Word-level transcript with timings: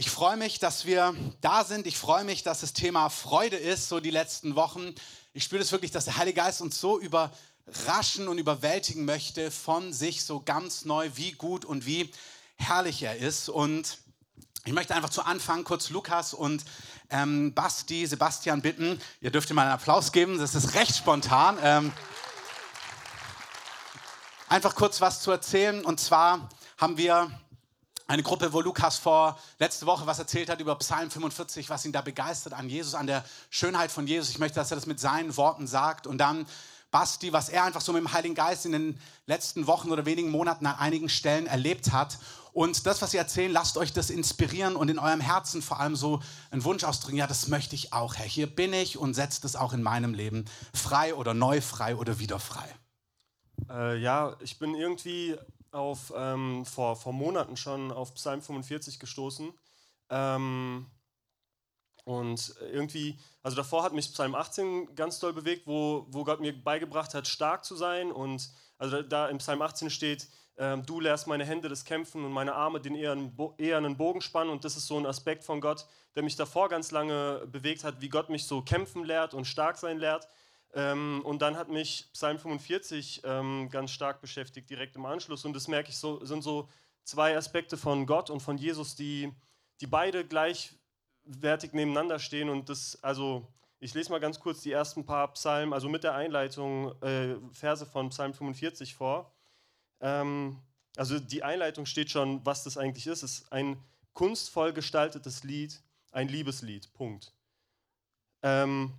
Ich 0.00 0.08
freue 0.08 0.38
mich, 0.38 0.58
dass 0.58 0.86
wir 0.86 1.14
da 1.42 1.62
sind. 1.62 1.86
Ich 1.86 1.98
freue 1.98 2.24
mich, 2.24 2.42
dass 2.42 2.60
das 2.60 2.72
Thema 2.72 3.10
Freude 3.10 3.56
ist, 3.58 3.90
so 3.90 4.00
die 4.00 4.08
letzten 4.08 4.56
Wochen. 4.56 4.94
Ich 5.34 5.44
spüre 5.44 5.58
das 5.58 5.72
wirklich, 5.72 5.90
dass 5.90 6.06
der 6.06 6.16
Heilige 6.16 6.40
Geist 6.40 6.62
uns 6.62 6.80
so 6.80 6.98
überraschen 6.98 8.26
und 8.26 8.38
überwältigen 8.38 9.04
möchte 9.04 9.50
von 9.50 9.92
sich 9.92 10.24
so 10.24 10.40
ganz 10.40 10.86
neu, 10.86 11.10
wie 11.16 11.32
gut 11.32 11.66
und 11.66 11.84
wie 11.84 12.10
herrlich 12.56 13.02
er 13.02 13.18
ist. 13.18 13.50
Und 13.50 13.98
ich 14.64 14.72
möchte 14.72 14.94
einfach 14.94 15.10
zu 15.10 15.22
Anfang 15.22 15.64
kurz 15.64 15.90
Lukas 15.90 16.32
und 16.32 16.64
ähm, 17.10 17.52
Basti, 17.52 18.06
Sebastian 18.06 18.62
bitten. 18.62 18.98
Ihr 19.20 19.30
dürft 19.30 19.50
ihm 19.50 19.56
mal 19.56 19.64
einen 19.64 19.72
Applaus 19.72 20.12
geben, 20.12 20.38
das 20.38 20.54
ist 20.54 20.72
recht 20.76 20.96
spontan. 20.96 21.58
Ähm, 21.62 21.92
einfach 24.48 24.74
kurz 24.74 25.02
was 25.02 25.20
zu 25.20 25.30
erzählen. 25.30 25.84
Und 25.84 26.00
zwar 26.00 26.48
haben 26.78 26.96
wir 26.96 27.30
eine 28.10 28.24
Gruppe, 28.24 28.52
wo 28.52 28.60
Lukas 28.60 28.96
vor 28.96 29.38
letzte 29.60 29.86
Woche 29.86 30.04
was 30.04 30.18
erzählt 30.18 30.50
hat 30.50 30.60
über 30.60 30.74
Psalm 30.78 31.12
45, 31.12 31.70
was 31.70 31.84
ihn 31.84 31.92
da 31.92 32.00
begeistert 32.00 32.52
an 32.54 32.68
Jesus, 32.68 32.96
an 32.96 33.06
der 33.06 33.24
Schönheit 33.50 33.92
von 33.92 34.04
Jesus. 34.04 34.30
Ich 34.30 34.40
möchte, 34.40 34.56
dass 34.56 34.72
er 34.72 34.74
das 34.74 34.86
mit 34.86 34.98
seinen 34.98 35.36
Worten 35.36 35.68
sagt. 35.68 36.08
Und 36.08 36.18
dann 36.18 36.44
Basti, 36.90 37.32
was 37.32 37.48
er 37.50 37.62
einfach 37.62 37.80
so 37.80 37.92
mit 37.92 38.00
dem 38.00 38.12
Heiligen 38.12 38.34
Geist 38.34 38.66
in 38.66 38.72
den 38.72 39.00
letzten 39.26 39.68
Wochen 39.68 39.92
oder 39.92 40.06
wenigen 40.06 40.32
Monaten 40.32 40.66
an 40.66 40.76
einigen 40.76 41.08
Stellen 41.08 41.46
erlebt 41.46 41.92
hat. 41.92 42.18
Und 42.52 42.84
das, 42.84 43.00
was 43.00 43.12
sie 43.12 43.16
erzählen, 43.16 43.52
lasst 43.52 43.76
euch 43.76 43.92
das 43.92 44.10
inspirieren 44.10 44.74
und 44.74 44.90
in 44.90 44.98
eurem 44.98 45.20
Herzen 45.20 45.62
vor 45.62 45.78
allem 45.78 45.94
so 45.94 46.20
einen 46.50 46.64
Wunsch 46.64 46.82
ausdrücken. 46.82 47.16
Ja, 47.16 47.28
das 47.28 47.46
möchte 47.46 47.76
ich 47.76 47.92
auch, 47.92 48.16
Herr. 48.16 48.26
Hier 48.26 48.48
bin 48.48 48.72
ich 48.72 48.98
und 48.98 49.14
setzt 49.14 49.44
es 49.44 49.54
auch 49.54 49.72
in 49.72 49.84
meinem 49.84 50.14
Leben 50.14 50.46
frei 50.74 51.14
oder 51.14 51.32
neu 51.32 51.60
frei 51.60 51.94
oder 51.94 52.18
wieder 52.18 52.40
frei. 52.40 52.74
Äh, 53.70 53.98
ja, 53.98 54.34
ich 54.40 54.58
bin 54.58 54.74
irgendwie 54.74 55.38
auf, 55.72 56.12
ähm, 56.16 56.64
vor, 56.64 56.96
vor 56.96 57.12
Monaten 57.12 57.56
schon 57.56 57.92
auf 57.92 58.14
Psalm 58.14 58.42
45 58.42 58.98
gestoßen. 58.98 59.52
Ähm, 60.10 60.86
und 62.04 62.54
irgendwie, 62.72 63.18
also 63.42 63.56
davor 63.56 63.82
hat 63.84 63.92
mich 63.92 64.12
Psalm 64.12 64.34
18 64.34 64.94
ganz 64.94 65.18
doll 65.18 65.32
bewegt, 65.32 65.66
wo, 65.66 66.06
wo 66.08 66.24
Gott 66.24 66.40
mir 66.40 66.52
beigebracht 66.52 67.14
hat, 67.14 67.28
stark 67.28 67.64
zu 67.64 67.76
sein. 67.76 68.10
Und 68.10 68.50
also 68.78 69.02
da 69.02 69.28
im 69.28 69.38
Psalm 69.38 69.62
18 69.62 69.90
steht, 69.90 70.28
ähm, 70.56 70.84
du 70.84 71.00
lehrst 71.00 71.26
meine 71.26 71.44
Hände 71.44 71.68
das 71.68 71.84
Kämpfen 71.84 72.24
und 72.24 72.32
meine 72.32 72.54
Arme 72.54 72.80
den 72.80 72.94
eher 72.94 73.12
einen 73.12 73.96
Bogen 73.96 74.20
spannen. 74.20 74.50
Und 74.52 74.64
das 74.64 74.76
ist 74.76 74.86
so 74.86 74.98
ein 74.98 75.06
Aspekt 75.06 75.44
von 75.44 75.60
Gott, 75.60 75.86
der 76.14 76.22
mich 76.22 76.36
davor 76.36 76.68
ganz 76.68 76.90
lange 76.90 77.46
bewegt 77.46 77.84
hat, 77.84 78.00
wie 78.00 78.08
Gott 78.08 78.28
mich 78.28 78.46
so 78.46 78.62
kämpfen 78.62 79.04
lehrt 79.04 79.32
und 79.32 79.44
stark 79.44 79.76
sein 79.76 79.98
lehrt. 79.98 80.26
Ähm, 80.74 81.22
und 81.24 81.42
dann 81.42 81.56
hat 81.56 81.68
mich 81.68 82.08
Psalm 82.12 82.38
45 82.38 83.22
ähm, 83.24 83.68
ganz 83.70 83.90
stark 83.90 84.20
beschäftigt, 84.20 84.70
direkt 84.70 84.96
im 84.96 85.06
Anschluss. 85.06 85.44
Und 85.44 85.54
das 85.54 85.68
merke 85.68 85.90
ich 85.90 85.98
so, 85.98 86.24
sind 86.24 86.42
so 86.42 86.68
zwei 87.02 87.36
Aspekte 87.36 87.76
von 87.76 88.06
Gott 88.06 88.30
und 88.30 88.40
von 88.40 88.56
Jesus, 88.56 88.94
die, 88.94 89.32
die 89.80 89.86
beide 89.86 90.24
gleichwertig 90.24 91.72
nebeneinander 91.72 92.18
stehen. 92.18 92.48
Und 92.48 92.68
das, 92.68 93.02
also, 93.02 93.48
ich 93.80 93.94
lese 93.94 94.10
mal 94.10 94.20
ganz 94.20 94.38
kurz 94.38 94.60
die 94.60 94.72
ersten 94.72 95.04
paar 95.04 95.32
Psalmen, 95.32 95.72
also 95.72 95.88
mit 95.88 96.04
der 96.04 96.14
Einleitung, 96.14 96.92
äh, 97.02 97.36
Verse 97.52 97.86
von 97.86 98.10
Psalm 98.10 98.32
45 98.32 98.94
vor. 98.94 99.32
Ähm, 100.00 100.62
also 100.96 101.18
die 101.18 101.42
Einleitung 101.42 101.86
steht 101.86 102.10
schon, 102.10 102.44
was 102.44 102.64
das 102.64 102.76
eigentlich 102.76 103.06
ist. 103.06 103.22
Es 103.22 103.40
ist 103.40 103.52
ein 103.52 103.82
kunstvoll 104.12 104.72
gestaltetes 104.72 105.44
Lied, 105.44 105.82
ein 106.12 106.28
Liebeslied. 106.28 106.92
Punkt. 106.94 107.32
Ähm, 108.42 108.92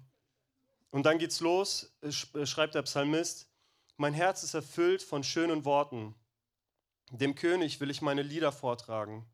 und 0.92 1.04
dann 1.04 1.18
geht's 1.18 1.40
los, 1.40 1.98
äh, 2.02 2.12
schreibt 2.46 2.76
der 2.76 2.84
Psalmist, 2.84 3.50
mein 3.98 4.14
Herz 4.14 4.44
ist 4.44 4.54
erfüllt 4.54 5.02
von 5.02 5.24
schönen 5.24 5.66
Worten. 5.66 6.16
Dem 7.12 7.36
König 7.36 7.80
will 7.80 7.90
ich 7.90 8.02
meine 8.02 8.22
Lieder 8.22 8.52
vortragen. 8.52 9.26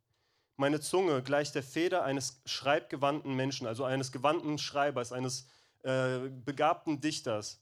Meine 0.55 0.79
Zunge 0.79 1.21
gleicht 1.21 1.53
der 1.55 1.63
Feder 1.63 2.03
eines 2.03 2.41
schreibgewandten 2.45 3.35
Menschen, 3.35 3.67
also 3.67 3.83
eines 3.83 4.11
gewandten 4.11 4.57
Schreibers, 4.57 5.11
eines 5.11 5.47
äh, 5.83 6.29
begabten 6.29 6.99
Dichters. 6.99 7.61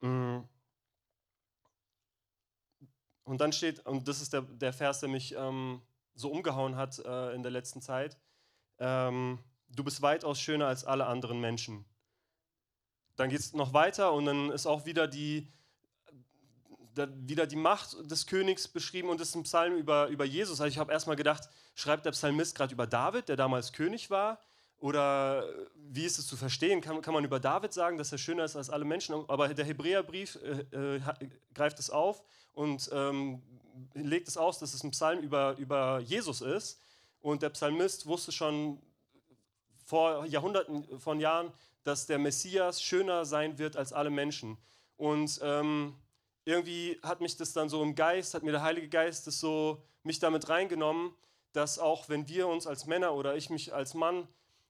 Mm. 0.00 0.40
Und 3.24 3.40
dann 3.40 3.52
steht, 3.52 3.84
und 3.86 4.06
das 4.08 4.20
ist 4.20 4.32
der, 4.32 4.42
der 4.42 4.72
Vers, 4.72 5.00
der 5.00 5.08
mich 5.08 5.34
ähm, 5.34 5.82
so 6.14 6.30
umgehauen 6.30 6.76
hat 6.76 6.98
äh, 6.98 7.34
in 7.34 7.42
der 7.42 7.52
letzten 7.52 7.80
Zeit, 7.80 8.16
ähm, 8.78 9.38
du 9.70 9.84
bist 9.84 10.02
weitaus 10.02 10.40
schöner 10.40 10.66
als 10.66 10.84
alle 10.84 11.06
anderen 11.06 11.40
Menschen. 11.40 11.84
Dann 13.18 13.30
geht 13.30 13.40
es 13.40 13.52
noch 13.52 13.72
weiter 13.72 14.12
und 14.12 14.26
dann 14.26 14.50
ist 14.52 14.66
auch 14.66 14.86
wieder 14.86 15.08
die, 15.08 15.48
wieder 16.94 17.48
die 17.48 17.56
Macht 17.56 18.08
des 18.08 18.28
Königs 18.28 18.68
beschrieben 18.68 19.08
und 19.08 19.20
es 19.20 19.30
ist 19.30 19.34
ein 19.34 19.42
Psalm 19.42 19.76
über, 19.76 20.06
über 20.06 20.24
Jesus. 20.24 20.60
Also 20.60 20.70
ich 20.70 20.78
habe 20.78 20.92
erstmal 20.92 21.16
gedacht, 21.16 21.48
schreibt 21.74 22.06
der 22.06 22.12
Psalmist 22.12 22.54
gerade 22.54 22.72
über 22.72 22.86
David, 22.86 23.28
der 23.28 23.34
damals 23.34 23.72
König 23.72 24.08
war? 24.10 24.38
Oder 24.78 25.44
wie 25.74 26.04
ist 26.04 26.20
es 26.20 26.28
zu 26.28 26.36
verstehen? 26.36 26.80
Kann, 26.80 27.02
kann 27.02 27.12
man 27.12 27.24
über 27.24 27.40
David 27.40 27.72
sagen, 27.72 27.98
dass 27.98 28.12
er 28.12 28.18
schöner 28.18 28.44
ist 28.44 28.54
als 28.54 28.70
alle 28.70 28.84
Menschen? 28.84 29.16
Aber 29.26 29.48
der 29.48 29.64
Hebräerbrief 29.64 30.38
äh, 30.72 30.96
äh, 30.96 31.00
greift 31.54 31.80
es 31.80 31.90
auf 31.90 32.22
und 32.52 32.88
ähm, 32.92 33.42
legt 33.94 34.28
es 34.28 34.36
aus, 34.36 34.60
dass 34.60 34.74
es 34.74 34.84
ein 34.84 34.92
Psalm 34.92 35.18
über, 35.18 35.56
über 35.58 35.98
Jesus 35.98 36.40
ist. 36.40 36.80
Und 37.20 37.42
der 37.42 37.50
Psalmist 37.50 38.06
wusste 38.06 38.30
schon 38.30 38.80
vor 39.84 40.24
Jahrhunderten 40.26 41.00
von 41.00 41.18
Jahren, 41.18 41.52
dass 41.84 42.06
der 42.06 42.18
Messias 42.18 42.82
schöner 42.82 43.24
sein 43.24 43.58
wird 43.58 43.76
als 43.76 43.92
alle 43.92 44.10
Menschen. 44.10 44.58
Und 44.96 45.38
ähm, 45.42 45.96
irgendwie 46.44 46.98
hat 47.02 47.20
mich 47.20 47.36
das 47.36 47.52
dann 47.52 47.68
so 47.68 47.82
im 47.82 47.94
Geist, 47.94 48.34
hat 48.34 48.42
mir 48.42 48.52
der 48.52 48.62
Heilige 48.62 48.88
Geist 48.88 49.26
das 49.26 49.38
so 49.40 49.82
mich 50.02 50.18
damit 50.18 50.48
reingenommen, 50.48 51.12
dass 51.52 51.78
auch 51.78 52.08
wenn 52.08 52.28
wir 52.28 52.48
uns 52.48 52.66
als 52.66 52.86
Männer 52.86 53.14
oder 53.14 53.36
ich 53.36 53.50
mich 53.50 53.74
als 53.74 53.94
Mann, 53.94 54.28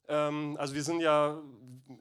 ähm, 0.08 0.56
also 0.58 0.74
wir 0.74 0.82
sind 0.82 1.00
ja 1.00 1.40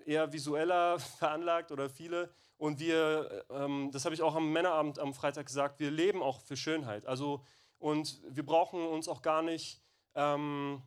eher 0.06 0.32
visueller 0.34 1.00
veranlagt 1.20 1.72
oder 1.72 1.90
viele, 1.90 2.30
und 2.58 2.80
wir, 2.80 3.46
ähm, 3.52 3.92
das 3.92 4.06
habe 4.06 4.16
ich 4.16 4.22
auch 4.22 4.36
am 4.36 4.52
Männerabend 4.52 4.98
am 5.00 5.14
Freitag 5.14 5.46
gesagt, 5.46 5.80
wir 5.80 5.92
leben 5.92 6.24
auch 6.24 6.42
für 6.42 6.58
Schönheit. 6.58 7.06
Also, 7.06 7.44
und 7.78 8.20
wir 8.28 8.46
brauchen 8.46 8.84
uns 8.84 9.08
auch 9.08 9.22
gar 9.22 9.44
nicht 9.44 9.80
ähm, 10.16 10.82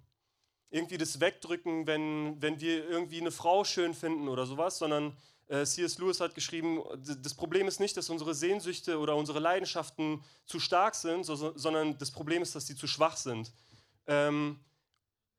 irgendwie 0.71 0.99
das 0.99 1.21
wegdrücken, 1.21 1.87
wenn, 1.87 2.41
wenn 2.41 2.61
wir 2.61 2.89
irgendwie 2.89 3.21
eine 3.21 3.33
Frau 3.33 3.65
schön 3.65 3.95
finden 3.95 4.29
oder 4.29 4.47
sowas, 4.47 4.79
sondern 4.79 5.17
äh, 5.49 5.65
C.S. 5.65 5.99
Lewis 5.99 6.21
hat 6.21 6.35
geschrieben, 6.35 6.81
das 7.23 7.35
Problem 7.35 7.67
ist 7.67 7.81
nicht, 7.81 7.97
dass 7.97 8.09
unsere 8.09 8.35
Sehnsüchte 8.35 8.99
oder 8.99 9.17
unsere 9.17 9.41
Leidenschaften 9.41 10.23
zu 10.47 10.61
stark 10.61 10.95
sind, 10.95 11.25
so, 11.25 11.35
sondern 11.57 11.99
das 11.99 12.13
Problem 12.13 12.41
ist, 12.41 12.55
dass 12.55 12.67
sie 12.67 12.77
zu 12.77 12.87
schwach 12.87 13.17
sind. 13.17 13.53
Ähm, 14.07 14.61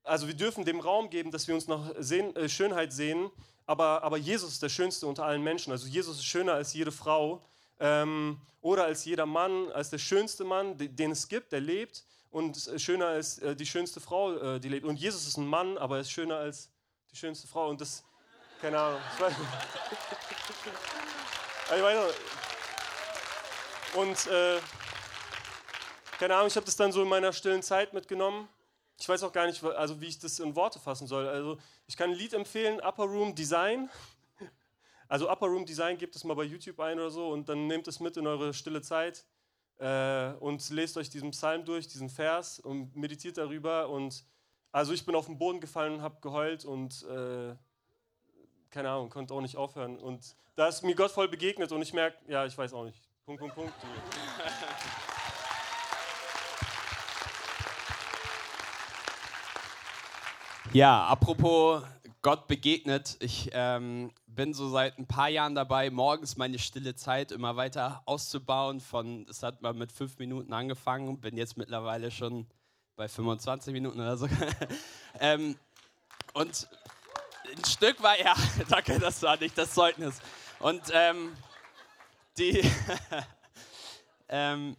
also 0.04 0.28
wir 0.28 0.34
dürfen 0.34 0.66
dem 0.66 0.82
Raum 0.82 1.10
geben, 1.10 1.32
dass 1.32 1.48
wir 1.48 1.56
uns 1.56 1.68
nach 1.68 1.94
Sehn, 2.00 2.36
äh, 2.36 2.50
Schönheit 2.50 2.92
sehen, 2.92 3.30
aber, 3.66 4.04
aber 4.04 4.18
Jesus 4.18 4.52
ist 4.52 4.64
der 4.64 4.70
Schönste 4.70 5.08
unter 5.08 5.24
allen 5.24 5.44
Menschen. 5.44 5.72
Also 5.72 5.88
Jesus 5.88 6.18
ist 6.18 6.26
schöner 6.26 6.54
als 6.54 6.74
jede 6.74 6.92
Frau 6.92 7.42
ähm, 7.80 8.42
oder 8.60 8.84
als 8.84 9.06
jeder 9.06 9.26
Mann, 9.26 9.72
als 9.72 9.92
der 9.92 9.98
schönste 10.00 10.44
Mann, 10.44 10.76
den 10.78 11.12
es 11.12 11.30
gibt, 11.30 11.54
der 11.54 11.62
lebt 11.62 12.04
und 12.32 12.72
schöner 12.78 13.08
als 13.08 13.40
äh, 13.40 13.56
die 13.56 13.66
schönste 13.66 14.00
Frau, 14.00 14.34
äh, 14.34 14.60
die 14.60 14.70
lebt. 14.70 14.86
Und 14.86 14.96
Jesus 14.96 15.28
ist 15.28 15.38
ein 15.38 15.46
Mann, 15.46 15.78
aber 15.78 15.96
er 15.98 16.02
ist 16.02 16.12
schöner 16.12 16.38
als 16.38 16.70
die 17.12 17.18
schönste 17.18 17.48
Frau. 17.48 17.70
Und 17.70 17.82
das, 17.82 18.04
keine 18.62 18.80
Ahnung. 18.80 19.02
Ich 19.16 19.22
weiß, 19.22 19.34
meine, 21.82 22.10
und 23.96 24.28
äh, 24.28 24.60
keine 26.18 26.36
Ahnung, 26.36 26.48
ich 26.48 26.56
habe 26.56 26.66
das 26.66 26.76
dann 26.76 26.92
so 26.92 27.02
in 27.04 27.10
meiner 27.10 27.34
stillen 27.34 27.62
Zeit 27.62 27.94
mitgenommen. 27.94 28.48
Ich 28.98 29.10
weiß 29.10 29.24
auch 29.24 29.34
gar 29.34 29.48
nicht, 29.48 29.64
also 29.64 30.00
wie 30.00 30.08
ich 30.08 30.20
das 30.20 30.40
in 30.40 30.56
Worte 30.56 30.80
fassen 30.80 31.08
soll. 31.08 31.28
Also 31.28 31.58
ich 31.88 31.98
kann 31.98 32.12
ein 32.12 32.16
Lied 32.16 32.34
empfehlen, 32.34 32.80
Upper 32.80 33.06
Room 33.06 33.36
Design. 33.36 33.90
Also 35.08 35.30
Upper 35.30 35.48
Room 35.48 35.66
Design, 35.66 35.98
gebt 35.98 36.16
es 36.16 36.24
mal 36.24 36.36
bei 36.36 36.44
YouTube 36.44 36.80
ein 36.80 36.98
oder 36.98 37.10
so 37.10 37.30
und 37.30 37.50
dann 37.50 37.68
nehmt 37.68 37.88
es 37.88 38.00
mit 38.00 38.16
in 38.16 38.28
eure 38.28 38.54
stille 38.54 38.82
Zeit 38.82 39.26
äh, 39.82 40.34
und 40.40 40.70
lest 40.70 40.96
euch 40.98 41.10
diesen 41.10 41.32
Psalm 41.32 41.66
durch, 41.66 41.88
diesen 41.88 42.10
Vers 42.10 42.60
und 42.60 42.96
meditiert 42.96 43.38
darüber. 43.38 43.90
Und 43.90 44.24
also 44.72 44.94
ich 44.94 45.06
bin 45.06 45.16
auf 45.16 45.26
den 45.26 45.38
Boden 45.38 45.60
gefallen 45.60 45.96
und 45.96 46.02
habe 46.02 46.22
geheult 46.22 46.64
und 46.64 47.04
äh, 47.04 47.56
keine 48.70 48.90
Ahnung, 48.90 49.10
konnte 49.10 49.34
auch 49.34 49.42
nicht 49.42 49.58
aufhören. 49.58 49.98
Und 50.00 50.36
da 50.56 50.68
ist 50.68 50.84
mir 50.84 50.96
Gott 50.96 51.12
voll 51.12 51.28
begegnet 51.28 51.72
und 51.72 51.82
ich 51.82 51.94
merke, 51.94 52.18
ja, 52.28 52.46
ich 52.46 52.58
weiß 52.58 52.74
auch 52.74 52.86
nicht. 52.86 53.02
Punkt, 53.26 53.40
Punkt, 53.40 53.56
Punkt. 53.56 53.74
Ja, 60.74 61.06
apropos 61.08 61.84
Gott 62.24 62.48
begegnet. 62.48 63.18
Ich 63.20 63.50
ähm, 63.54 64.12
bin 64.28 64.54
so 64.54 64.70
seit 64.70 65.00
ein 65.00 65.08
paar 65.08 65.30
Jahren 65.30 65.56
dabei, 65.56 65.90
morgens 65.90 66.38
meine 66.38 66.60
stille 66.60 66.96
Zeit 66.96 67.32
immer 67.32 67.56
weiter 67.56 68.04
auszubauen. 68.06 68.80
Von, 68.80 69.26
es 69.28 69.42
hat 69.42 69.64
mal 69.64 69.74
mit 69.74 69.92
fünf 69.92 70.20
Minuten 70.20 70.54
angefangen 70.54 71.20
bin 71.20 71.36
jetzt 71.36 71.58
mittlerweile 71.58 72.12
schon 72.12 72.46
bei 72.96 73.08
25 73.08 73.74
Minuten 73.74 74.00
oder 74.00 74.18
so. 74.18 74.28
ähm, 75.20 75.58
und 76.34 76.68
ein 77.58 77.66
Stück 77.66 78.04
war, 78.04 78.20
ja, 78.20 78.36
danke, 78.70 79.00
das 79.00 79.24
war 79.24 79.38
nicht 79.38 79.58
das 79.58 79.74
Zeugnis. 79.74 80.20
Und 80.60 80.84
ähm, 80.94 81.36
die, 82.38 82.64
ähm, 84.30 84.78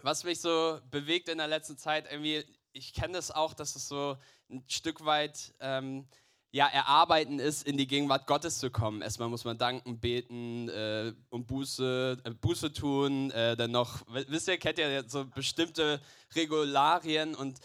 was 0.00 0.24
mich 0.24 0.40
so 0.40 0.80
bewegt 0.90 1.28
in 1.28 1.36
der 1.36 1.48
letzten 1.48 1.76
Zeit, 1.76 2.10
irgendwie, 2.10 2.46
ich 2.72 2.94
kenne 2.94 3.12
das 3.12 3.30
auch, 3.30 3.52
dass 3.52 3.76
es 3.76 3.88
so 3.88 4.16
ein 4.48 4.64
Stück 4.68 5.04
weit 5.04 5.52
ähm, 5.60 6.08
ja, 6.56 6.68
erarbeiten 6.68 7.38
ist, 7.38 7.66
in 7.66 7.76
die 7.76 7.86
Gegenwart 7.86 8.26
Gottes 8.26 8.58
zu 8.58 8.70
kommen. 8.70 9.02
Erstmal 9.02 9.28
muss 9.28 9.44
man 9.44 9.58
danken, 9.58 10.00
beten 10.00 10.70
äh, 10.70 11.12
und 11.28 11.46
Buße, 11.46 12.16
äh, 12.24 12.30
Buße 12.30 12.72
tun. 12.72 13.30
Äh, 13.32 13.58
dann 13.58 13.72
noch, 13.72 14.00
wisst 14.08 14.48
ihr, 14.48 14.56
kennt 14.56 14.78
ihr 14.78 15.04
so 15.06 15.26
bestimmte 15.26 16.00
Regularien 16.34 17.34
und 17.34 17.60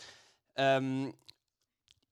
ähm, 0.58 1.14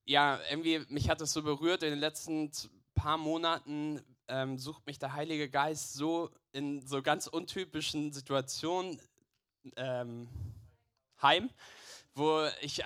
ja, 0.06 0.40
irgendwie, 0.50 0.80
mich 0.88 1.10
hat 1.10 1.20
es 1.20 1.34
so 1.34 1.44
berührt 1.44 1.84
in 1.84 1.90
den 1.90 2.00
letzten 2.00 2.50
paar 2.96 3.18
Monaten, 3.18 4.02
ähm, 4.30 4.58
sucht 4.58 4.88
mich 4.88 5.00
der 5.00 5.12
Heilige 5.12 5.50
Geist 5.50 5.96
so 5.96 6.30
in 6.54 6.88
so 6.88 7.02
ganz 7.02 7.28
untypischen 7.28 8.14
Situationen 8.14 9.02
ähm, 9.76 10.30
heim 11.22 11.50
wo 12.19 12.48
ich, 12.62 12.83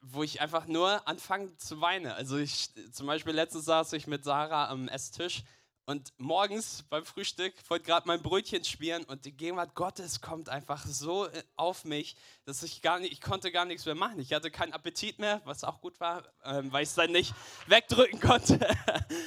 wo 0.00 0.22
ich 0.22 0.40
einfach 0.40 0.66
nur 0.66 1.06
anfange 1.06 1.54
zu 1.58 1.80
weinen. 1.80 2.12
Also 2.12 2.38
ich, 2.38 2.70
zum 2.92 3.06
Beispiel 3.06 3.34
letztens 3.34 3.66
saß 3.66 3.92
ich 3.94 4.06
mit 4.06 4.24
Sarah 4.24 4.70
am 4.70 4.88
Esstisch 4.88 5.42
und 5.84 6.12
morgens 6.18 6.84
beim 6.88 7.04
Frühstück 7.04 7.54
wollte 7.68 7.84
gerade 7.84 8.08
mein 8.08 8.22
Brötchen 8.22 8.64
spielen 8.64 9.04
und 9.04 9.24
die 9.24 9.36
Gegenwart 9.36 9.74
Gottes 9.74 10.20
kommt 10.20 10.48
einfach 10.48 10.84
so 10.86 11.26
äh, 11.26 11.42
auf 11.56 11.84
mich, 11.84 12.16
dass 12.44 12.62
ich 12.62 12.82
gar 12.82 12.98
nicht, 12.98 13.12
ich 13.12 13.20
konnte 13.20 13.52
gar 13.52 13.64
nichts 13.64 13.84
mehr 13.86 13.94
machen. 13.94 14.18
Ich 14.18 14.32
hatte 14.32 14.50
keinen 14.50 14.72
Appetit 14.72 15.18
mehr, 15.18 15.42
was 15.44 15.62
auch 15.62 15.80
gut 15.80 16.00
war, 16.00 16.24
ähm, 16.44 16.72
weil 16.72 16.82
ich 16.82 16.88
es 16.88 16.94
dann 16.94 17.12
nicht 17.12 17.34
wegdrücken 17.66 18.20
konnte. 18.20 18.58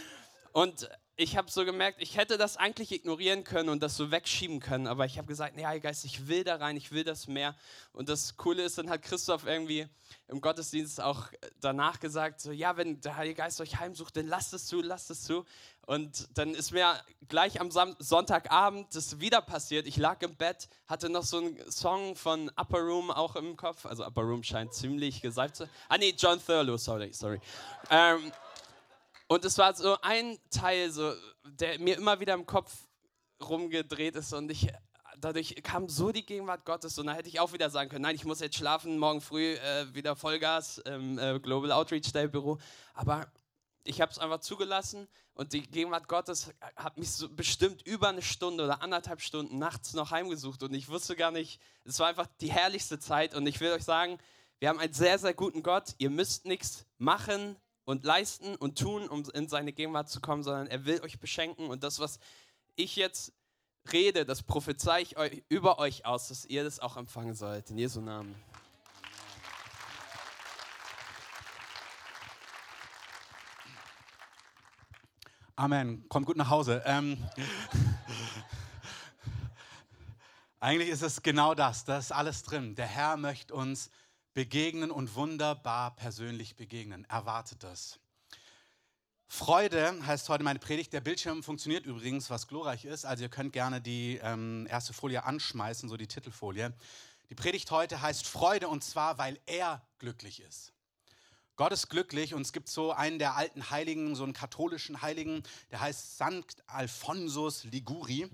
und 0.51 0.89
ich 1.19 1.36
habe 1.36 1.51
so 1.51 1.66
gemerkt, 1.66 2.01
ich 2.01 2.16
hätte 2.16 2.38
das 2.38 2.56
eigentlich 2.56 2.94
ignorieren 2.94 3.44
können 3.44 3.68
und 3.68 3.83
das 3.83 3.98
so 3.98 4.10
wegschieben 4.10 4.62
können, 4.62 4.88
aber 4.88 5.06
ich 5.06 5.18
habe 5.18 5.27
gesagt, 5.27 5.54
nee, 5.57 5.66
Heiliger 5.66 5.89
Geist, 5.89 6.06
ich 6.06 6.30
will 6.30 6.45
da 6.45 6.56
rein, 6.56 6.77
ich 6.77 6.94
will 6.94 7.04
das 7.04 7.27
mehr. 7.27 7.56
Und 7.92 8.07
das 8.07 8.38
Coole 8.38 8.63
ist, 8.63 8.77
dann 8.77 8.89
hat 8.89 9.01
Christoph 9.01 9.45
irgendwie 9.45 9.86
im 10.30 10.39
Gottesdienst 10.39 11.01
auch 11.01 11.27
danach 11.60 12.00
gesagt, 12.00 12.39
so, 12.39 12.54
ja, 12.54 12.77
wenn 12.77 13.01
der 13.01 13.18
Heilige 13.18 13.36
Geist 13.36 13.60
euch 13.60 13.77
heimsucht, 13.77 14.16
dann 14.16 14.27
lasst 14.27 14.54
es 14.54 14.68
zu, 14.68 14.81
lasst 14.81 15.12
es 15.12 15.24
zu. 15.24 15.45
Und 15.86 16.30
dann 16.38 16.54
ist 16.54 16.71
mir 16.71 17.04
gleich 17.27 17.60
am 17.60 17.69
Sonntagabend 17.71 18.95
das 18.95 19.19
wieder 19.19 19.42
passiert. 19.42 19.88
Ich 19.88 19.98
lag 19.98 20.21
im 20.21 20.36
Bett, 20.36 20.69
hatte 20.88 21.10
noch 21.10 21.24
so 21.24 21.39
einen 21.39 21.71
Song 21.71 22.16
von 22.16 22.50
Upper 22.56 22.80
Room 22.80 23.12
auch 23.12 23.36
im 23.36 23.57
Kopf. 23.57 23.86
Also 23.86 24.06
Upper 24.06 24.21
Room 24.21 24.44
scheint 24.44 24.74
ziemlich 24.74 25.21
gesalbt 25.21 25.57
zu. 25.57 25.68
Ah 25.89 25.98
nee, 25.98 26.13
John 26.18 26.39
Thurlow, 26.39 26.77
sorry, 26.77 27.12
sorry. 27.12 27.42
Ähm, 27.89 28.31
und 29.29 29.45
es 29.45 29.57
war 29.57 29.73
so 29.75 29.95
ein 30.01 30.37
Teil, 30.49 30.91
so, 30.91 31.13
der 31.45 31.79
mir 31.79 31.95
immer 31.95 32.19
wieder 32.19 32.33
im 32.33 32.45
Kopf 32.45 32.87
rumgedreht 33.41 34.15
ist 34.15 34.33
und 34.33 34.51
ich 34.51 34.67
dadurch 35.21 35.55
kam 35.63 35.87
so 35.87 36.11
die 36.11 36.25
Gegenwart 36.25 36.65
Gottes 36.65 36.97
und 36.97 37.07
da 37.07 37.13
hätte 37.13 37.29
ich 37.29 37.39
auch 37.39 37.53
wieder 37.53 37.69
sagen 37.69 37.89
können, 37.89 38.03
nein, 38.03 38.15
ich 38.15 38.25
muss 38.25 38.39
jetzt 38.39 38.57
schlafen, 38.57 38.97
morgen 38.97 39.21
früh 39.21 39.53
äh, 39.53 39.93
wieder 39.93 40.15
Vollgas 40.15 40.79
im 40.79 41.19
äh, 41.19 41.39
Global 41.39 41.71
Outreach 41.71 42.11
Day 42.11 42.27
Büro. 42.27 42.57
Aber 42.93 43.31
ich 43.83 44.01
habe 44.01 44.11
es 44.11 44.17
einfach 44.17 44.39
zugelassen 44.39 45.07
und 45.33 45.53
die 45.53 45.61
Gegenwart 45.61 46.07
Gottes 46.07 46.51
hat 46.75 46.97
mich 46.97 47.11
so 47.11 47.29
bestimmt 47.29 47.85
über 47.85 48.09
eine 48.09 48.21
Stunde 48.21 48.63
oder 48.63 48.81
anderthalb 48.81 49.21
Stunden 49.21 49.59
nachts 49.59 49.93
noch 49.93 50.11
heimgesucht 50.11 50.63
und 50.63 50.73
ich 50.73 50.89
wusste 50.89 51.15
gar 51.15 51.31
nicht, 51.31 51.61
es 51.85 51.99
war 51.99 52.07
einfach 52.07 52.27
die 52.41 52.51
herrlichste 52.51 52.99
Zeit 52.99 53.35
und 53.35 53.45
ich 53.45 53.59
will 53.59 53.71
euch 53.71 53.83
sagen, 53.83 54.17
wir 54.59 54.69
haben 54.69 54.79
einen 54.79 54.93
sehr, 54.93 55.19
sehr 55.19 55.33
guten 55.33 55.63
Gott. 55.63 55.95
Ihr 55.99 56.09
müsst 56.09 56.45
nichts 56.45 56.85
machen, 56.97 57.55
und 57.89 58.03
leisten 58.03 58.56
und 58.56 58.77
tun, 58.77 59.09
um 59.09 59.24
in 59.33 59.47
seine 59.47 59.74
Gegenwart 59.74 60.09
zu 60.09 60.21
kommen, 60.21 60.44
sondern 60.44 60.68
er 60.68 60.86
will 60.86 61.01
euch 61.01 61.19
beschenken. 61.19 61.71
Und 61.71 61.81
das, 61.81 61.97
was 61.97 62.19
ich 62.75 62.95
jetzt 62.95 63.33
rede, 63.91 64.25
das 64.25 64.44
prophezei 64.44 65.01
ich 65.01 65.18
euch, 65.18 65.41
über 65.50 65.80
euch 65.80 66.06
aus, 66.06 66.27
dass 66.27 66.45
ihr 66.45 66.63
das 66.63 66.80
auch 66.80 66.97
empfangen 66.97 67.33
sollt. 67.33 67.71
In 67.71 67.80
Jesu 67.80 68.00
Namen. 68.00 68.36
Amen. 75.56 76.07
Kommt 76.09 76.27
gut 76.27 76.38
nach 76.38 76.51
Hause. 76.51 76.83
Ähm, 76.85 77.18
eigentlich 80.59 80.89
ist 80.89 81.01
es 81.01 81.24
genau 81.24 81.56
das. 81.56 81.85
Da 81.85 81.97
ist 81.97 82.12
alles 82.12 82.44
drin. 82.44 82.75
Der 82.75 82.85
Herr 82.85 83.18
möchte 83.18 83.56
uns 83.56 83.89
begegnen 84.39 84.89
und 84.89 85.15
wunderbar 85.15 85.97
persönlich 85.97 86.56
begegnen. 86.56 87.03
Erwartet 87.09 87.62
das. 87.62 88.00
Freude 89.27 89.94
heißt 90.06 90.30
heute 90.30 90.45
meine 90.45 90.59
Predigt. 90.59 90.94
Der 90.94 91.01
Bildschirm 91.01 91.44
funktioniert 91.44 91.86
übrigens, 91.86 92.30
was 92.30 92.47
glorreich 92.47 92.86
ist. 92.86 93.03
Also 93.03 93.24
ihr 93.24 93.30
könnt 93.30 93.51
gerne 93.51 93.81
die 93.81 94.18
ähm, 94.24 94.65
erste 94.69 94.94
Folie 94.94 95.25
anschmeißen, 95.25 95.89
so 95.89 95.97
die 95.97 96.07
Titelfolie. 96.07 96.74
Die 97.30 97.36
Predigt 97.36 97.69
heute 97.71 98.01
heißt 98.01 98.25
Freude 98.25 98.69
und 98.69 98.81
zwar, 98.81 99.18
weil 99.18 99.38
er 99.45 99.86
glücklich 99.97 100.39
ist. 100.39 100.71
Gott 101.57 101.74
ist 101.74 101.89
glücklich 101.89 102.33
und 102.33 102.44
es 102.44 102.53
gibt 102.53 102.69
so 102.69 102.94
einen 102.94 103.19
der 103.19 103.35
alten 103.35 103.69
Heiligen, 103.69 104.15
so 104.15 104.24
einen 104.24 104.31
katholischen 104.31 105.01
Heiligen, 105.01 105.44
der 105.69 105.81
heißt 105.81 106.18
Sankt 106.18 106.63
Alphonsus 106.68 107.65
Liguri. 107.65 108.30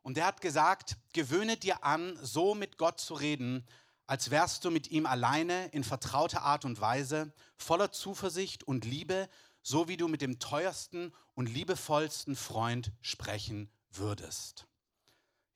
Und 0.00 0.16
der 0.16 0.24
hat 0.24 0.40
gesagt, 0.40 0.96
gewöhne 1.12 1.58
dir 1.58 1.84
an, 1.84 2.18
so 2.22 2.54
mit 2.54 2.78
Gott 2.78 2.98
zu 2.98 3.12
reden, 3.12 3.66
als 4.06 4.30
wärst 4.30 4.64
du 4.64 4.70
mit 4.70 4.90
ihm 4.90 5.06
alleine 5.06 5.66
in 5.68 5.84
vertrauter 5.84 6.42
Art 6.42 6.64
und 6.64 6.80
Weise, 6.80 7.32
voller 7.56 7.92
Zuversicht 7.92 8.64
und 8.64 8.84
Liebe, 8.84 9.28
so 9.62 9.88
wie 9.88 9.96
du 9.96 10.08
mit 10.08 10.20
dem 10.20 10.38
teuersten 10.38 11.12
und 11.34 11.46
liebevollsten 11.48 12.36
Freund 12.36 12.92
sprechen 13.00 13.70
würdest. 13.90 14.66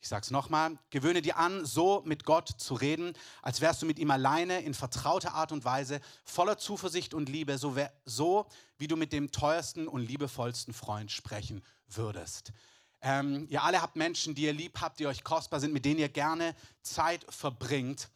Ich 0.01 0.09
sage 0.09 0.23
es 0.23 0.31
nochmal, 0.31 0.79
gewöhne 0.91 1.23
dir 1.23 1.37
an, 1.39 1.67
so 1.67 2.03
mit 2.07 2.25
Gott 2.25 2.49
zu 2.49 2.75
reden, 2.75 3.15
als 3.43 3.61
wärst 3.61 3.83
du 3.83 3.87
mit 3.87 3.99
ihm 3.99 4.11
alleine 4.13 4.61
in 4.61 4.73
vertrauter 4.73 5.35
Art 5.35 5.51
und 5.51 5.65
Weise, 5.65 6.01
voller 6.25 6.57
Zuversicht 6.57 7.15
und 7.15 7.29
Liebe, 7.29 7.59
so, 7.59 7.77
so 8.05 8.47
wie 8.79 8.87
du 8.87 8.97
mit 8.97 9.13
dem 9.13 9.33
teuersten 9.33 9.89
und 9.89 10.03
liebevollsten 10.03 10.73
Freund 10.73 11.11
sprechen 11.11 11.65
würdest. 11.89 12.53
Ähm, 13.01 13.47
ihr 13.51 13.63
alle 13.63 13.83
habt 13.83 13.97
Menschen, 13.97 14.35
die 14.35 14.43
ihr 14.43 14.53
lieb 14.53 14.81
habt, 14.81 15.01
die 15.01 15.07
euch 15.07 15.25
kostbar 15.25 15.61
sind, 15.61 15.73
mit 15.73 15.85
denen 15.85 16.01
ihr 16.01 16.09
gerne 16.09 16.55
Zeit 16.83 17.27
verbringt. 17.29 18.09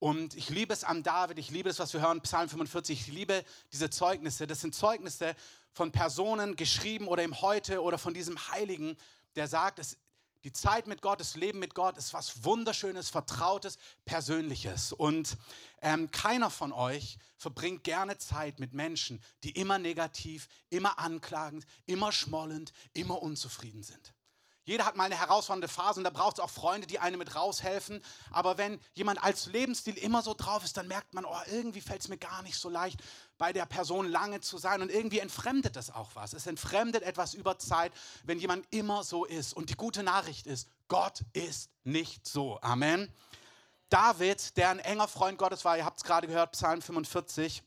Und 0.00 0.34
ich 0.34 0.48
liebe 0.48 0.72
es 0.72 0.84
an 0.84 1.02
David, 1.02 1.38
ich 1.38 1.50
liebe 1.50 1.68
es, 1.68 1.78
was 1.78 1.92
wir 1.92 2.00
hören, 2.00 2.20
Psalm 2.20 2.48
45, 2.48 3.00
ich 3.00 3.06
liebe 3.08 3.44
diese 3.72 3.90
Zeugnisse. 3.90 4.46
Das 4.46 4.60
sind 4.60 4.74
Zeugnisse 4.74 5.34
von 5.72 5.90
Personen 5.90 6.54
geschrieben 6.54 7.08
oder 7.08 7.24
im 7.24 7.40
Heute 7.40 7.82
oder 7.82 7.98
von 7.98 8.14
diesem 8.14 8.38
Heiligen, 8.50 8.96
der 9.34 9.48
sagt, 9.48 9.80
es, 9.80 9.96
die 10.44 10.52
Zeit 10.52 10.86
mit 10.86 11.02
Gott, 11.02 11.18
das 11.18 11.34
Leben 11.34 11.58
mit 11.58 11.74
Gott 11.74 11.96
ist 11.96 12.14
was 12.14 12.44
Wunderschönes, 12.44 13.10
Vertrautes, 13.10 13.76
Persönliches. 14.04 14.92
Und 14.92 15.36
ähm, 15.82 16.12
keiner 16.12 16.50
von 16.50 16.72
euch 16.72 17.18
verbringt 17.36 17.82
gerne 17.82 18.18
Zeit 18.18 18.60
mit 18.60 18.72
Menschen, 18.72 19.20
die 19.42 19.50
immer 19.50 19.78
negativ, 19.78 20.48
immer 20.70 21.00
anklagend, 21.00 21.66
immer 21.86 22.12
schmollend, 22.12 22.72
immer 22.92 23.20
unzufrieden 23.20 23.82
sind. 23.82 24.14
Jeder 24.68 24.84
hat 24.84 24.96
mal 24.96 25.04
eine 25.04 25.18
herausfordernde 25.18 25.66
Phase 25.66 25.98
und 25.98 26.04
da 26.04 26.10
braucht 26.10 26.36
es 26.36 26.44
auch 26.44 26.50
Freunde, 26.50 26.86
die 26.86 26.98
einem 26.98 27.18
mit 27.18 27.34
raushelfen. 27.34 28.02
Aber 28.30 28.58
wenn 28.58 28.78
jemand 28.92 29.24
als 29.24 29.46
Lebensstil 29.46 29.96
immer 29.96 30.20
so 30.20 30.34
drauf 30.34 30.62
ist, 30.62 30.76
dann 30.76 30.86
merkt 30.86 31.14
man, 31.14 31.24
oh, 31.24 31.40
irgendwie 31.50 31.80
fällt 31.80 32.02
es 32.02 32.08
mir 32.08 32.18
gar 32.18 32.42
nicht 32.42 32.58
so 32.58 32.68
leicht, 32.68 33.02
bei 33.38 33.54
der 33.54 33.64
Person 33.64 34.06
lange 34.06 34.42
zu 34.42 34.58
sein. 34.58 34.82
Und 34.82 34.90
irgendwie 34.90 35.20
entfremdet 35.20 35.74
das 35.74 35.90
auch 35.90 36.10
was. 36.12 36.34
Es 36.34 36.46
entfremdet 36.46 37.02
etwas 37.02 37.32
über 37.32 37.58
Zeit, 37.58 37.94
wenn 38.24 38.38
jemand 38.38 38.66
immer 38.70 39.04
so 39.04 39.24
ist. 39.24 39.54
Und 39.54 39.70
die 39.70 39.74
gute 39.74 40.02
Nachricht 40.02 40.46
ist, 40.46 40.68
Gott 40.88 41.22
ist 41.32 41.70
nicht 41.84 42.28
so. 42.28 42.60
Amen. 42.60 43.10
David, 43.88 44.58
der 44.58 44.68
ein 44.68 44.80
enger 44.80 45.08
Freund 45.08 45.38
Gottes 45.38 45.64
war, 45.64 45.78
ihr 45.78 45.86
habt 45.86 45.96
es 45.96 46.04
gerade 46.04 46.26
gehört, 46.26 46.52
Psalm 46.52 46.82
45, 46.82 47.62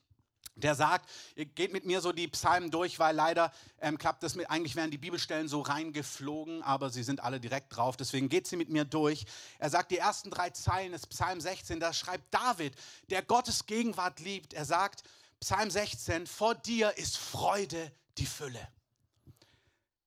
der 0.55 0.75
sagt, 0.75 1.09
ihr 1.35 1.45
geht 1.45 1.71
mit 1.73 1.85
mir 1.85 2.01
so 2.01 2.11
die 2.11 2.27
Psalmen 2.27 2.71
durch, 2.71 2.99
weil 2.99 3.15
leider 3.15 3.51
ähm, 3.79 3.97
klappt 3.97 4.23
das 4.23 4.35
mit, 4.35 4.49
eigentlich 4.49 4.75
wären 4.75 4.91
die 4.91 4.97
Bibelstellen 4.97 5.47
so 5.47 5.61
reingeflogen, 5.61 6.61
aber 6.61 6.89
sie 6.89 7.03
sind 7.03 7.23
alle 7.23 7.39
direkt 7.39 7.75
drauf, 7.75 7.97
deswegen 7.97 8.29
geht 8.29 8.47
sie 8.47 8.57
mit 8.57 8.69
mir 8.69 8.85
durch. 8.85 9.25
Er 9.59 9.69
sagt, 9.69 9.91
die 9.91 9.97
ersten 9.97 10.29
drei 10.29 10.49
Zeilen 10.49 10.91
des 10.91 11.07
Psalm 11.07 11.39
16, 11.39 11.79
da 11.79 11.93
schreibt 11.93 12.33
David, 12.33 12.75
der 13.09 13.21
Gottes 13.21 13.65
Gegenwart 13.65 14.19
liebt, 14.19 14.53
er 14.53 14.65
sagt, 14.65 15.03
Psalm 15.39 15.71
16, 15.71 16.27
vor 16.27 16.55
dir 16.55 16.97
ist 16.97 17.17
Freude 17.17 17.91
die 18.17 18.25
Fülle. 18.25 18.67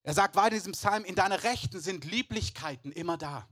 Er 0.04 0.14
sagt 0.14 0.36
weiter 0.36 0.48
in 0.48 0.60
diesem 0.60 0.72
Psalm, 0.72 1.04
in 1.04 1.14
deiner 1.14 1.42
Rechten 1.42 1.80
sind 1.80 2.04
Lieblichkeiten 2.04 2.92
immer 2.92 3.16
da. 3.16 3.48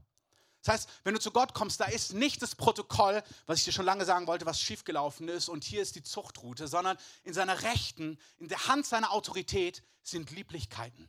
Das 0.62 0.74
heißt, 0.74 0.88
wenn 1.04 1.14
du 1.14 1.20
zu 1.20 1.32
Gott 1.32 1.54
kommst, 1.54 1.80
da 1.80 1.86
ist 1.86 2.12
nicht 2.12 2.40
das 2.40 2.54
Protokoll, 2.54 3.22
was 3.46 3.58
ich 3.58 3.64
dir 3.64 3.72
schon 3.72 3.84
lange 3.84 4.04
sagen 4.04 4.26
wollte, 4.26 4.46
was 4.46 4.60
schiefgelaufen 4.60 5.28
ist 5.28 5.48
und 5.48 5.64
hier 5.64 5.82
ist 5.82 5.96
die 5.96 6.02
Zuchtroute, 6.02 6.68
sondern 6.68 6.96
in 7.24 7.34
seiner 7.34 7.62
Rechten, 7.62 8.18
in 8.38 8.48
der 8.48 8.68
Hand 8.68 8.86
seiner 8.86 9.12
Autorität 9.12 9.82
sind 10.02 10.30
Lieblichkeiten. 10.30 11.08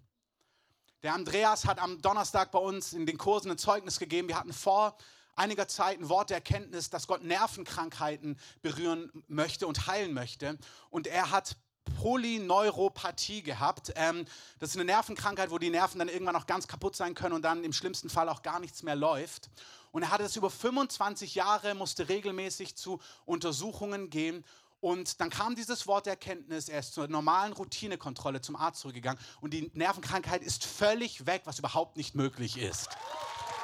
Der 1.03 1.13
Andreas 1.13 1.65
hat 1.65 1.79
am 1.79 2.01
Donnerstag 2.01 2.51
bei 2.51 2.59
uns 2.59 2.93
in 2.93 3.05
den 3.05 3.17
Kursen 3.17 3.51
ein 3.51 3.57
Zeugnis 3.57 3.99
gegeben. 3.99 4.27
Wir 4.27 4.39
hatten 4.39 4.53
vor 4.53 4.97
einiger 5.35 5.67
Zeit 5.67 5.99
ein 5.99 6.09
Wort 6.09 6.29
der 6.29 6.37
Erkenntnis, 6.37 6.89
dass 6.89 7.07
Gott 7.07 7.23
Nervenkrankheiten 7.23 8.39
berühren 8.61 9.11
möchte 9.27 9.67
und 9.67 9.87
heilen 9.87 10.13
möchte. 10.13 10.57
Und 10.89 11.05
er 11.05 11.31
hat 11.31 11.57
Polyneuropathie 12.01 13.43
gehabt. 13.43 13.93
Ähm, 13.95 14.25
das 14.59 14.71
ist 14.71 14.75
eine 14.75 14.85
Nervenkrankheit, 14.85 15.51
wo 15.51 15.57
die 15.57 15.69
Nerven 15.69 15.99
dann 15.99 16.09
irgendwann 16.09 16.35
auch 16.35 16.47
ganz 16.47 16.67
kaputt 16.67 16.95
sein 16.95 17.13
können 17.15 17.33
und 17.33 17.43
dann 17.43 17.63
im 17.63 17.73
schlimmsten 17.73 18.09
Fall 18.09 18.29
auch 18.29 18.41
gar 18.41 18.59
nichts 18.59 18.83
mehr 18.83 18.95
läuft. 18.95 19.49
Und 19.91 20.03
er 20.03 20.11
hatte 20.11 20.23
es 20.23 20.35
über 20.35 20.49
25 20.49 21.35
Jahre, 21.35 21.75
musste 21.75 22.09
regelmäßig 22.09 22.75
zu 22.75 22.99
Untersuchungen 23.25 24.09
gehen 24.09 24.43
Und 24.83 25.21
dann 25.21 25.29
kam 25.29 25.55
dieses 25.55 25.87
Wort 25.87 26.07
der 26.07 26.13
Erkenntnis, 26.13 26.67
er 26.67 26.79
ist 26.79 26.93
zur 26.93 27.07
normalen 27.07 27.53
Routinekontrolle 27.53 28.41
zum 28.41 28.57
Arzt 28.57 28.81
zurückgegangen 28.81 29.17
und 29.39 29.53
die 29.53 29.71
Nervenkrankheit 29.73 30.43
ist 30.43 30.65
völlig 30.65 31.25
weg, 31.25 31.43
was 31.45 31.57
überhaupt 31.57 31.95
nicht 31.95 32.15
möglich 32.15 32.57
ist. 32.57 32.89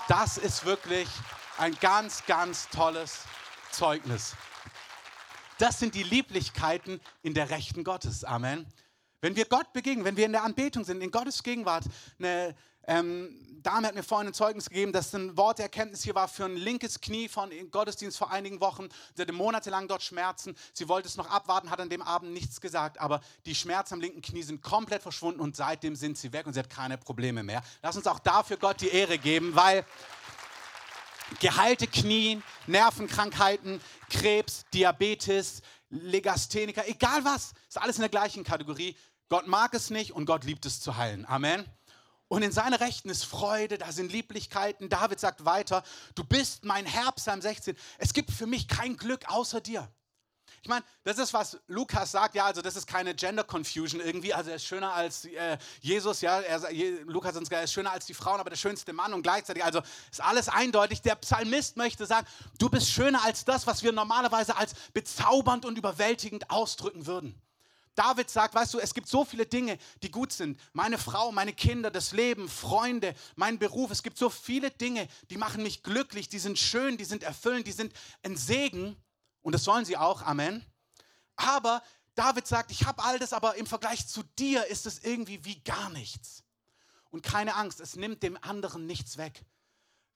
Das 0.07 0.37
ist 0.37 0.63
wirklich 0.63 1.09
ein 1.57 1.75
ganz, 1.81 2.25
ganz 2.25 2.69
tolles 2.69 3.25
Zeugnis. 3.73 4.33
Das 5.59 5.77
sind 5.77 5.93
die 5.93 6.03
Lieblichkeiten 6.03 7.01
in 7.21 7.33
der 7.33 7.49
Rechten 7.49 7.83
Gottes. 7.83 8.23
Amen. 8.23 8.65
Wenn 9.19 9.35
wir 9.35 9.43
Gott 9.43 9.73
begegnen, 9.73 10.05
wenn 10.05 10.15
wir 10.15 10.25
in 10.25 10.31
der 10.31 10.43
Anbetung 10.43 10.85
sind, 10.85 11.01
in 11.01 11.11
Gottes 11.11 11.43
Gegenwart, 11.43 11.83
eine 12.17 12.55
ähm, 12.87 13.37
Dame 13.61 13.87
hat 13.87 13.93
mir 13.93 14.03
vorhin 14.03 14.29
ein 14.29 14.33
Zeugnis 14.33 14.69
gegeben, 14.69 14.93
dass 14.93 15.13
ein 15.13 15.35
Wort 15.35 15.57
der 15.57 15.65
Erkenntnis 15.65 16.01
hier 16.01 16.15
war 16.15 16.29
für 16.29 16.45
ein 16.45 16.55
linkes 16.55 17.01
Knie 17.01 17.27
von 17.27 17.51
Gottesdienst 17.71 18.17
vor 18.17 18.31
einigen 18.31 18.61
Wochen. 18.61 18.87
Sie 19.15 19.21
hatte 19.21 19.33
monatelang 19.33 19.89
dort 19.89 20.01
Schmerzen. 20.01 20.55
Sie 20.71 20.87
wollte 20.87 21.09
es 21.09 21.17
noch 21.17 21.29
abwarten, 21.29 21.69
hat 21.69 21.81
an 21.81 21.89
dem 21.89 22.01
Abend 22.01 22.31
nichts 22.31 22.61
gesagt, 22.61 22.97
aber 22.97 23.19
die 23.45 23.53
Schmerzen 23.53 23.95
am 23.95 23.99
linken 23.99 24.21
Knie 24.21 24.43
sind 24.43 24.61
komplett 24.61 25.01
verschwunden 25.01 25.41
und 25.41 25.57
seitdem 25.57 25.97
sind 25.97 26.17
sie 26.17 26.31
weg 26.31 26.47
und 26.47 26.53
sie 26.53 26.59
hat 26.59 26.69
keine 26.69 26.97
Probleme 26.97 27.43
mehr. 27.43 27.61
Lass 27.81 27.97
uns 27.97 28.07
auch 28.07 28.19
dafür 28.19 28.55
Gott 28.55 28.79
die 28.79 28.87
Ehre 28.87 29.17
geben, 29.17 29.53
weil 29.55 29.85
geheilte 31.39 31.87
Knie, 31.87 32.41
Nervenkrankheiten, 32.67 33.81
Krebs, 34.09 34.65
Diabetes, 34.73 35.61
Legastheniker, 35.89 36.87
egal 36.87 37.25
was, 37.25 37.53
ist 37.67 37.79
alles 37.79 37.97
in 37.97 38.01
der 38.01 38.09
gleichen 38.09 38.43
Kategorie. 38.43 38.95
Gott 39.29 39.47
mag 39.47 39.73
es 39.73 39.89
nicht 39.89 40.13
und 40.13 40.25
Gott 40.25 40.43
liebt 40.43 40.65
es 40.65 40.81
zu 40.81 40.97
heilen. 40.97 41.25
Amen. 41.25 41.65
Und 42.27 42.43
in 42.43 42.51
seiner 42.51 42.79
Rechten 42.79 43.09
ist 43.09 43.25
Freude, 43.25 43.79
da 43.79 43.91
sind 43.91 44.11
Lieblichkeiten. 44.11 44.87
David 44.87 45.19
sagt 45.19 45.45
weiter, 45.45 45.83
du 46.13 46.23
bist 46.23 46.63
mein 46.63 46.85
Herr, 46.85 47.11
Psalm 47.13 47.41
16. 47.41 47.75
Es 47.97 48.13
gibt 48.13 48.29
für 48.31 48.45
mich 48.45 48.67
kein 48.67 48.97
Glück 48.97 49.27
außer 49.27 49.61
dir. 49.61 49.91
Ich 50.61 50.69
meine, 50.69 50.83
das 51.03 51.17
ist, 51.17 51.33
was 51.33 51.57
Lukas 51.67 52.11
sagt, 52.11 52.35
ja, 52.35 52.45
also 52.45 52.61
das 52.61 52.75
ist 52.75 52.87
keine 52.87 53.15
Gender 53.15 53.43
Confusion 53.43 54.01
irgendwie, 54.01 54.33
also 54.33 54.49
er 54.49 54.57
ist 54.57 54.65
schöner 54.65 54.93
als 54.93 55.25
äh, 55.25 55.57
Jesus, 55.81 56.21
ja, 56.21 56.41
er, 56.41 56.61
Lukas 57.05 57.35
er 57.35 57.63
ist 57.63 57.73
schöner 57.73 57.91
als 57.91 58.05
die 58.05 58.13
Frauen, 58.13 58.39
aber 58.39 58.49
der 58.49 58.57
schönste 58.57 58.93
Mann 58.93 59.13
und 59.13 59.23
gleichzeitig, 59.23 59.63
also 59.63 59.81
ist 60.11 60.21
alles 60.21 60.49
eindeutig. 60.49 61.01
Der 61.01 61.15
Psalmist 61.15 61.77
möchte 61.77 62.05
sagen, 62.05 62.27
du 62.57 62.69
bist 62.69 62.89
schöner 62.89 63.23
als 63.23 63.45
das, 63.45 63.67
was 63.67 63.83
wir 63.83 63.91
normalerweise 63.91 64.55
als 64.57 64.73
bezaubernd 64.93 65.65
und 65.65 65.77
überwältigend 65.77 66.49
ausdrücken 66.49 67.05
würden. 67.05 67.41
David 67.99 68.29
sagt, 68.29 68.55
weißt 68.55 68.73
du, 68.73 68.79
es 68.79 68.93
gibt 68.93 69.09
so 69.09 69.25
viele 69.25 69.45
Dinge, 69.45 69.77
die 70.03 70.09
gut 70.09 70.31
sind. 70.31 70.57
Meine 70.71 70.97
Frau, 70.97 71.33
meine 71.33 71.51
Kinder, 71.51 71.91
das 71.91 72.13
Leben, 72.13 72.47
Freunde, 72.47 73.13
mein 73.35 73.59
Beruf. 73.59 73.91
Es 73.91 74.03
gibt 74.03 74.17
so 74.17 74.29
viele 74.29 74.71
Dinge, 74.71 75.05
die 75.29 75.35
machen 75.35 75.63
mich 75.63 75.83
glücklich, 75.83 76.29
die 76.29 76.39
sind 76.39 76.57
schön, 76.57 76.95
die 76.95 77.03
sind 77.03 77.23
erfüllend, 77.23 77.67
die 77.67 77.73
sind 77.73 77.91
ein 78.23 78.37
Segen. 78.37 78.95
Und 79.41 79.53
das 79.53 79.63
sollen 79.63 79.85
sie 79.85 79.97
auch, 79.97 80.21
Amen. 80.21 80.65
Aber 81.35 81.81
David 82.15 82.47
sagt, 82.47 82.71
ich 82.71 82.85
habe 82.85 83.03
all 83.03 83.17
das, 83.17 83.33
aber 83.33 83.55
im 83.55 83.65
Vergleich 83.65 84.07
zu 84.07 84.23
dir 84.37 84.65
ist 84.67 84.85
es 84.85 84.99
irgendwie 84.99 85.45
wie 85.45 85.61
gar 85.63 85.89
nichts. 85.89 86.43
Und 87.11 87.23
keine 87.23 87.55
Angst, 87.55 87.79
es 87.79 87.95
nimmt 87.95 88.23
dem 88.23 88.37
anderen 88.41 88.85
nichts 88.85 89.17
weg. 89.17 89.45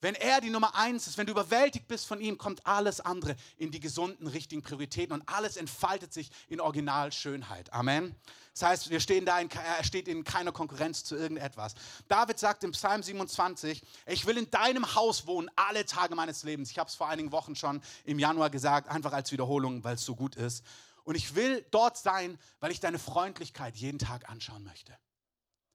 Wenn 0.04 0.16
er 0.16 0.42
die 0.42 0.50
Nummer 0.50 0.76
eins 0.76 1.08
ist, 1.08 1.18
wenn 1.18 1.28
du 1.28 1.32
überwältigt 1.32 1.88
bist 1.88 2.08
von 2.08 2.20
ihm, 2.20 2.38
kommt 2.38 2.68
alles 2.68 3.00
andere 3.00 3.38
in 3.56 3.72
die 3.72 3.80
gesunden, 3.80 4.28
richtigen 4.28 4.62
Prioritäten 4.62 5.14
und 5.14 5.30
alles 5.30 5.56
entfaltet 5.56 6.12
sich 6.12 6.30
in 6.50 6.60
Originalschönheit. 6.60 7.72
Amen. 7.72 8.14
Das 8.52 8.64
heißt, 8.64 8.90
wir 8.90 9.00
stehen 9.00 9.26
da 9.26 9.40
in, 9.40 9.50
er 9.50 9.82
steht 9.86 10.10
in 10.10 10.26
keiner 10.26 10.52
Konkurrenz 10.52 11.06
zu 11.06 11.16
irgendetwas. 11.16 11.76
David 12.10 12.38
sagt 12.38 12.66
im 12.66 12.72
Psalm 12.72 13.02
27, 13.02 13.82
ich 14.08 14.26
will 14.26 14.38
in 14.38 14.52
deinem 14.52 14.94
Haus 14.94 15.26
wohnen 15.26 15.50
alle 15.56 15.86
Tage 15.86 16.16
meines 16.16 16.44
Lebens. 16.44 16.70
Ich 16.70 16.80
habe 16.80 16.90
es 16.90 16.96
vor 16.96 17.08
einigen 17.08 17.32
Wochen 17.32 17.56
schon 17.56 17.82
im 18.04 18.20
Januar 18.20 18.50
gesagt, 18.50 18.90
einfach 18.90 19.14
als 19.14 19.32
Wiederholung, 19.32 19.86
weil 19.86 19.96
es 19.96 20.04
so 20.04 20.18
gut 20.18 20.36
ist. 20.36 20.66
Und 21.06 21.16
ich 21.16 21.36
will 21.36 21.66
dort 21.72 21.98
sein, 21.98 22.38
weil 22.60 22.74
ich 22.74 22.82
deine 22.82 23.00
Freundlichkeit 23.00 23.78
jeden 23.78 24.00
Tag 24.00 24.30
anschauen 24.30 24.66
möchte. 24.66 24.98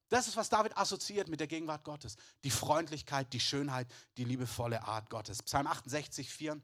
Das 0.09 0.27
ist, 0.29 0.37
was 0.37 0.49
David 0.49 0.77
assoziiert 0.77 1.29
mit 1.29 1.41
der 1.41 1.47
Gegenwart 1.47 1.85
Gottes. 1.85 2.17
Die 2.45 2.51
Freundlichkeit, 2.51 3.33
die 3.33 3.41
Schönheit, 3.41 3.89
die 4.17 4.25
liebevolle 4.25 4.85
Art 4.85 5.11
Gottes. 5.11 5.43
Psalm 5.43 5.67
68, 5.67 6.31
4. 6.31 6.61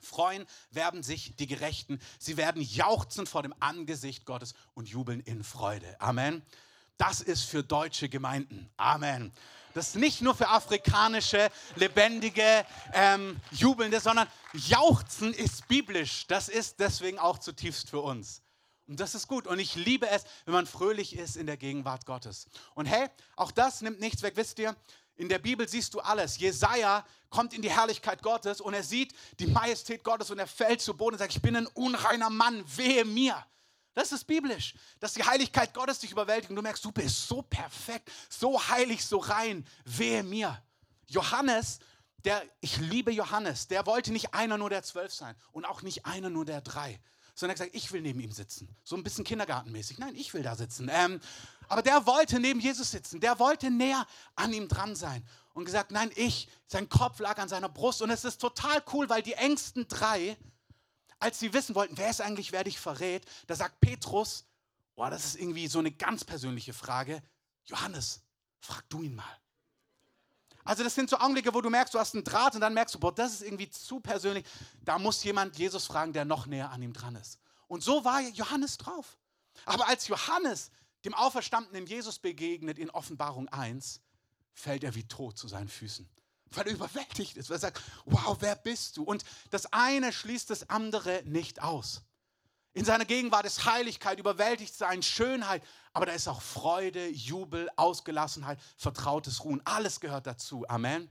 Freuen 0.00 0.46
werden 0.70 1.02
sich 1.02 1.36
die 1.36 1.46
Gerechten. 1.46 2.00
Sie 2.18 2.36
werden 2.36 2.62
jauchzen 2.62 3.26
vor 3.26 3.42
dem 3.42 3.54
Angesicht 3.60 4.24
Gottes 4.24 4.54
und 4.74 4.88
jubeln 4.88 5.20
in 5.20 5.42
Freude. 5.42 6.00
Amen. 6.00 6.42
Das 6.96 7.20
ist 7.20 7.44
für 7.44 7.62
deutsche 7.62 8.08
Gemeinden. 8.08 8.70
Amen. 8.76 9.32
Das 9.74 9.88
ist 9.88 9.96
nicht 9.96 10.22
nur 10.22 10.34
für 10.34 10.48
afrikanische, 10.48 11.50
lebendige, 11.74 12.64
ähm, 12.94 13.38
jubelnde, 13.50 14.00
sondern 14.00 14.26
Jauchzen 14.54 15.34
ist 15.34 15.68
biblisch. 15.68 16.26
Das 16.28 16.48
ist 16.48 16.80
deswegen 16.80 17.18
auch 17.18 17.38
zutiefst 17.38 17.90
für 17.90 18.00
uns. 18.00 18.42
Und 18.86 19.00
das 19.00 19.14
ist 19.14 19.26
gut. 19.26 19.46
Und 19.46 19.58
ich 19.58 19.74
liebe 19.74 20.08
es, 20.08 20.24
wenn 20.44 20.54
man 20.54 20.66
fröhlich 20.66 21.16
ist 21.16 21.36
in 21.36 21.46
der 21.46 21.56
Gegenwart 21.56 22.06
Gottes. 22.06 22.46
Und 22.74 22.86
hey, 22.86 23.08
auch 23.34 23.50
das 23.50 23.80
nimmt 23.80 24.00
nichts 24.00 24.22
weg. 24.22 24.34
Wisst 24.36 24.58
ihr, 24.58 24.76
in 25.16 25.28
der 25.28 25.38
Bibel 25.38 25.68
siehst 25.68 25.94
du 25.94 26.00
alles. 26.00 26.38
Jesaja 26.38 27.04
kommt 27.30 27.54
in 27.54 27.62
die 27.62 27.70
Herrlichkeit 27.70 28.22
Gottes 28.22 28.60
und 28.60 28.74
er 28.74 28.82
sieht 28.82 29.14
die 29.38 29.46
Majestät 29.46 30.04
Gottes 30.04 30.30
und 30.30 30.38
er 30.38 30.46
fällt 30.46 30.80
zu 30.80 30.96
Boden 30.96 31.14
und 31.14 31.18
sagt: 31.18 31.34
Ich 31.34 31.42
bin 31.42 31.56
ein 31.56 31.66
unreiner 31.66 32.30
Mann, 32.30 32.64
wehe 32.76 33.04
mir. 33.04 33.44
Das 33.94 34.12
ist 34.12 34.24
biblisch, 34.24 34.74
dass 35.00 35.14
die 35.14 35.24
Heiligkeit 35.24 35.72
Gottes 35.72 36.00
dich 36.00 36.12
überwältigt 36.12 36.50
und 36.50 36.56
du 36.56 36.60
merkst, 36.60 36.84
du 36.84 36.92
bist 36.92 37.28
so 37.28 37.40
perfekt, 37.40 38.12
so 38.28 38.68
heilig, 38.68 39.02
so 39.02 39.16
rein, 39.16 39.66
wehe 39.86 40.22
mir. 40.22 40.62
Johannes, 41.06 41.78
der, 42.18 42.42
ich 42.60 42.76
liebe 42.76 43.10
Johannes, 43.10 43.68
der 43.68 43.86
wollte 43.86 44.12
nicht 44.12 44.34
einer 44.34 44.58
nur 44.58 44.68
der 44.68 44.82
zwölf 44.82 45.14
sein 45.14 45.34
und 45.50 45.64
auch 45.64 45.80
nicht 45.80 46.04
einer 46.04 46.28
nur 46.28 46.44
der 46.44 46.60
drei, 46.60 47.00
sondern 47.36 47.54
er 47.56 47.60
hat 47.60 47.72
gesagt, 47.72 47.84
ich 47.84 47.92
will 47.92 48.00
neben 48.00 48.18
ihm 48.18 48.32
sitzen. 48.32 48.74
So 48.82 48.96
ein 48.96 49.04
bisschen 49.04 49.22
kindergartenmäßig. 49.22 49.98
Nein, 49.98 50.16
ich 50.16 50.32
will 50.32 50.42
da 50.42 50.56
sitzen. 50.56 50.90
Ähm, 50.90 51.20
aber 51.68 51.82
der 51.82 52.06
wollte 52.06 52.40
neben 52.40 52.60
Jesus 52.60 52.90
sitzen. 52.90 53.20
Der 53.20 53.38
wollte 53.38 53.70
näher 53.70 54.06
an 54.34 54.52
ihm 54.54 54.68
dran 54.68 54.96
sein. 54.96 55.22
Und 55.52 55.66
gesagt, 55.66 55.90
nein, 55.90 56.10
ich. 56.16 56.48
Sein 56.66 56.88
Kopf 56.88 57.20
lag 57.20 57.38
an 57.38 57.48
seiner 57.48 57.68
Brust. 57.68 58.00
Und 58.00 58.08
es 58.10 58.24
ist 58.24 58.40
total 58.40 58.82
cool, 58.92 59.10
weil 59.10 59.22
die 59.22 59.34
engsten 59.34 59.86
drei, 59.86 60.36
als 61.18 61.38
sie 61.38 61.52
wissen 61.52 61.74
wollten, 61.74 61.98
wer 61.98 62.08
ist 62.08 62.22
eigentlich, 62.22 62.52
wer 62.52 62.64
dich 62.64 62.78
verrät, 62.78 63.26
da 63.46 63.54
sagt 63.54 63.80
Petrus, 63.80 64.46
boah, 64.94 65.10
das 65.10 65.26
ist 65.26 65.36
irgendwie 65.36 65.68
so 65.68 65.78
eine 65.78 65.92
ganz 65.92 66.24
persönliche 66.24 66.72
Frage. 66.72 67.22
Johannes, 67.66 68.22
frag 68.60 68.88
du 68.88 69.02
ihn 69.02 69.14
mal. 69.14 69.38
Also 70.66 70.84
das 70.84 70.94
sind 70.94 71.08
so 71.08 71.16
Augenblicke, 71.16 71.54
wo 71.54 71.60
du 71.60 71.70
merkst, 71.70 71.94
du 71.94 71.98
hast 71.98 72.14
einen 72.14 72.24
Draht 72.24 72.54
und 72.54 72.60
dann 72.60 72.74
merkst 72.74 72.94
du, 72.94 72.98
boah, 72.98 73.14
das 73.14 73.34
ist 73.34 73.42
irgendwie 73.42 73.70
zu 73.70 74.00
persönlich. 74.00 74.44
Da 74.84 74.98
muss 74.98 75.22
jemand 75.24 75.56
Jesus 75.56 75.86
fragen, 75.86 76.12
der 76.12 76.24
noch 76.24 76.46
näher 76.46 76.70
an 76.70 76.82
ihm 76.82 76.92
dran 76.92 77.16
ist. 77.16 77.38
Und 77.68 77.82
so 77.82 78.04
war 78.04 78.20
Johannes 78.20 78.76
drauf. 78.76 79.16
Aber 79.64 79.88
als 79.88 80.08
Johannes 80.08 80.70
dem 81.04 81.14
auferstandenen 81.14 81.86
Jesus 81.86 82.18
begegnet 82.18 82.78
in 82.78 82.90
Offenbarung 82.90 83.48
1, 83.48 84.00
fällt 84.52 84.82
er 84.82 84.94
wie 84.96 85.04
tot 85.04 85.38
zu 85.38 85.46
seinen 85.46 85.68
Füßen. 85.68 86.08
Weil 86.50 86.66
er 86.66 86.74
überwältigt 86.74 87.36
ist, 87.36 87.48
weil 87.48 87.56
er 87.56 87.60
sagt, 87.60 87.82
wow, 88.04 88.36
wer 88.40 88.56
bist 88.56 88.96
du? 88.96 89.04
Und 89.04 89.24
das 89.50 89.72
eine 89.72 90.12
schließt 90.12 90.50
das 90.50 90.68
andere 90.68 91.22
nicht 91.24 91.62
aus. 91.62 92.02
In 92.76 92.84
seiner 92.84 93.06
Gegenwart 93.06 93.46
ist 93.46 93.64
Heiligkeit, 93.64 94.18
überwältigt 94.18 94.74
sein, 94.74 95.02
Schönheit, 95.02 95.62
aber 95.94 96.04
da 96.04 96.12
ist 96.12 96.28
auch 96.28 96.42
Freude, 96.42 97.08
Jubel, 97.08 97.70
Ausgelassenheit, 97.76 98.60
vertrautes 98.76 99.42
Ruhen. 99.42 99.62
Alles 99.64 99.98
gehört 99.98 100.26
dazu. 100.26 100.68
Amen. 100.68 101.08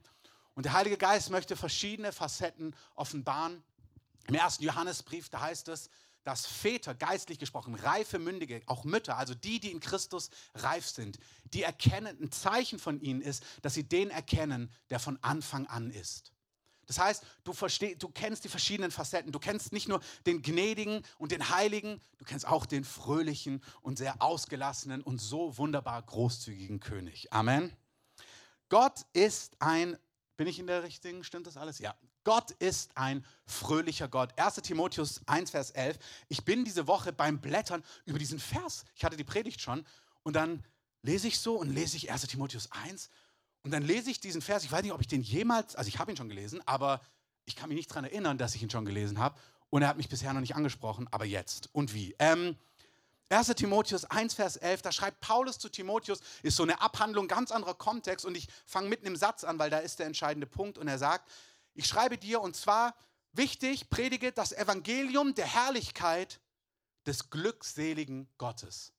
Und 0.54 0.66
der 0.68 0.74
Heilige 0.74 0.96
Geist 0.96 1.32
möchte 1.32 1.56
verschiedene 1.56 2.12
Facetten 2.12 2.76
offenbaren. 2.94 3.64
Im 4.28 4.36
ersten 4.36 4.64
Johannesbrief, 4.64 5.30
da 5.30 5.42
heißt 5.42 5.70
es, 5.70 5.90
dass 6.22 6.46
Väter, 6.46 6.94
geistlich 6.94 7.40
gesprochen, 7.40 7.74
reife 7.74 8.20
Mündige, 8.20 8.62
auch 8.68 8.84
Mütter, 8.84 9.18
also 9.18 9.34
die, 9.34 9.60
die 9.60 9.72
in 9.72 9.80
Christus 9.80 10.30
reif 10.54 10.88
sind, 10.88 11.18
die 11.46 11.64
erkennen, 11.64 12.16
ein 12.22 12.32
Zeichen 12.32 12.78
von 12.78 13.02
ihnen 13.02 13.22
ist, 13.22 13.44
dass 13.64 13.74
sie 13.74 13.90
den 13.90 14.12
erkennen, 14.12 14.72
der 14.92 15.00
von 15.00 15.18
Anfang 15.24 15.66
an 15.66 15.90
ist. 15.90 16.35
Das 16.86 17.00
heißt, 17.00 17.24
du, 17.44 17.54
versteh, 17.54 17.96
du 17.96 18.10
kennst 18.10 18.44
die 18.44 18.50
verschiedenen 18.50 18.92
Facetten. 18.92 19.32
Du 19.32 19.40
kennst 19.40 19.74
nicht 19.74 19.88
nur 19.88 20.02
den 20.26 20.42
gnädigen 20.42 21.02
und 21.18 21.32
den 21.32 21.50
heiligen, 21.50 22.02
du 22.18 22.26
kennst 22.26 22.48
auch 22.48 22.66
den 22.66 22.84
fröhlichen 22.84 23.64
und 23.82 23.98
sehr 23.98 24.22
ausgelassenen 24.22 25.02
und 25.02 25.20
so 25.20 25.58
wunderbar 25.58 26.02
großzügigen 26.02 26.80
König. 26.80 27.32
Amen. 27.34 27.76
Gott 28.70 29.06
ist 29.14 29.56
ein, 29.60 29.98
bin 30.38 30.48
ich 30.48 30.60
in 30.60 30.68
der 30.68 30.84
richtigen, 30.84 31.24
stimmt 31.24 31.48
das 31.48 31.58
alles? 31.58 31.80
Ja. 31.80 31.96
Gott 32.24 32.52
ist 32.52 32.98
ein 32.98 33.24
fröhlicher 33.46 34.08
Gott. 34.08 34.38
1 34.40 34.56
Timotheus 34.56 35.22
1, 35.28 35.52
Vers 35.52 35.72
11. 35.72 36.00
Ich 36.28 36.44
bin 36.44 36.66
diese 36.66 36.88
Woche 36.88 37.14
beim 37.14 37.40
Blättern 37.40 37.84
über 38.06 38.18
diesen 38.18 38.40
Vers. 38.40 38.84
Ich 38.96 39.04
hatte 39.06 39.16
die 39.16 39.24
Predigt 39.24 39.62
schon 39.62 39.86
und 40.24 40.36
dann 40.36 40.66
lese 41.04 41.28
ich 41.28 41.40
so 41.40 41.60
und 41.60 41.70
lese 41.70 41.98
ich 41.98 42.12
1 42.12 42.24
Timotheus 42.28 42.72
1 42.72 43.10
und 43.66 43.72
dann 43.72 43.82
lese 43.82 44.12
ich 44.12 44.20
diesen 44.20 44.44
Vers, 44.44 44.64
ich 44.64 44.72
weiß 44.72 44.84
nicht, 44.84 44.92
ob 44.92 45.02
ich 45.02 45.08
den 45.08 45.24
jemals, 45.24 45.76
also 45.76 45.88
ich 45.88 45.98
habe 45.98 46.12
ihn 46.12 46.18
schon 46.18 46.30
gelesen, 46.30 46.62
aber 46.68 47.02
ich 47.46 47.56
kann 47.56 47.68
mich 47.68 47.78
nicht 47.78 47.90
daran 47.90 48.04
erinnern, 48.04 48.38
dass 48.38 48.54
ich 48.54 48.62
ihn 48.62 48.70
schon 48.70 48.86
gelesen 48.86 49.18
habe. 49.18 49.40
Und 49.72 49.82
er 49.82 49.88
hat 49.88 49.98
mich 49.98 50.08
bisher 50.08 50.32
noch 50.34 50.40
nicht 50.40 50.56
angesprochen, 50.56 51.08
aber 51.10 51.26
jetzt. 51.26 51.70
Und 51.74 51.92
wie? 51.96 52.16
Ähm, 52.20 52.56
1. 53.30 53.48
Timotheus 53.48 54.06
1, 54.06 54.36
Vers 54.36 54.58
11, 54.58 54.84
da 54.84 54.92
schreibt 54.92 55.20
Paulus 55.20 55.58
zu 55.58 55.70
Timotheus, 55.70 56.20
ist 56.44 56.58
so 56.58 56.62
eine 56.62 56.80
Abhandlung, 56.80 57.28
ganz 57.28 57.50
anderer 57.50 57.74
Kontext. 57.74 58.24
Und 58.24 58.38
ich 58.38 58.48
fange 58.68 58.88
mitten 58.88 59.08
im 59.08 59.16
Satz 59.16 59.44
an, 59.44 59.58
weil 59.58 59.72
da 59.72 59.80
ist 59.80 59.98
der 59.98 60.06
entscheidende 60.06 60.46
Punkt. 60.46 60.78
Und 60.78 60.88
er 60.88 61.00
sagt, 61.00 61.28
ich 61.74 61.88
schreibe 61.88 62.20
dir, 62.20 62.42
und 62.42 62.56
zwar 62.56 62.94
wichtig, 63.32 63.90
predige 63.90 64.32
das 64.32 64.52
Evangelium 64.52 65.34
der 65.34 65.48
Herrlichkeit, 65.48 66.40
des 67.08 67.32
glückseligen 67.32 68.28
Gottes. 68.38 68.94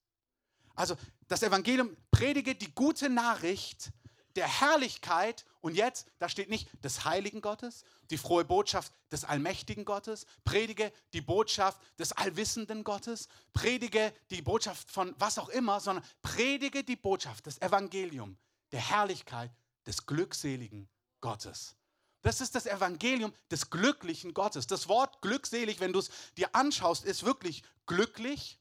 Also 0.74 0.96
das 1.28 1.44
Evangelium 1.44 1.96
predige 2.10 2.56
die 2.56 2.72
gute 2.74 3.08
Nachricht 3.08 3.92
der 4.36 4.46
Herrlichkeit 4.46 5.44
und 5.60 5.74
jetzt, 5.74 6.06
da 6.18 6.28
steht 6.28 6.48
nicht 6.48 6.68
des 6.84 7.04
heiligen 7.04 7.40
Gottes, 7.40 7.84
die 8.10 8.18
frohe 8.18 8.44
Botschaft 8.44 8.92
des 9.10 9.24
allmächtigen 9.24 9.84
Gottes, 9.84 10.26
predige 10.44 10.92
die 11.12 11.20
Botschaft 11.20 11.80
des 11.98 12.12
allwissenden 12.12 12.84
Gottes, 12.84 13.28
predige 13.52 14.12
die 14.30 14.42
Botschaft 14.42 14.90
von 14.90 15.14
was 15.18 15.38
auch 15.38 15.48
immer, 15.48 15.80
sondern 15.80 16.04
predige 16.22 16.84
die 16.84 16.96
Botschaft 16.96 17.46
des 17.46 17.60
Evangelium 17.60 18.36
der 18.72 18.80
Herrlichkeit 18.80 19.50
des 19.86 20.06
glückseligen 20.06 20.88
Gottes. 21.20 21.76
Das 22.22 22.40
ist 22.40 22.54
das 22.54 22.66
Evangelium 22.66 23.32
des 23.50 23.70
glücklichen 23.70 24.34
Gottes. 24.34 24.66
Das 24.66 24.88
Wort 24.88 25.22
glückselig, 25.22 25.80
wenn 25.80 25.92
du 25.92 26.00
es 26.00 26.10
dir 26.36 26.54
anschaust, 26.54 27.04
ist 27.04 27.24
wirklich 27.24 27.62
glücklich, 27.86 28.58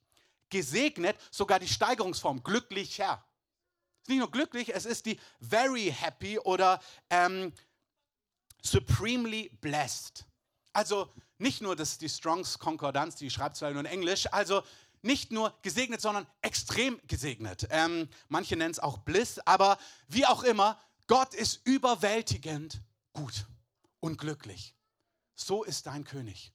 gesegnet, 0.49 1.17
sogar 1.31 1.59
die 1.59 1.67
Steigerungsform 1.67 2.43
glücklicher 2.43 3.25
ist 4.05 4.09
nicht 4.09 4.19
nur 4.19 4.29
glücklich, 4.29 4.71
es 4.75 4.85
ist 4.85 5.07
die 5.07 5.19
very 5.41 5.91
happy 5.91 6.37
oder 6.37 6.79
ähm, 7.09 7.51
supremely 8.61 9.49
blessed. 9.61 10.25
Also 10.73 11.11
nicht 11.39 11.61
nur 11.61 11.75
das 11.75 11.97
die 11.97 12.07
Strongs 12.07 12.59
Konkordanz, 12.59 13.15
die 13.15 13.31
schreibt 13.31 13.55
zwar 13.57 13.71
nur 13.71 13.79
in 13.79 13.87
Englisch, 13.87 14.31
also 14.31 14.61
nicht 15.01 15.31
nur 15.31 15.57
gesegnet, 15.63 16.01
sondern 16.01 16.27
extrem 16.41 17.01
gesegnet. 17.07 17.67
Ähm, 17.71 18.07
manche 18.27 18.55
nennen 18.55 18.71
es 18.71 18.79
auch 18.79 18.99
Bliss, 18.99 19.39
aber 19.39 19.79
wie 20.07 20.27
auch 20.27 20.43
immer, 20.43 20.79
Gott 21.07 21.33
ist 21.33 21.65
überwältigend 21.65 22.81
gut 23.11 23.47
und 24.01 24.19
glücklich. 24.19 24.75
So 25.35 25.63
ist 25.63 25.87
dein 25.87 26.03
König. 26.03 26.53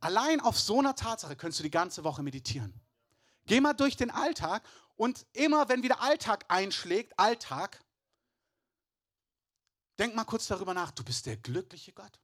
Allein 0.00 0.40
auf 0.40 0.60
so 0.60 0.78
einer 0.78 0.94
Tatsache 0.94 1.36
könntest 1.36 1.60
du 1.60 1.64
die 1.64 1.70
ganze 1.70 2.04
Woche 2.04 2.22
meditieren. 2.22 2.78
Geh 3.46 3.60
mal 3.60 3.72
durch 3.72 3.96
den 3.96 4.10
Alltag 4.10 4.62
und 5.02 5.26
immer, 5.32 5.68
wenn 5.68 5.82
wieder 5.82 6.00
Alltag 6.00 6.44
einschlägt, 6.46 7.18
Alltag, 7.18 7.82
denk 9.98 10.14
mal 10.14 10.22
kurz 10.22 10.46
darüber 10.46 10.74
nach, 10.74 10.92
du 10.92 11.02
bist 11.02 11.26
der 11.26 11.36
glückliche 11.36 11.92
Gott. 11.92 12.20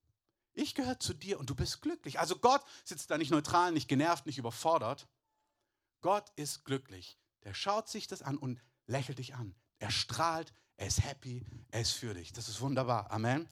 Ich 0.53 0.77
gehöre 0.77 1.01
zu 1.01 1.13
dir 1.13 1.41
und 1.41 1.51
du 1.51 1.57
bist 1.57 1.83
glücklich. 1.83 2.21
Also 2.21 2.39
Gott 2.39 2.65
sitzt 2.85 3.11
da 3.11 3.19
nicht 3.19 3.33
neutral, 3.33 3.73
nicht 3.73 3.89
genervt, 3.89 4.27
nicht 4.27 4.39
überfordert. 4.39 5.09
Gott 6.03 6.31
ist 6.37 6.65
glücklich. 6.65 7.19
Der 7.43 7.53
schaut 7.53 7.89
sich 7.89 8.07
das 8.07 8.23
an 8.23 8.39
und 8.39 8.63
lächelt 8.87 9.19
dich 9.19 9.35
an. 9.35 9.57
Er 9.81 9.91
strahlt, 9.91 10.53
er 10.77 10.87
ist 10.87 11.03
happy, 11.03 11.45
er 11.73 11.81
ist 11.81 11.95
für 11.95 12.15
dich. 12.15 12.33
Das 12.33 12.49
ist 12.49 12.61
wunderbar. 12.61 13.11
Amen. 13.11 13.49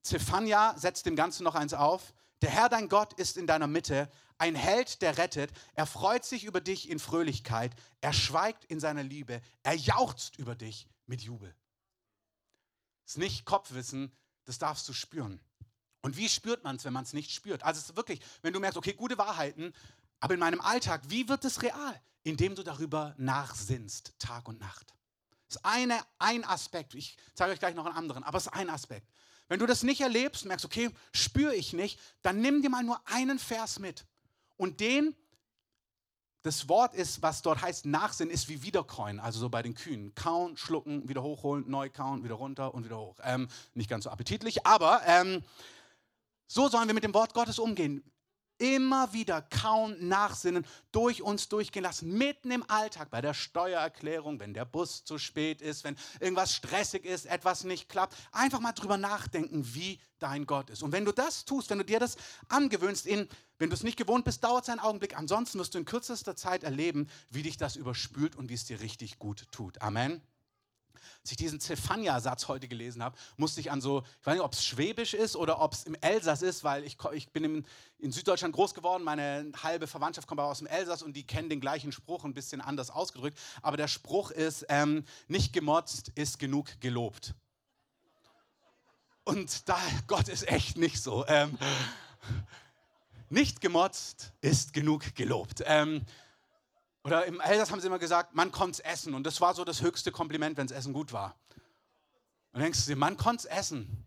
Zephania 0.00 0.74
setzt 0.78 1.04
dem 1.04 1.16
Ganzen 1.16 1.44
noch 1.44 1.54
eins 1.54 1.74
auf. 1.74 2.14
Der 2.44 2.50
Herr 2.50 2.68
dein 2.68 2.90
Gott 2.90 3.14
ist 3.14 3.38
in 3.38 3.46
deiner 3.46 3.66
Mitte, 3.66 4.10
ein 4.36 4.54
Held, 4.54 5.00
der 5.00 5.16
rettet. 5.16 5.50
Er 5.72 5.86
freut 5.86 6.26
sich 6.26 6.44
über 6.44 6.60
dich 6.60 6.90
in 6.90 6.98
Fröhlichkeit. 6.98 7.74
Er 8.02 8.12
schweigt 8.12 8.66
in 8.66 8.80
seiner 8.80 9.02
Liebe. 9.02 9.40
Er 9.62 9.72
jauchzt 9.72 10.36
über 10.36 10.54
dich 10.54 10.86
mit 11.06 11.22
Jubel. 11.22 11.56
Das 13.04 13.12
ist 13.12 13.16
nicht 13.16 13.46
Kopfwissen, 13.46 14.14
das 14.44 14.58
darfst 14.58 14.86
du 14.90 14.92
spüren. 14.92 15.40
Und 16.02 16.18
wie 16.18 16.28
spürt 16.28 16.64
man 16.64 16.76
es, 16.76 16.84
wenn 16.84 16.92
man 16.92 17.04
es 17.04 17.14
nicht 17.14 17.30
spürt? 17.30 17.62
Also 17.62 17.78
es 17.78 17.88
ist 17.88 17.96
wirklich, 17.96 18.20
wenn 18.42 18.52
du 18.52 18.60
merkst, 18.60 18.76
okay, 18.76 18.92
gute 18.92 19.16
Wahrheiten, 19.16 19.72
aber 20.20 20.34
in 20.34 20.40
meinem 20.40 20.60
Alltag, 20.60 21.00
wie 21.08 21.26
wird 21.30 21.46
es 21.46 21.62
real? 21.62 21.98
Indem 22.24 22.56
du 22.56 22.62
darüber 22.62 23.14
nachsinnst, 23.16 24.16
Tag 24.18 24.48
und 24.48 24.60
Nacht. 24.60 24.94
Das 25.48 25.56
ist 25.56 25.64
eine, 25.64 25.98
ein 26.18 26.44
Aspekt. 26.44 26.94
Ich 26.94 27.16
zeige 27.32 27.52
euch 27.52 27.58
gleich 27.58 27.74
noch 27.74 27.86
einen 27.86 27.96
anderen, 27.96 28.22
aber 28.22 28.36
es 28.36 28.44
ist 28.44 28.52
ein 28.52 28.68
Aspekt. 28.68 29.08
Wenn 29.48 29.58
du 29.58 29.66
das 29.66 29.82
nicht 29.82 30.00
erlebst, 30.00 30.46
merkst, 30.46 30.64
okay, 30.64 30.90
spüre 31.12 31.54
ich 31.54 31.72
nicht, 31.72 32.00
dann 32.22 32.40
nimm 32.40 32.62
dir 32.62 32.70
mal 32.70 32.82
nur 32.82 33.00
einen 33.06 33.38
Vers 33.38 33.78
mit. 33.78 34.06
Und 34.56 34.80
den, 34.80 35.14
das 36.42 36.68
Wort 36.68 36.94
ist, 36.94 37.22
was 37.22 37.42
dort 37.42 37.62
heißt, 37.62 37.86
Nachsinn 37.86 38.30
ist 38.30 38.48
wie 38.48 38.62
Wiederkäuen, 38.62 39.20
also 39.20 39.40
so 39.40 39.48
bei 39.48 39.62
den 39.62 39.74
Kühen. 39.74 40.14
Kauen, 40.14 40.56
schlucken, 40.56 41.08
wieder 41.08 41.22
hochholen, 41.22 41.68
neu 41.68 41.90
kauen, 41.90 42.24
wieder 42.24 42.34
runter 42.34 42.74
und 42.74 42.84
wieder 42.84 42.98
hoch. 42.98 43.16
Ähm, 43.22 43.48
nicht 43.74 43.90
ganz 43.90 44.04
so 44.04 44.10
appetitlich, 44.10 44.66
aber 44.66 45.02
ähm, 45.06 45.42
so 46.46 46.68
sollen 46.68 46.86
wir 46.86 46.94
mit 46.94 47.04
dem 47.04 47.14
Wort 47.14 47.34
Gottes 47.34 47.58
umgehen 47.58 48.02
immer 48.58 49.12
wieder 49.12 49.42
kauen, 49.42 50.08
nachsinnen, 50.08 50.66
durch 50.92 51.22
uns 51.22 51.48
durchgehen 51.48 51.82
lassen, 51.82 52.16
mitten 52.16 52.50
im 52.50 52.68
Alltag, 52.68 53.10
bei 53.10 53.20
der 53.20 53.34
Steuererklärung, 53.34 54.40
wenn 54.40 54.54
der 54.54 54.64
Bus 54.64 55.04
zu 55.04 55.18
spät 55.18 55.60
ist, 55.60 55.84
wenn 55.84 55.96
irgendwas 56.20 56.54
stressig 56.54 57.04
ist, 57.04 57.26
etwas 57.26 57.64
nicht 57.64 57.88
klappt, 57.88 58.16
einfach 58.32 58.60
mal 58.60 58.72
drüber 58.72 58.96
nachdenken, 58.96 59.74
wie 59.74 60.00
dein 60.18 60.46
Gott 60.46 60.70
ist. 60.70 60.82
Und 60.82 60.92
wenn 60.92 61.04
du 61.04 61.12
das 61.12 61.44
tust, 61.44 61.70
wenn 61.70 61.78
du 61.78 61.84
dir 61.84 61.98
das 61.98 62.16
angewöhnst, 62.48 63.06
in, 63.06 63.28
wenn 63.58 63.70
du 63.70 63.74
es 63.74 63.82
nicht 63.82 63.96
gewohnt 63.96 64.24
bist, 64.24 64.42
dauert 64.44 64.64
es 64.64 64.70
einen 64.70 64.80
Augenblick, 64.80 65.16
ansonsten 65.16 65.58
wirst 65.58 65.74
du 65.74 65.78
in 65.78 65.84
kürzester 65.84 66.36
Zeit 66.36 66.64
erleben, 66.64 67.08
wie 67.30 67.42
dich 67.42 67.56
das 67.56 67.76
überspült 67.76 68.36
und 68.36 68.48
wie 68.48 68.54
es 68.54 68.64
dir 68.64 68.80
richtig 68.80 69.18
gut 69.18 69.46
tut. 69.50 69.82
Amen. 69.82 70.22
Als 71.22 71.30
ich 71.30 71.36
diesen 71.36 71.60
Zephania-Satz 71.60 72.48
heute 72.48 72.68
gelesen 72.68 73.02
habe, 73.02 73.16
musste 73.36 73.60
ich 73.60 73.70
an 73.70 73.80
so, 73.80 74.02
ich 74.20 74.26
weiß 74.26 74.34
nicht, 74.34 74.44
ob 74.44 74.52
es 74.52 74.64
Schwäbisch 74.64 75.14
ist 75.14 75.36
oder 75.36 75.60
ob 75.60 75.72
es 75.72 75.84
im 75.84 75.94
Elsass 76.00 76.42
ist, 76.42 76.64
weil 76.64 76.84
ich, 76.84 76.96
ich 77.12 77.30
bin 77.30 77.44
in, 77.44 77.66
in 77.98 78.12
Süddeutschland 78.12 78.54
groß 78.54 78.74
geworden, 78.74 79.04
meine 79.04 79.50
halbe 79.62 79.86
Verwandtschaft 79.86 80.28
kommt 80.28 80.40
aus 80.40 80.58
dem 80.58 80.66
Elsass 80.66 81.02
und 81.02 81.14
die 81.14 81.26
kennen 81.26 81.48
den 81.48 81.60
gleichen 81.60 81.92
Spruch, 81.92 82.24
ein 82.24 82.34
bisschen 82.34 82.60
anders 82.60 82.90
ausgedrückt. 82.90 83.38
Aber 83.62 83.76
der 83.76 83.88
Spruch 83.88 84.30
ist, 84.30 84.66
ähm, 84.68 85.04
nicht 85.28 85.52
gemotzt 85.52 86.10
ist 86.14 86.38
genug 86.38 86.80
gelobt. 86.80 87.34
Und 89.24 89.68
da, 89.68 89.78
Gott 90.06 90.28
ist 90.28 90.46
echt 90.48 90.76
nicht 90.76 91.02
so. 91.02 91.26
Ähm, 91.26 91.58
nicht 93.30 93.60
gemotzt 93.60 94.32
ist 94.42 94.74
genug 94.74 95.14
gelobt. 95.14 95.62
Ähm, 95.66 96.02
oder 97.04 97.26
im 97.26 97.40
Elsass 97.40 97.70
haben 97.70 97.80
sie 97.80 97.86
immer 97.86 97.98
gesagt, 97.98 98.34
man 98.34 98.50
konnte 98.50 98.82
essen. 98.84 99.14
Und 99.14 99.24
das 99.24 99.40
war 99.42 99.54
so 99.54 99.64
das 99.64 99.82
höchste 99.82 100.10
Kompliment, 100.10 100.56
wenn 100.56 100.66
das 100.66 100.76
Essen 100.76 100.94
gut 100.94 101.12
war. 101.12 101.36
Und 102.52 102.60
denkst 102.60 102.84
du 102.84 102.90
dir, 102.92 102.96
man 102.96 103.18
konnte 103.18 103.48
essen. 103.50 104.06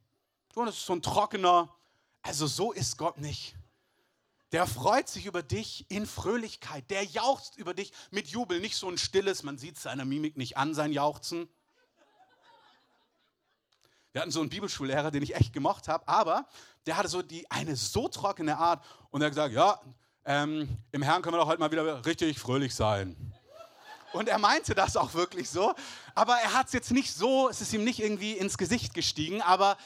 Du, 0.53 0.65
das 0.65 0.77
ist 0.77 0.85
so 0.87 0.93
ein 0.93 1.03
trockener. 1.03 1.73
Also 2.23 2.47
so 2.47 2.71
ist 2.71 2.97
Gott 2.97 3.19
nicht. 3.19 3.55
Der 4.51 4.65
freut 4.65 5.07
sich 5.09 5.27
über 5.27 5.43
dich 5.43 5.85
in 5.89 6.07
Fröhlichkeit. 6.07 6.89
Der 6.89 7.03
jauchzt 7.03 7.55
über 7.57 7.75
dich 7.75 7.93
mit 8.09 8.29
Jubel. 8.29 8.59
Nicht 8.59 8.77
so 8.77 8.89
ein 8.89 8.97
stilles, 8.97 9.43
man 9.43 9.59
sieht 9.59 9.77
seiner 9.77 10.05
Mimik 10.05 10.35
nicht 10.35 10.57
an, 10.57 10.73
sein 10.73 10.91
Jauchzen. 10.91 11.47
Wir 14.13 14.21
hatten 14.21 14.31
so 14.31 14.39
einen 14.39 14.49
Bibelschullehrer, 14.49 15.11
den 15.11 15.21
ich 15.21 15.35
echt 15.35 15.53
gemocht 15.53 15.87
habe, 15.87 16.07
aber 16.07 16.47
der 16.87 16.97
hatte 16.97 17.09
so 17.09 17.21
die, 17.21 17.51
eine 17.51 17.75
so 17.75 18.07
trockene 18.07 18.57
Art 18.57 18.83
und 19.11 19.21
er 19.21 19.25
hat 19.25 19.31
gesagt, 19.33 19.53
ja, 19.53 19.79
ähm, 20.27 20.77
im 20.91 21.01
Herrn 21.01 21.21
können 21.21 21.35
wir 21.35 21.39
doch 21.39 21.47
heute 21.47 21.59
mal 21.59 21.71
wieder 21.71 22.05
richtig 22.05 22.37
fröhlich 22.37 22.75
sein. 22.75 23.33
Und 24.11 24.27
er 24.27 24.39
meinte 24.39 24.75
das 24.75 24.97
auch 24.97 25.13
wirklich 25.13 25.49
so, 25.49 25.73
aber 26.15 26.35
er 26.37 26.53
hat 26.53 26.67
es 26.67 26.73
jetzt 26.73 26.91
nicht 26.91 27.13
so, 27.13 27.49
es 27.49 27.61
ist 27.61 27.73
ihm 27.73 27.83
nicht 27.83 27.99
irgendwie 27.99 28.33
ins 28.33 28.57
Gesicht 28.57 28.93
gestiegen, 28.93 29.41
aber 29.41 29.77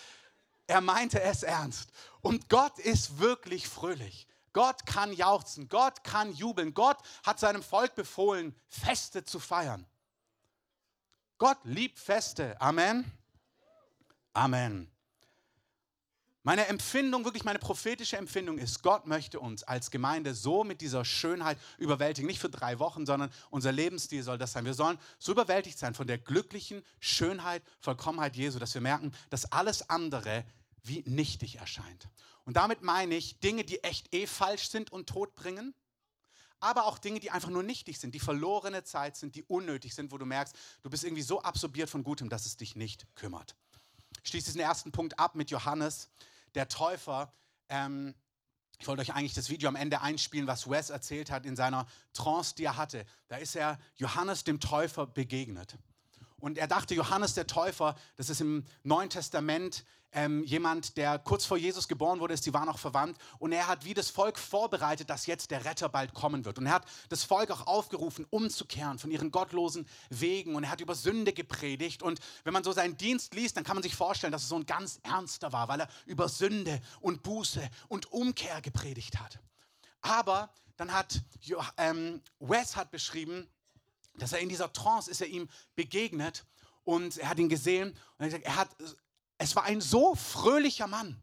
er 0.67 0.81
meinte 0.81 1.21
es 1.21 1.43
ernst. 1.43 1.91
Und 2.21 2.49
Gott 2.49 2.79
ist 2.79 3.19
wirklich 3.19 3.67
fröhlich. 3.67 4.27
Gott 4.53 4.85
kann 4.85 5.13
jauchzen, 5.13 5.69
Gott 5.69 6.03
kann 6.03 6.33
jubeln, 6.33 6.73
Gott 6.73 6.97
hat 7.23 7.39
seinem 7.39 7.63
Volk 7.63 7.95
befohlen, 7.95 8.55
Feste 8.67 9.23
zu 9.23 9.39
feiern. 9.39 9.85
Gott 11.37 11.59
liebt 11.63 11.99
Feste. 11.99 12.59
Amen. 12.59 13.11
Amen. 14.33 14.91
Meine 16.43 16.65
Empfindung, 16.65 17.23
wirklich 17.23 17.43
meine 17.43 17.59
prophetische 17.59 18.17
Empfindung 18.17 18.57
ist, 18.57 18.81
Gott 18.81 19.05
möchte 19.05 19.39
uns 19.39 19.61
als 19.61 19.91
Gemeinde 19.91 20.33
so 20.33 20.63
mit 20.63 20.81
dieser 20.81 21.05
Schönheit 21.05 21.59
überwältigen. 21.77 22.25
Nicht 22.25 22.39
für 22.39 22.49
drei 22.49 22.79
Wochen, 22.79 23.05
sondern 23.05 23.31
unser 23.51 23.71
Lebensstil 23.71 24.23
soll 24.23 24.39
das 24.39 24.53
sein. 24.53 24.65
Wir 24.65 24.73
sollen 24.73 24.97
so 25.19 25.33
überwältigt 25.33 25.77
sein 25.77 25.93
von 25.93 26.07
der 26.07 26.17
glücklichen 26.17 26.81
Schönheit, 26.99 27.61
Vollkommenheit 27.79 28.35
Jesu, 28.35 28.57
dass 28.57 28.73
wir 28.73 28.81
merken, 28.81 29.13
dass 29.29 29.51
alles 29.51 29.87
andere 29.91 30.43
wie 30.81 31.03
nichtig 31.05 31.57
erscheint. 31.57 32.09
Und 32.45 32.57
damit 32.57 32.81
meine 32.81 33.13
ich 33.13 33.39
Dinge, 33.39 33.63
die 33.63 33.83
echt 33.83 34.11
eh 34.15 34.25
falsch 34.25 34.69
sind 34.69 34.91
und 34.91 35.07
Tod 35.07 35.35
bringen, 35.35 35.75
aber 36.59 36.85
auch 36.85 36.97
Dinge, 36.97 37.19
die 37.19 37.29
einfach 37.29 37.49
nur 37.49 37.61
nichtig 37.61 37.99
sind, 37.99 38.15
die 38.15 38.19
verlorene 38.19 38.83
Zeit 38.83 39.15
sind, 39.15 39.35
die 39.35 39.43
unnötig 39.43 39.93
sind, 39.93 40.11
wo 40.11 40.17
du 40.17 40.25
merkst, 40.25 40.55
du 40.81 40.89
bist 40.89 41.03
irgendwie 41.03 41.21
so 41.21 41.43
absorbiert 41.43 41.89
von 41.89 42.03
Gutem, 42.03 42.29
dass 42.29 42.47
es 42.47 42.57
dich 42.57 42.75
nicht 42.75 43.05
kümmert. 43.13 43.55
Ich 44.23 44.29
schließe 44.29 44.45
diesen 44.45 44.61
ersten 44.61 44.91
Punkt 44.91 45.19
ab 45.19 45.35
mit 45.35 45.51
Johannes 45.51 46.09
der 46.55 46.67
Täufer, 46.67 47.33
ähm, 47.69 48.15
ich 48.79 48.87
wollte 48.87 49.01
euch 49.01 49.13
eigentlich 49.13 49.35
das 49.35 49.49
Video 49.49 49.69
am 49.69 49.75
Ende 49.75 50.01
einspielen, 50.01 50.47
was 50.47 50.69
Wes 50.69 50.89
erzählt 50.89 51.29
hat 51.29 51.45
in 51.45 51.55
seiner 51.55 51.85
Trance, 52.13 52.55
die 52.55 52.65
er 52.65 52.77
hatte. 52.77 53.05
Da 53.27 53.37
ist 53.37 53.55
er 53.55 53.77
Johannes 53.95 54.43
dem 54.43 54.59
Täufer 54.59 55.05
begegnet. 55.05 55.77
Und 56.41 56.57
er 56.57 56.67
dachte, 56.67 56.95
Johannes 56.95 57.33
der 57.33 57.47
Täufer, 57.47 57.95
das 58.17 58.29
ist 58.29 58.41
im 58.41 58.65
Neuen 58.83 59.09
Testament 59.09 59.85
ähm, 60.13 60.43
jemand, 60.43 60.97
der 60.97 61.19
kurz 61.19 61.45
vor 61.45 61.57
Jesus 61.57 61.87
geboren 61.87 62.19
wurde, 62.19 62.33
ist, 62.33 62.45
die 62.45 62.53
waren 62.53 62.67
auch 62.67 62.79
verwandt. 62.79 63.17
Und 63.39 63.51
er 63.51 63.67
hat 63.67 63.85
wie 63.85 63.93
das 63.93 64.09
Volk 64.09 64.37
vorbereitet, 64.37 65.09
dass 65.09 65.25
jetzt 65.25 65.51
der 65.51 65.63
Retter 65.63 65.87
bald 65.89 66.13
kommen 66.13 66.43
wird. 66.43 66.57
Und 66.57 66.65
er 66.65 66.73
hat 66.73 66.85
das 67.09 67.23
Volk 67.23 67.49
auch 67.51 67.67
aufgerufen, 67.67 68.25
umzukehren 68.29 68.99
von 68.99 69.11
ihren 69.11 69.31
gottlosen 69.31 69.87
Wegen. 70.09 70.55
Und 70.55 70.65
er 70.65 70.71
hat 70.71 70.81
über 70.81 70.95
Sünde 70.95 71.31
gepredigt. 71.31 72.03
Und 72.03 72.19
wenn 72.43 72.53
man 72.53 72.63
so 72.63 72.71
seinen 72.71 72.97
Dienst 72.97 73.33
liest, 73.33 73.55
dann 73.55 73.63
kann 73.63 73.75
man 73.75 73.83
sich 73.83 73.95
vorstellen, 73.95 74.33
dass 74.33 74.43
es 74.43 74.49
so 74.49 74.57
ein 74.57 74.65
ganz 74.65 74.99
ernster 75.03 75.53
war, 75.53 75.67
weil 75.67 75.81
er 75.81 75.87
über 76.05 76.27
Sünde 76.27 76.81
und 76.99 77.23
Buße 77.23 77.61
und 77.87 78.11
Umkehr 78.11 78.61
gepredigt 78.61 79.19
hat. 79.19 79.39
Aber 80.01 80.49
dann 80.75 80.91
hat 80.93 81.21
ähm, 81.77 82.21
Wes 82.39 82.75
hat 82.75 82.91
beschrieben, 82.91 83.47
dass 84.15 84.33
er 84.33 84.39
in 84.39 84.49
dieser 84.49 84.71
Trance 84.73 85.09
ist 85.09 85.21
er 85.21 85.27
ihm 85.27 85.49
begegnet 85.75 86.45
und 86.83 87.17
er 87.17 87.29
hat 87.29 87.39
ihn 87.39 87.49
gesehen 87.49 87.95
und 88.17 88.33
er 88.33 88.55
hat, 88.55 88.77
gesagt, 88.77 88.97
es 89.37 89.55
war 89.55 89.63
ein 89.63 89.81
so 89.81 90.15
fröhlicher 90.15 90.87
Mann 90.87 91.21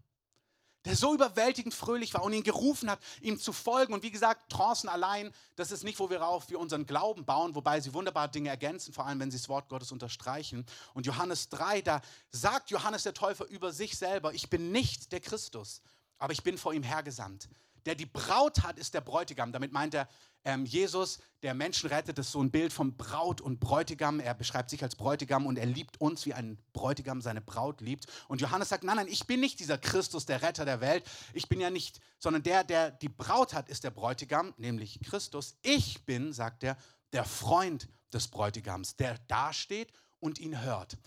der 0.88 0.96
so 0.96 1.14
überwältigend 1.14 1.74
fröhlich 1.74 2.14
war 2.14 2.22
und 2.22 2.32
ihn 2.32 2.42
gerufen 2.42 2.90
hat, 2.90 2.98
ihm 3.20 3.38
zu 3.38 3.52
folgen. 3.52 3.92
Und 3.92 4.02
wie 4.02 4.10
gesagt, 4.10 4.50
Trancen 4.50 4.88
allein, 4.88 5.32
das 5.54 5.70
ist 5.70 5.84
nicht, 5.84 5.98
wo 5.98 6.08
wir 6.08 6.26
auf 6.26 6.48
wir 6.48 6.58
unseren 6.58 6.86
Glauben 6.86 7.26
bauen, 7.26 7.54
wobei 7.54 7.80
sie 7.80 7.92
wunderbar 7.92 8.28
Dinge 8.28 8.48
ergänzen, 8.48 8.94
vor 8.94 9.04
allem 9.04 9.20
wenn 9.20 9.30
sie 9.30 9.36
das 9.36 9.48
Wort 9.48 9.68
Gottes 9.68 9.92
unterstreichen. 9.92 10.64
Und 10.94 11.04
Johannes 11.04 11.50
3, 11.50 11.82
da 11.82 12.00
sagt 12.30 12.70
Johannes 12.70 13.02
der 13.02 13.12
Täufer 13.12 13.46
über 13.46 13.72
sich 13.72 13.98
selber, 13.98 14.32
ich 14.32 14.48
bin 14.48 14.72
nicht 14.72 15.12
der 15.12 15.20
Christus, 15.20 15.82
aber 16.16 16.32
ich 16.32 16.42
bin 16.42 16.56
vor 16.56 16.72
ihm 16.72 16.82
hergesandt. 16.82 17.48
Der 17.86 17.94
die 17.94 18.06
Braut 18.06 18.62
hat, 18.62 18.78
ist 18.78 18.94
der 18.94 19.00
Bräutigam. 19.00 19.52
Damit 19.52 19.72
meint 19.72 19.94
er 19.94 20.08
ähm, 20.44 20.64
Jesus, 20.64 21.18
der 21.42 21.54
Menschen 21.54 21.88
rettet. 21.88 22.18
Ist 22.18 22.32
so 22.32 22.42
ein 22.42 22.50
Bild 22.50 22.72
von 22.72 22.96
Braut 22.96 23.40
und 23.40 23.60
Bräutigam. 23.60 24.20
Er 24.20 24.34
beschreibt 24.34 24.70
sich 24.70 24.82
als 24.82 24.96
Bräutigam 24.96 25.46
und 25.46 25.58
er 25.58 25.66
liebt 25.66 26.00
uns, 26.00 26.26
wie 26.26 26.34
ein 26.34 26.58
Bräutigam 26.72 27.20
seine 27.20 27.40
Braut 27.40 27.80
liebt. 27.80 28.06
Und 28.28 28.40
Johannes 28.40 28.68
sagt, 28.68 28.84
nein, 28.84 28.96
nein, 28.96 29.08
ich 29.08 29.26
bin 29.26 29.40
nicht 29.40 29.60
dieser 29.60 29.78
Christus, 29.78 30.26
der 30.26 30.42
Retter 30.42 30.64
der 30.64 30.80
Welt. 30.80 31.04
Ich 31.34 31.48
bin 31.48 31.60
ja 31.60 31.70
nicht, 31.70 32.00
sondern 32.18 32.42
der, 32.42 32.64
der 32.64 32.90
die 32.90 33.08
Braut 33.08 33.54
hat, 33.54 33.68
ist 33.68 33.84
der 33.84 33.90
Bräutigam, 33.90 34.54
nämlich 34.56 35.00
Christus. 35.04 35.56
Ich 35.62 36.04
bin, 36.04 36.32
sagt 36.32 36.64
er, 36.64 36.76
der 37.12 37.24
Freund 37.24 37.88
des 38.12 38.28
Bräutigams, 38.28 38.96
der 38.96 39.18
dasteht 39.28 39.92
und 40.20 40.38
ihn 40.38 40.62
hört. 40.62 40.98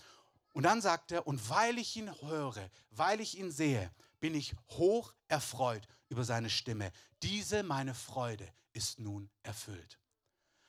Und 0.52 0.64
dann 0.64 0.80
sagt 0.80 1.12
er, 1.12 1.26
und 1.26 1.48
weil 1.48 1.78
ich 1.78 1.96
ihn 1.96 2.10
höre, 2.20 2.70
weil 2.90 3.20
ich 3.20 3.38
ihn 3.38 3.50
sehe, 3.50 3.90
bin 4.22 4.36
ich 4.36 4.54
hoch 4.70 5.12
erfreut 5.26 5.86
über 6.08 6.22
seine 6.22 6.48
Stimme. 6.48 6.92
Diese 7.22 7.64
meine 7.64 7.92
Freude 7.92 8.48
ist 8.72 9.00
nun 9.00 9.28
erfüllt. 9.42 9.98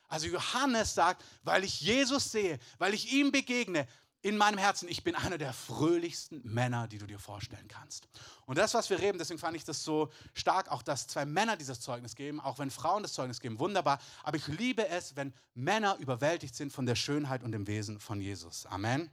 Also 0.08 0.26
Johannes 0.26 0.94
sagt, 0.94 1.24
weil 1.44 1.62
ich 1.62 1.80
Jesus 1.80 2.32
sehe, 2.32 2.58
weil 2.78 2.94
ich 2.94 3.12
ihm 3.12 3.30
begegne, 3.30 3.86
in 4.22 4.38
meinem 4.38 4.58
Herzen, 4.58 4.88
ich 4.88 5.04
bin 5.04 5.14
einer 5.14 5.38
der 5.38 5.52
fröhlichsten 5.52 6.40
Männer, 6.44 6.88
die 6.88 6.98
du 6.98 7.06
dir 7.06 7.18
vorstellen 7.18 7.68
kannst. 7.68 8.08
Und 8.46 8.56
das, 8.56 8.72
was 8.74 8.88
wir 8.88 8.98
reden, 8.98 9.18
deswegen 9.18 9.38
fand 9.38 9.54
ich 9.54 9.64
das 9.64 9.84
so 9.84 10.10
stark, 10.32 10.70
auch 10.70 10.82
dass 10.82 11.06
zwei 11.06 11.26
Männer 11.26 11.56
dieses 11.58 11.80
Zeugnis 11.80 12.16
geben, 12.16 12.40
auch 12.40 12.58
wenn 12.58 12.70
Frauen 12.70 13.02
das 13.02 13.12
Zeugnis 13.12 13.38
geben, 13.38 13.58
wunderbar. 13.58 14.00
Aber 14.22 14.38
ich 14.38 14.46
liebe 14.48 14.88
es, 14.88 15.14
wenn 15.14 15.34
Männer 15.52 15.96
überwältigt 15.98 16.54
sind 16.54 16.72
von 16.72 16.86
der 16.86 16.96
Schönheit 16.96 17.44
und 17.44 17.52
dem 17.52 17.66
Wesen 17.66 18.00
von 18.00 18.20
Jesus. 18.20 18.66
Amen. 18.66 19.12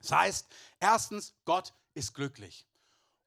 Das 0.00 0.10
heißt, 0.10 0.46
erstens, 0.80 1.34
Gott 1.44 1.74
ist 1.92 2.14
glücklich. 2.14 2.66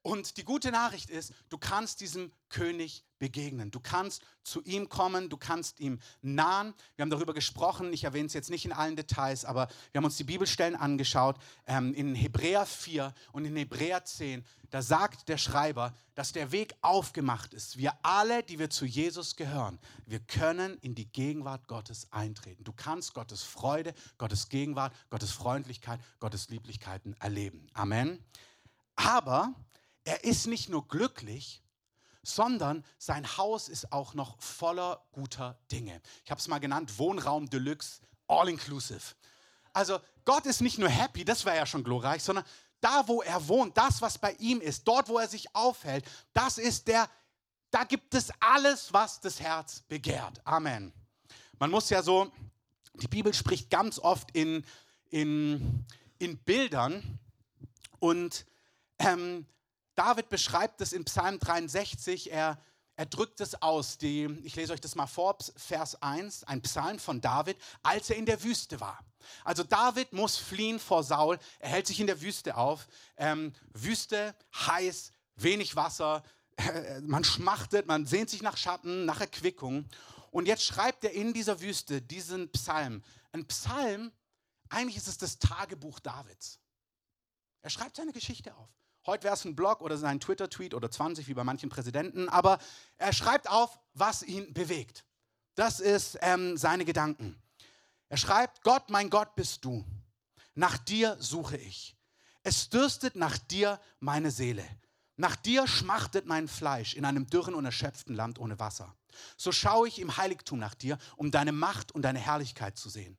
Und 0.04 0.36
die 0.36 0.44
gute 0.44 0.70
Nachricht 0.70 1.08
ist, 1.08 1.32
du 1.48 1.56
kannst 1.56 2.02
diesem 2.02 2.30
König 2.50 3.06
begegnen. 3.18 3.70
Du 3.70 3.80
kannst 3.80 4.22
zu 4.42 4.62
ihm 4.64 4.90
kommen, 4.90 5.30
du 5.30 5.38
kannst 5.38 5.80
ihm 5.80 5.98
nahen. 6.20 6.74
Wir 6.94 7.04
haben 7.04 7.10
darüber 7.10 7.32
gesprochen, 7.32 7.90
ich 7.90 8.04
erwähne 8.04 8.26
es 8.26 8.34
jetzt 8.34 8.50
nicht 8.50 8.66
in 8.66 8.74
allen 8.74 8.96
Details, 8.96 9.46
aber 9.46 9.66
wir 9.92 9.98
haben 9.98 10.04
uns 10.04 10.18
die 10.18 10.24
Bibelstellen 10.24 10.76
angeschaut. 10.76 11.38
Ähm, 11.66 11.94
in 11.94 12.14
Hebräer 12.14 12.66
4 12.66 13.14
und 13.32 13.46
in 13.46 13.56
Hebräer 13.56 14.04
10, 14.04 14.44
da 14.68 14.82
sagt 14.82 15.26
der 15.30 15.38
Schreiber, 15.38 15.94
dass 16.14 16.32
der 16.32 16.52
Weg 16.52 16.74
aufgemacht 16.82 17.54
ist. 17.54 17.78
Wir 17.78 17.94
alle, 18.02 18.42
die 18.42 18.58
wir 18.58 18.68
zu 18.68 18.84
Jesus 18.84 19.36
gehören, 19.36 19.78
wir 20.04 20.20
können 20.20 20.76
in 20.82 20.94
die 20.94 21.10
Gegenwart 21.10 21.66
Gottes 21.66 22.12
eintreten. 22.12 22.62
Du 22.62 22.74
kannst 22.74 23.14
Gottes 23.14 23.42
Freude, 23.42 23.94
Gottes 24.18 24.50
Gegenwart, 24.50 24.92
Gottes 25.08 25.30
Freundlichkeit, 25.30 25.98
Gottes 26.20 26.50
Lieblichkeiten 26.50 27.16
erleben. 27.20 27.68
Amen. 27.72 28.22
Aber 28.96 29.54
er 30.04 30.24
ist 30.24 30.46
nicht 30.46 30.68
nur 30.68 30.86
glücklich, 30.86 31.62
sondern 32.22 32.84
sein 32.98 33.36
Haus 33.36 33.68
ist 33.68 33.92
auch 33.92 34.14
noch 34.14 34.40
voller 34.40 35.04
guter 35.12 35.58
Dinge. 35.70 36.00
Ich 36.24 36.30
habe 36.30 36.38
es 36.38 36.48
mal 36.48 36.58
genannt, 36.58 36.98
Wohnraum 36.98 37.48
Deluxe, 37.50 38.00
all 38.26 38.48
inclusive. 38.48 39.14
Also 39.72 40.00
Gott 40.24 40.46
ist 40.46 40.60
nicht 40.60 40.78
nur 40.78 40.88
happy, 40.88 41.24
das 41.24 41.44
wäre 41.44 41.56
ja 41.56 41.66
schon 41.66 41.84
glorreich, 41.84 42.22
sondern 42.22 42.44
da, 42.80 43.06
wo 43.08 43.22
er 43.22 43.48
wohnt, 43.48 43.76
das, 43.76 44.02
was 44.02 44.18
bei 44.18 44.32
ihm 44.34 44.60
ist, 44.60 44.86
dort, 44.86 45.08
wo 45.08 45.18
er 45.18 45.28
sich 45.28 45.54
aufhält, 45.54 46.04
das 46.32 46.58
ist 46.58 46.86
der, 46.88 47.08
da 47.70 47.84
gibt 47.84 48.14
es 48.14 48.30
alles, 48.40 48.92
was 48.92 49.20
das 49.20 49.40
Herz 49.40 49.80
begehrt. 49.88 50.40
Amen. 50.44 50.92
Man 51.58 51.70
muss 51.70 51.90
ja 51.90 52.02
so, 52.02 52.30
die 52.94 53.08
Bibel 53.08 53.32
spricht 53.34 53.70
ganz 53.70 53.98
oft 53.98 54.30
in, 54.32 54.64
in, 55.10 55.84
in 56.18 56.38
Bildern 56.38 57.18
und 57.98 58.46
ähm, 58.98 59.46
David 59.94 60.28
beschreibt 60.28 60.80
es 60.80 60.92
in 60.92 61.04
Psalm 61.04 61.38
63, 61.38 62.32
er, 62.32 62.60
er 62.96 63.06
drückt 63.06 63.40
es 63.40 63.60
aus. 63.62 63.98
Die, 63.98 64.24
ich 64.44 64.56
lese 64.56 64.72
euch 64.72 64.80
das 64.80 64.94
mal 64.94 65.06
vor, 65.06 65.36
Vers 65.56 66.00
1, 66.02 66.44
ein 66.44 66.62
Psalm 66.62 66.98
von 66.98 67.20
David, 67.20 67.56
als 67.82 68.10
er 68.10 68.16
in 68.16 68.26
der 68.26 68.42
Wüste 68.42 68.80
war. 68.80 68.98
Also 69.44 69.62
David 69.62 70.12
muss 70.12 70.36
fliehen 70.36 70.78
vor 70.78 71.02
Saul, 71.02 71.38
er 71.58 71.70
hält 71.70 71.86
sich 71.86 72.00
in 72.00 72.06
der 72.06 72.20
Wüste 72.20 72.56
auf. 72.56 72.86
Ähm, 73.16 73.52
Wüste, 73.72 74.34
heiß, 74.54 75.12
wenig 75.36 75.76
Wasser, 75.76 76.22
man 77.02 77.24
schmachtet, 77.24 77.86
man 77.86 78.06
sehnt 78.06 78.30
sich 78.30 78.42
nach 78.42 78.56
Schatten, 78.56 79.04
nach 79.04 79.20
Erquickung. 79.20 79.88
Und 80.30 80.46
jetzt 80.46 80.64
schreibt 80.64 81.04
er 81.04 81.12
in 81.12 81.32
dieser 81.32 81.60
Wüste 81.60 82.02
diesen 82.02 82.50
Psalm. 82.52 83.02
Ein 83.32 83.46
Psalm, 83.46 84.12
eigentlich 84.68 84.96
ist 84.96 85.08
es 85.08 85.18
das 85.18 85.38
Tagebuch 85.38 86.00
Davids. 86.00 86.58
Er 87.62 87.70
schreibt 87.70 87.96
seine 87.96 88.12
Geschichte 88.12 88.54
auf. 88.56 88.68
Heute 89.06 89.24
wäre 89.24 89.34
es 89.34 89.44
ein 89.44 89.54
Blog 89.54 89.82
oder 89.82 89.98
sein 89.98 90.18
Twitter-Tweet 90.18 90.72
oder 90.72 90.90
20 90.90 91.28
wie 91.28 91.34
bei 91.34 91.44
manchen 91.44 91.68
Präsidenten, 91.68 92.30
aber 92.30 92.58
er 92.96 93.12
schreibt 93.12 93.50
auf, 93.50 93.78
was 93.92 94.22
ihn 94.22 94.54
bewegt. 94.54 95.04
Das 95.56 95.78
ist 95.78 96.18
ähm, 96.22 96.56
seine 96.56 96.86
Gedanken. 96.86 97.36
Er 98.08 98.16
schreibt, 98.16 98.62
Gott, 98.62 98.88
mein 98.88 99.10
Gott 99.10 99.34
bist 99.34 99.64
du. 99.64 99.84
Nach 100.54 100.78
dir 100.78 101.18
suche 101.20 101.58
ich. 101.58 101.96
Es 102.42 102.70
dürstet 102.70 103.14
nach 103.14 103.36
dir 103.36 103.78
meine 104.00 104.30
Seele. 104.30 104.64
Nach 105.16 105.36
dir 105.36 105.66
schmachtet 105.66 106.24
mein 106.24 106.48
Fleisch 106.48 106.94
in 106.94 107.04
einem 107.04 107.26
dürren 107.26 107.54
und 107.54 107.64
erschöpften 107.66 108.14
Land 108.14 108.38
ohne 108.38 108.58
Wasser. 108.58 108.96
So 109.36 109.52
schaue 109.52 109.86
ich 109.86 109.98
im 110.00 110.16
Heiligtum 110.16 110.58
nach 110.58 110.74
dir, 110.74 110.98
um 111.16 111.30
deine 111.30 111.52
Macht 111.52 111.92
und 111.92 112.02
deine 112.02 112.18
Herrlichkeit 112.18 112.78
zu 112.78 112.88
sehen. 112.88 113.18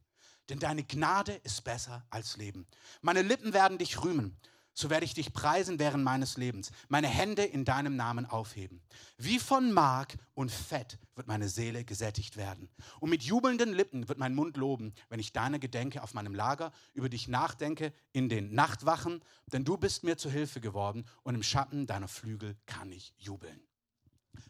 Denn 0.49 0.59
deine 0.59 0.83
Gnade 0.83 1.33
ist 1.43 1.63
besser 1.63 2.05
als 2.09 2.37
Leben. 2.37 2.67
Meine 3.01 3.21
Lippen 3.21 3.53
werden 3.53 3.77
dich 3.77 4.03
rühmen 4.03 4.35
so 4.75 4.89
werde 4.89 5.05
ich 5.05 5.13
dich 5.13 5.33
preisen 5.33 5.79
während 5.79 6.03
meines 6.03 6.37
Lebens, 6.37 6.71
meine 6.89 7.07
Hände 7.07 7.43
in 7.43 7.65
deinem 7.65 7.95
Namen 7.95 8.25
aufheben. 8.25 8.81
Wie 9.17 9.39
von 9.39 9.71
Mark 9.71 10.15
und 10.35 10.51
Fett 10.51 10.99
wird 11.15 11.27
meine 11.27 11.47
Seele 11.47 11.85
gesättigt 11.85 12.35
werden. 12.37 12.69
Und 12.99 13.09
mit 13.09 13.23
jubelnden 13.23 13.73
Lippen 13.73 14.09
wird 14.09 14.19
mein 14.19 14.35
Mund 14.35 14.57
loben, 14.57 14.93
wenn 15.09 15.19
ich 15.19 15.31
deine 15.31 15.59
Gedenke 15.59 16.03
auf 16.03 16.13
meinem 16.13 16.35
Lager 16.35 16.73
über 16.93 17.09
dich 17.09 17.27
nachdenke 17.27 17.93
in 18.11 18.27
den 18.29 18.53
Nachtwachen, 18.53 19.23
denn 19.47 19.63
du 19.63 19.77
bist 19.77 20.03
mir 20.03 20.17
zu 20.17 20.29
Hilfe 20.29 20.59
geworden 20.59 21.05
und 21.23 21.35
im 21.35 21.43
Schatten 21.43 21.87
deiner 21.87 22.09
Flügel 22.09 22.57
kann 22.65 22.91
ich 22.91 23.13
jubeln. 23.17 23.61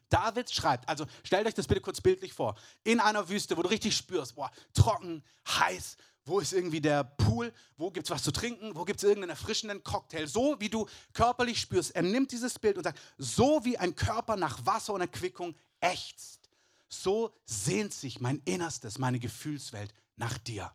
David 0.10 0.52
schreibt, 0.52 0.90
also 0.90 1.06
stellt 1.24 1.46
euch 1.46 1.54
das 1.54 1.68
bitte 1.68 1.82
kurz 1.82 2.02
bildlich 2.02 2.34
vor, 2.34 2.56
in 2.84 3.00
einer 3.00 3.30
Wüste, 3.30 3.58
wo 3.58 3.62
du 3.62 3.70
richtig 3.70 3.96
spürst, 3.96 4.36
boah, 4.36 4.52
trocken, 4.74 5.24
heiß, 5.48 5.98
wo 6.26 6.40
ist 6.40 6.54
irgendwie 6.54 6.82
der 6.82 7.04
Pool? 7.04 7.54
Wo 7.78 7.92
gibt 7.92 8.08
es 8.08 8.12
was 8.12 8.24
zu 8.24 8.32
trinken? 8.32 8.76
Wo 8.76 8.84
gibt 8.84 9.00
es 9.00 9.04
irgendeinen 9.04 9.30
erfrischenden 9.30 9.84
Cocktail? 9.84 10.26
So 10.28 10.60
wie 10.60 10.70
du 10.70 10.88
körperlich 11.14 11.62
spürst. 11.62 11.96
Er 11.96 12.02
nimmt 12.02 12.32
dieses 12.32 12.58
Bild 12.58 12.78
und 12.78 12.84
sagt, 12.84 13.00
so 13.18 13.64
wie 13.64 13.78
ein 13.78 13.96
Körper 13.96 14.36
nach 14.36 14.66
Wasser 14.66 14.94
und 14.94 15.02
Erquickung 15.02 15.56
ächzt, 15.80 16.50
so 16.90 17.34
sehnt 17.46 17.94
sich 17.94 18.20
mein 18.20 18.42
Innerstes, 18.46 18.98
meine 18.98 19.20
Gefühlswelt 19.20 19.94
nach 20.16 20.38
dir. 20.40 20.72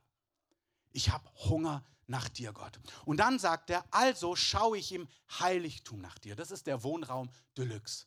Ich 0.92 1.10
habe 1.10 1.28
Hunger 1.48 1.84
nach 2.06 2.28
dir, 2.28 2.52
Gott. 2.52 2.78
Und 3.04 3.18
dann 3.18 3.38
sagt 3.38 3.70
er, 3.70 3.84
also 3.90 4.36
schaue 4.36 4.78
ich 4.78 4.92
im 4.92 5.08
Heiligtum 5.38 6.00
nach 6.00 6.18
dir. 6.18 6.36
Das 6.36 6.50
ist 6.50 6.66
der 6.66 6.82
Wohnraum 6.82 7.30
Deluxe. 7.56 8.06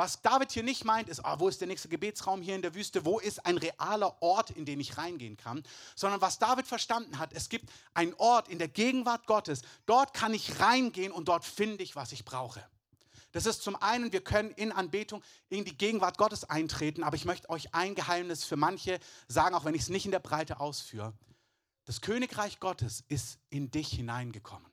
Was 0.00 0.22
David 0.22 0.50
hier 0.50 0.62
nicht 0.62 0.86
meint, 0.86 1.10
ist, 1.10 1.20
oh, 1.22 1.34
wo 1.40 1.48
ist 1.48 1.60
der 1.60 1.68
nächste 1.68 1.90
Gebetsraum 1.90 2.40
hier 2.40 2.54
in 2.54 2.62
der 2.62 2.74
Wüste? 2.74 3.04
Wo 3.04 3.18
ist 3.18 3.44
ein 3.44 3.58
realer 3.58 4.16
Ort, 4.22 4.48
in 4.48 4.64
den 4.64 4.80
ich 4.80 4.96
reingehen 4.96 5.36
kann? 5.36 5.62
Sondern 5.94 6.22
was 6.22 6.38
David 6.38 6.66
verstanden 6.66 7.18
hat, 7.18 7.34
es 7.34 7.50
gibt 7.50 7.70
einen 7.92 8.14
Ort 8.14 8.48
in 8.48 8.58
der 8.58 8.68
Gegenwart 8.68 9.26
Gottes. 9.26 9.60
Dort 9.84 10.14
kann 10.14 10.32
ich 10.32 10.58
reingehen 10.58 11.12
und 11.12 11.28
dort 11.28 11.44
finde 11.44 11.84
ich, 11.84 11.96
was 11.96 12.12
ich 12.12 12.24
brauche. 12.24 12.66
Das 13.32 13.44
ist 13.44 13.62
zum 13.62 13.76
einen, 13.76 14.10
wir 14.10 14.24
können 14.24 14.52
in 14.52 14.72
Anbetung 14.72 15.22
in 15.50 15.66
die 15.66 15.76
Gegenwart 15.76 16.16
Gottes 16.16 16.44
eintreten, 16.44 17.02
aber 17.02 17.16
ich 17.16 17.26
möchte 17.26 17.50
euch 17.50 17.74
ein 17.74 17.94
Geheimnis 17.94 18.44
für 18.44 18.56
manche 18.56 19.00
sagen, 19.28 19.54
auch 19.54 19.66
wenn 19.66 19.74
ich 19.74 19.82
es 19.82 19.90
nicht 19.90 20.06
in 20.06 20.12
der 20.12 20.20
Breite 20.20 20.60
ausführe. 20.60 21.12
Das 21.84 22.00
Königreich 22.00 22.58
Gottes 22.58 23.04
ist 23.08 23.38
in 23.50 23.70
dich 23.70 23.88
hineingekommen. 23.88 24.69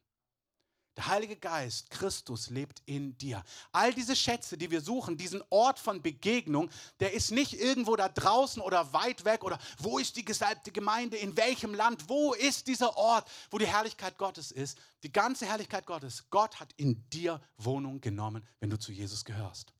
Der 0.97 1.07
Heilige 1.07 1.35
Geist, 1.35 1.91
Christus 1.91 2.49
lebt 2.49 2.81
in 2.87 3.15
dir. 3.19 3.43
All 3.71 3.93
diese 3.93 4.15
Schätze, 4.15 4.57
die 4.57 4.71
wir 4.71 4.81
suchen, 4.81 5.15
diesen 5.15 5.43
Ort 5.51 5.77
von 5.77 6.01
Begegnung, 6.01 6.71
der 6.99 7.13
ist 7.13 7.29
nicht 7.29 7.53
irgendwo 7.53 7.95
da 7.95 8.09
draußen 8.09 8.63
oder 8.63 8.91
weit 8.93 9.23
weg 9.23 9.43
oder 9.43 9.59
wo 9.77 9.99
ist 9.99 10.15
die 10.15 10.25
gesalbte 10.25 10.71
Gemeinde, 10.71 11.15
in 11.15 11.37
welchem 11.37 11.75
Land, 11.75 12.09
wo 12.09 12.33
ist 12.33 12.65
dieser 12.65 12.97
Ort, 12.97 13.29
wo 13.51 13.59
die 13.59 13.67
Herrlichkeit 13.67 14.17
Gottes 14.17 14.51
ist. 14.51 14.79
Die 15.03 15.11
ganze 15.11 15.45
Herrlichkeit 15.45 15.85
Gottes, 15.85 16.25
Gott 16.31 16.59
hat 16.59 16.73
in 16.77 17.07
dir 17.11 17.39
Wohnung 17.57 18.01
genommen, 18.01 18.43
wenn 18.59 18.71
du 18.71 18.79
zu 18.79 18.91
Jesus 18.91 19.23
gehörst. 19.23 19.73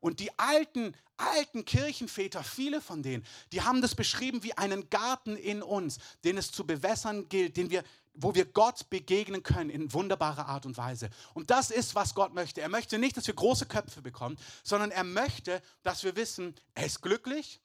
Und 0.00 0.18
die 0.18 0.36
alten, 0.36 0.94
alten 1.16 1.64
Kirchenväter, 1.64 2.42
viele 2.42 2.80
von 2.80 3.02
denen, 3.02 3.24
die 3.52 3.62
haben 3.62 3.80
das 3.80 3.94
beschrieben 3.94 4.42
wie 4.42 4.52
einen 4.52 4.90
Garten 4.90 5.36
in 5.36 5.62
uns, 5.62 5.98
den 6.24 6.36
es 6.36 6.50
zu 6.50 6.66
bewässern 6.66 7.28
gilt, 7.28 7.56
den 7.56 7.70
wir, 7.70 7.84
wo 8.14 8.34
wir 8.34 8.44
Gott 8.44 8.90
begegnen 8.90 9.42
können 9.42 9.70
in 9.70 9.92
wunderbarer 9.92 10.46
Art 10.46 10.66
und 10.66 10.76
Weise. 10.76 11.10
Und 11.34 11.50
das 11.50 11.70
ist, 11.70 11.94
was 11.94 12.14
Gott 12.14 12.34
möchte. 12.34 12.60
Er 12.60 12.68
möchte 12.68 12.98
nicht, 12.98 13.16
dass 13.16 13.26
wir 13.26 13.34
große 13.34 13.66
Köpfe 13.66 14.02
bekommen, 14.02 14.38
sondern 14.62 14.90
er 14.90 15.04
möchte, 15.04 15.62
dass 15.82 16.04
wir 16.04 16.16
wissen, 16.16 16.54
er 16.74 16.86
ist 16.86 17.00
glücklich. 17.00 17.60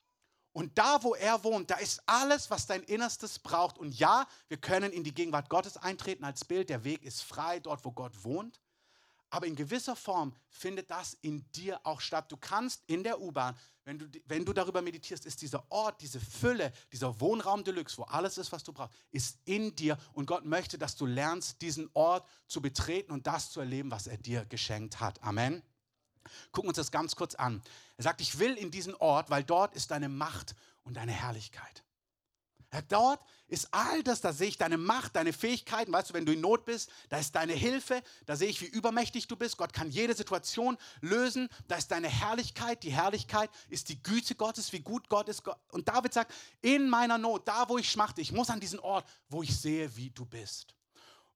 Und 0.54 0.78
da, 0.78 1.04
wo 1.04 1.14
er 1.14 1.44
wohnt, 1.44 1.70
da 1.70 1.76
ist 1.76 2.02
alles, 2.08 2.50
was 2.50 2.66
dein 2.66 2.82
Innerstes 2.84 3.40
braucht. 3.40 3.78
Und 3.78 3.98
ja, 4.00 4.28
wir 4.48 4.58
können 4.58 4.92
in 4.92 5.04
die 5.04 5.14
Gegenwart 5.14 5.50
Gottes 5.50 5.78
eintreten 5.78 6.24
als 6.24 6.46
Bild. 6.46 6.70
Der 6.70 6.84
Weg 6.84 7.04
ist 7.04 7.22
frei, 7.22 7.60
dort, 7.60 7.86
wo 7.86 7.92
Gott 7.92 8.24
wohnt. 8.24 8.60
Aber 9.30 9.46
in 9.46 9.56
gewisser 9.56 9.96
Form 9.96 10.34
findet 10.50 10.90
das 10.90 11.18
in 11.22 11.50
dir 11.52 11.80
auch 11.84 12.00
statt. 12.00 12.32
Du 12.32 12.38
kannst 12.38 12.84
in 12.88 13.04
der 13.04 13.20
U-Bahn, 13.20 13.58
wenn 13.84 14.00
du, 14.00 14.06
wenn 14.26 14.46
du 14.46 14.54
darüber 14.54 14.82
meditierst, 14.82 15.26
ist 15.26 15.42
dieser 15.42 15.70
Ort, 15.70 16.02
diese 16.02 16.20
Fülle, 16.20 16.72
dieser 16.92 17.20
Wohnraum 17.20 17.64
Deluxe, 17.64 17.98
wo 17.98 18.04
alles 18.04 18.38
ist, 18.38 18.52
was 18.52 18.64
du 18.64 18.74
brauchst, 18.74 18.94
ist 19.12 19.40
in 19.46 19.76
dir. 19.76 19.98
Und 20.14 20.26
Gott 20.26 20.46
möchte, 20.46 20.78
dass 20.78 20.96
du 20.96 21.06
lernst, 21.06 21.62
diesen 21.62 21.90
Ort 21.94 22.28
zu 22.48 22.62
betreten 22.62 23.12
und 23.12 23.28
das 23.28 23.52
zu 23.52 23.60
erleben, 23.60 23.92
was 23.92 24.08
er 24.08 24.18
dir 24.18 24.46
geschenkt 24.46 25.00
hat. 25.00 25.22
Amen. 25.24 25.62
Gucken 26.52 26.68
wir 26.68 26.70
uns 26.70 26.78
das 26.78 26.92
ganz 26.92 27.16
kurz 27.16 27.36
an. 27.36 27.62
Er 27.98 28.04
sagt, 28.04 28.22
ich 28.22 28.40
will 28.40 28.56
in 28.56 28.72
diesen 28.72 28.96
Ort, 28.96 29.30
weil 29.30 29.44
dort 29.44 29.74
ist 29.76 29.92
deine 29.92 30.10
Macht 30.10 30.56
und 30.84 30.96
deine 30.98 31.14
Herrlichkeit. 31.14 31.84
Dort 32.82 33.22
ist 33.48 33.74
all 33.74 34.04
das, 34.04 34.22
da 34.22 34.34
sehe 34.34 34.50
ich 34.50 34.58
deine 34.58 34.78
Macht, 34.78 35.16
deine 35.16 35.34
Fähigkeiten. 35.34 35.92
Weißt 35.92 36.10
du, 36.10 36.14
wenn 36.14 36.26
du 36.26 36.34
in 36.34 36.42
Not 36.42 36.66
bist, 36.66 36.90
da 37.10 37.18
ist 37.18 37.36
deine 37.36 37.54
Hilfe, 37.54 38.02
da 38.26 38.36
sehe 38.36 38.50
ich, 38.50 38.62
wie 38.62 38.66
übermächtig 38.66 39.28
du 39.28 39.36
bist. 39.36 39.58
Gott 39.58 39.74
kann 39.74 39.90
jede 39.90 40.14
Situation 40.14 40.78
lösen. 41.02 41.50
Da 41.68 41.78
ist 41.78 41.92
deine 41.92 42.10
Herrlichkeit. 42.10 42.84
Die 42.84 42.92
Herrlichkeit 42.92 43.50
ist 43.70 43.90
die 43.90 44.02
Güte 44.02 44.36
Gottes, 44.36 44.74
wie 44.74 44.82
gut 44.82 45.10
Gott 45.10 45.30
ist. 45.30 45.44
Und 45.72 45.88
David 45.88 46.14
sagt, 46.14 46.34
in 46.62 46.90
meiner 46.90 47.18
Not, 47.18 47.48
da 47.48 47.70
wo 47.70 47.78
ich 47.78 47.90
schmachte, 47.90 48.22
ich 48.22 48.32
muss 48.32 48.50
an 48.50 48.60
diesen 48.60 48.80
Ort, 48.80 49.08
wo 49.30 49.44
ich 49.44 49.58
sehe, 49.58 49.96
wie 49.96 50.10
du 50.10 50.26
bist. 50.26 50.76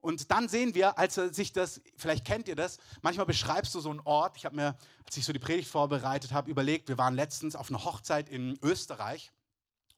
Und 0.02 0.32
dann 0.32 0.50
sehen 0.50 0.74
wir, 0.74 0.98
als 0.98 1.18
er 1.18 1.32
sich 1.32 1.54
das, 1.54 1.80
vielleicht 1.96 2.26
kennt 2.26 2.48
ihr 2.48 2.56
das, 2.56 2.80
manchmal 3.04 3.28
beschreibst 3.28 3.74
du 3.76 3.80
so 3.80 3.92
einen 3.92 4.00
Ort. 4.00 4.36
Ich 4.36 4.46
habe 4.46 4.56
mir, 4.56 4.76
als 5.06 5.16
ich 5.16 5.24
so 5.24 5.32
die 5.32 5.40
Predigt 5.40 5.70
vorbereitet 5.70 6.32
habe, 6.32 6.50
überlegt, 6.50 6.90
wir 6.90 6.98
waren 6.98 7.14
letztens 7.14 7.56
auf 7.56 7.70
einer 7.70 7.86
Hochzeit 7.86 8.28
in 8.28 8.58
Österreich. 8.64 9.32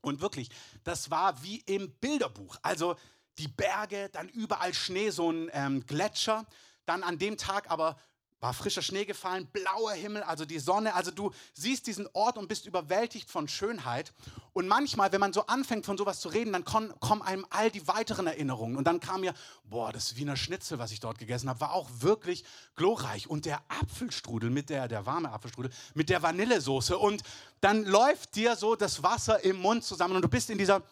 Und 0.03 0.21
wirklich, 0.21 0.49
das 0.83 1.09
war 1.09 1.41
wie 1.43 1.59
im 1.65 1.91
Bilderbuch. 1.99 2.57
Also 2.61 2.95
die 3.37 3.47
Berge, 3.47 4.09
dann 4.11 4.29
überall 4.29 4.73
Schnee, 4.73 5.09
so 5.09 5.31
ein 5.31 5.49
ähm, 5.53 5.85
Gletscher. 5.85 6.45
Dann 6.85 7.03
an 7.03 7.17
dem 7.17 7.37
Tag 7.37 7.71
aber 7.71 7.97
war 8.43 8.53
frischer 8.53 8.82
Schnee 8.82 9.06
gefallen, 9.06 9.47
blauer 9.53 9.93
Himmel, 9.93 10.21
also 10.21 10.43
die 10.43 10.60
Sonne. 10.60 10.93
Also 10.95 11.12
du 11.12 11.32
siehst 11.53 11.88
diesen 11.88 12.10
Ort 12.12 12.38
und 12.38 12.49
bist 12.49 12.65
überwältigt 12.65 13.32
von 13.32 13.47
Schönheit. 13.47 14.12
Und 14.51 14.67
manchmal, 14.67 15.13
wenn 15.13 15.21
man 15.21 15.32
so 15.32 15.45
anfängt 15.45 15.86
von 15.86 15.97
sowas 15.97 16.19
zu 16.19 16.27
reden, 16.27 16.51
dann 16.51 16.65
kommen 16.65 17.21
einem 17.21 17.47
all 17.49 17.71
die 17.71 17.88
weiteren 17.88 18.27
Erinnerungen. 18.27 18.75
Und 18.75 18.84
dann 18.84 18.99
kam 18.99 19.21
mir, 19.21 19.34
boah, 19.63 19.93
das 19.93 20.17
Wiener 20.17 20.36
Schnitzel, 20.36 20.77
was 20.77 20.91
ich 20.91 20.99
dort 20.99 21.19
gegessen 21.19 21.47
habe, 21.47 21.62
war 21.62 21.71
auch 21.71 21.89
wirklich 21.99 22.43
glorreich. 22.75 23.29
Und 23.29 23.45
der 23.45 23.62
Apfelstrudel 23.69 24.49
mit 24.49 24.69
der, 24.69 24.89
der 24.89 25.06
warme 25.06 25.32
Apfelstrudel, 25.32 25.71
mit 25.93 26.10
der 26.10 26.21
Vanillesoße. 26.21 26.97
Und 26.97 27.23
dann 27.62 27.86
läuft 27.86 28.36
dir 28.36 28.58
so 28.58 28.75
das 28.75 29.01
Wasser 29.03 29.41
im 29.45 29.56
Mund 29.56 29.86
zusammen 29.86 30.17
und 30.17 30.21
du 30.21 30.27
bist 30.27 30.49
in 30.49 30.58
dieser 30.58 30.84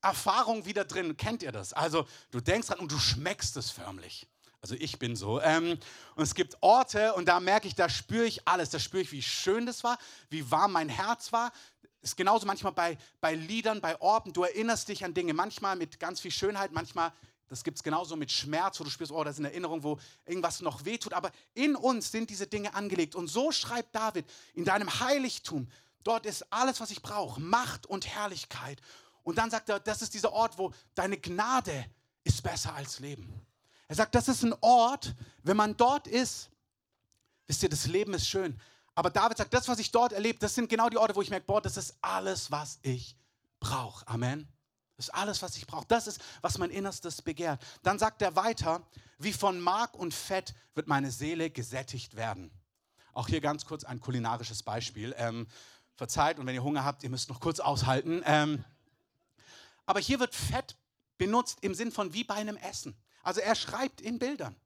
Erfahrung 0.00 0.64
wieder 0.64 0.84
drin. 0.84 1.16
Kennt 1.16 1.42
ihr 1.42 1.50
das? 1.50 1.72
Also 1.72 2.06
du 2.30 2.40
denkst 2.40 2.68
dran 2.68 2.78
und 2.78 2.92
du 2.92 3.00
schmeckst 3.00 3.56
es 3.56 3.72
förmlich. 3.72 4.28
Also 4.62 4.74
ich 4.78 4.98
bin 4.98 5.16
so. 5.16 5.40
Ähm, 5.40 5.78
und 6.16 6.22
es 6.22 6.34
gibt 6.34 6.58
Orte 6.60 7.14
und 7.14 7.26
da 7.26 7.40
merke 7.40 7.66
ich, 7.66 7.74
da 7.74 7.88
spüre 7.88 8.26
ich 8.26 8.46
alles. 8.46 8.70
Da 8.70 8.78
spüre 8.78 9.02
ich, 9.02 9.12
wie 9.12 9.22
schön 9.22 9.66
das 9.66 9.84
war, 9.84 9.98
wie 10.28 10.50
warm 10.50 10.72
mein 10.72 10.88
Herz 10.88 11.32
war. 11.32 11.52
Ist 12.02 12.16
genauso 12.16 12.46
manchmal 12.46 12.72
bei, 12.72 12.98
bei 13.20 13.34
Liedern, 13.34 13.80
bei 13.80 14.00
Orten. 14.00 14.32
Du 14.32 14.42
erinnerst 14.42 14.88
dich 14.88 15.04
an 15.04 15.14
Dinge, 15.14 15.34
manchmal 15.34 15.76
mit 15.76 15.98
ganz 15.98 16.20
viel 16.20 16.30
Schönheit, 16.30 16.72
manchmal, 16.72 17.12
das 17.48 17.64
gibt 17.64 17.78
es 17.78 17.82
genauso 17.82 18.16
mit 18.16 18.30
Schmerz, 18.30 18.80
wo 18.80 18.84
du 18.84 18.90
spürst, 18.90 19.12
oh, 19.12 19.24
das 19.24 19.34
ist 19.34 19.40
eine 19.40 19.48
Erinnerung, 19.48 19.82
wo 19.82 19.98
irgendwas 20.26 20.60
noch 20.60 20.84
wehtut. 20.84 21.14
Aber 21.14 21.30
in 21.54 21.74
uns 21.74 22.10
sind 22.10 22.30
diese 22.30 22.46
Dinge 22.46 22.74
angelegt. 22.74 23.14
Und 23.14 23.28
so 23.28 23.52
schreibt 23.52 23.94
David, 23.94 24.26
in 24.54 24.64
deinem 24.64 25.00
Heiligtum, 25.00 25.68
dort 26.04 26.26
ist 26.26 26.52
alles, 26.52 26.80
was 26.80 26.90
ich 26.90 27.02
brauche, 27.02 27.40
Macht 27.40 27.86
und 27.86 28.06
Herrlichkeit. 28.06 28.80
Und 29.22 29.36
dann 29.36 29.50
sagt 29.50 29.68
er, 29.68 29.80
das 29.80 30.02
ist 30.02 30.14
dieser 30.14 30.32
Ort, 30.32 30.58
wo 30.58 30.72
deine 30.94 31.18
Gnade 31.18 31.86
ist 32.24 32.42
besser 32.42 32.74
als 32.74 32.98
Leben. 32.98 33.46
Er 33.90 33.96
sagt, 33.96 34.14
das 34.14 34.28
ist 34.28 34.44
ein 34.44 34.54
Ort, 34.60 35.16
wenn 35.42 35.56
man 35.56 35.76
dort 35.76 36.06
ist, 36.06 36.48
wisst 37.48 37.64
ihr, 37.64 37.68
das 37.68 37.86
Leben 37.86 38.14
ist 38.14 38.28
schön. 38.28 38.56
Aber 38.94 39.10
David 39.10 39.36
sagt, 39.36 39.52
das, 39.52 39.66
was 39.66 39.80
ich 39.80 39.90
dort 39.90 40.12
erlebe, 40.12 40.38
das 40.38 40.54
sind 40.54 40.68
genau 40.68 40.88
die 40.88 40.96
Orte, 40.96 41.16
wo 41.16 41.22
ich 41.22 41.30
merke, 41.30 41.46
boah, 41.46 41.60
das 41.60 41.76
ist 41.76 41.96
alles, 42.00 42.52
was 42.52 42.78
ich 42.82 43.16
brauche. 43.58 44.06
Amen. 44.06 44.46
Das 44.96 45.08
ist 45.08 45.10
alles, 45.10 45.42
was 45.42 45.56
ich 45.56 45.66
brauche. 45.66 45.86
Das 45.88 46.06
ist, 46.06 46.22
was 46.40 46.56
mein 46.58 46.70
Innerstes 46.70 47.20
begehrt. 47.20 47.60
Dann 47.82 47.98
sagt 47.98 48.22
er 48.22 48.36
weiter, 48.36 48.80
wie 49.18 49.32
von 49.32 49.58
Mark 49.58 49.96
und 49.96 50.14
Fett 50.14 50.54
wird 50.76 50.86
meine 50.86 51.10
Seele 51.10 51.50
gesättigt 51.50 52.14
werden. 52.14 52.52
Auch 53.12 53.26
hier 53.26 53.40
ganz 53.40 53.64
kurz 53.64 53.82
ein 53.82 53.98
kulinarisches 53.98 54.62
Beispiel. 54.62 55.16
Ähm, 55.18 55.48
verzeiht 55.96 56.38
und 56.38 56.46
wenn 56.46 56.54
ihr 56.54 56.62
Hunger 56.62 56.84
habt, 56.84 57.02
ihr 57.02 57.10
müsst 57.10 57.28
noch 57.28 57.40
kurz 57.40 57.58
aushalten. 57.58 58.22
Ähm, 58.24 58.64
aber 59.84 59.98
hier 59.98 60.20
wird 60.20 60.36
Fett 60.36 60.76
benutzt 61.18 61.58
im 61.62 61.74
Sinn 61.74 61.90
von 61.90 62.12
wie 62.12 62.22
bei 62.22 62.34
einem 62.34 62.56
Essen. 62.56 62.94
Also 63.22 63.40
er 63.40 63.54
schreibt 63.54 64.00
in 64.00 64.18
Bildern. 64.18 64.56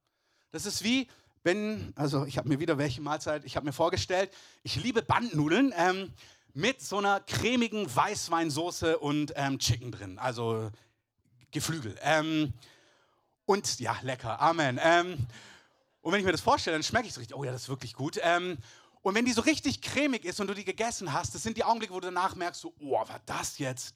Das 0.51 0.67
ist 0.67 0.85
wie, 0.85 1.09
wenn, 1.43 1.93
also 1.97 2.25
ich 2.25 2.39
habe 2.39 2.49
mir 2.49 2.61
wieder 2.61 2.79
welche 2.79 3.01
Mahlzeit, 3.01 3.45
ich 3.45 3.57
habe 3.57 3.67
mir 3.67 3.73
vorgestellt, 3.73 4.31
ich 4.63 4.77
liebe 4.77 5.03
Bandnudeln 5.03 5.75
ähm, 5.77 6.13
mit 6.55 6.81
so 6.81 6.99
einer 6.99 7.21
cremigen 7.21 7.95
Weißweinsoße 7.95 8.99
und 8.99 9.33
ähm, 9.37 9.59
Chicken 9.59 9.91
drin, 9.91 10.19
also 10.19 10.71
Geflügel. 11.51 11.97
Ähm, 12.03 12.53
und 13.47 13.81
ja, 13.81 13.97
lecker, 14.03 14.41
Amen. 14.41 14.81
Ähm, 14.83 15.19
und 16.01 16.13
wenn 16.13 16.21
ich 16.21 16.27
mir 16.27 16.33
das 16.33 16.41
vorstelle, 16.41 16.77
dann 16.77 16.83
schmecke 16.83 17.09
ich 17.09 17.15
so 17.15 17.21
richtig, 17.21 17.37
oh 17.37 17.45
ja, 17.45 17.53
das 17.53 17.63
ist 17.63 17.69
wirklich 17.69 17.95
gut. 17.95 18.19
Ähm, 18.23 18.59
und 19.03 19.15
wenn 19.15 19.27
die 19.27 19.33
so 19.33 19.43
richtig 19.43 19.83
cremig 19.83 20.25
ist 20.25 20.41
und 20.41 20.47
du 20.47 20.55
die 20.55 20.65
gegessen 20.65 21.13
hast, 21.13 21.35
das 21.35 21.43
sind 21.43 21.57
die 21.57 21.65
Augenblicke, 21.65 21.93
wo 21.93 22.01
du 22.01 22.07
danach 22.07 22.37
merkst, 22.37 22.61
so, 22.61 22.73
oh, 22.81 22.93
war 22.93 23.21
das 23.27 23.59
jetzt 23.59 23.95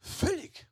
füllig. 0.00 0.66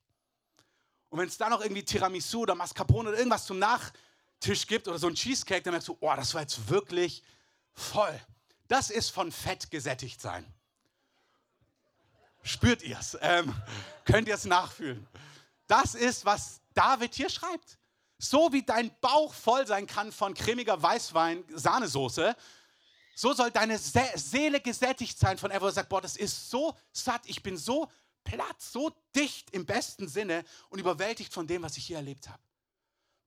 Und 1.10 1.18
wenn 1.18 1.28
es 1.28 1.36
da 1.36 1.48
noch 1.48 1.60
irgendwie 1.60 1.84
Tiramisu 1.84 2.42
oder 2.42 2.54
Mascarpone 2.54 3.10
oder 3.10 3.18
irgendwas 3.18 3.44
zum 3.44 3.58
Nachtisch 3.58 4.66
gibt 4.66 4.88
oder 4.88 4.98
so 4.98 5.08
ein 5.08 5.14
Cheesecake, 5.14 5.62
dann 5.62 5.72
merkst 5.72 5.88
du, 5.88 5.96
oh, 6.00 6.12
das 6.16 6.32
war 6.34 6.40
jetzt 6.40 6.68
wirklich 6.68 7.22
voll. 7.72 8.18
Das 8.68 8.90
ist 8.90 9.10
von 9.10 9.32
Fett 9.32 9.70
gesättigt 9.70 10.20
sein. 10.20 10.46
Spürt 12.42 12.82
ihr 12.82 12.98
es? 12.98 13.18
Ähm, 13.20 13.54
könnt 14.04 14.28
ihr 14.28 14.34
es 14.34 14.44
nachfühlen? 14.44 15.06
Das 15.66 15.94
ist, 15.94 16.24
was 16.24 16.60
David 16.74 17.14
hier 17.14 17.28
schreibt. 17.28 17.78
So 18.18 18.52
wie 18.52 18.62
dein 18.62 18.92
Bauch 19.00 19.34
voll 19.34 19.66
sein 19.66 19.86
kann 19.86 20.12
von 20.12 20.34
cremiger 20.34 20.80
Weißwein-Sahnesoße, 20.80 22.36
so 23.14 23.32
soll 23.32 23.50
deine 23.50 23.78
Seele 23.78 24.60
gesättigt 24.60 25.18
sein 25.18 25.36
von 25.36 25.50
etwas, 25.50 25.74
sagt, 25.74 25.88
boah, 25.88 26.00
das 26.00 26.16
ist 26.16 26.48
so 26.50 26.76
satt, 26.92 27.22
ich 27.26 27.42
bin 27.42 27.56
so 27.56 27.90
Platz, 28.24 28.72
so 28.72 28.90
dicht 29.14 29.50
im 29.50 29.66
besten 29.66 30.08
Sinne 30.08 30.44
und 30.68 30.78
überwältigt 30.78 31.32
von 31.32 31.46
dem, 31.46 31.62
was 31.62 31.76
ich 31.76 31.86
hier 31.86 31.96
erlebt 31.96 32.28
habe. 32.28 32.42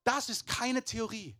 Das 0.03 0.29
ist 0.29 0.47
keine 0.47 0.83
Theorie. 0.83 1.35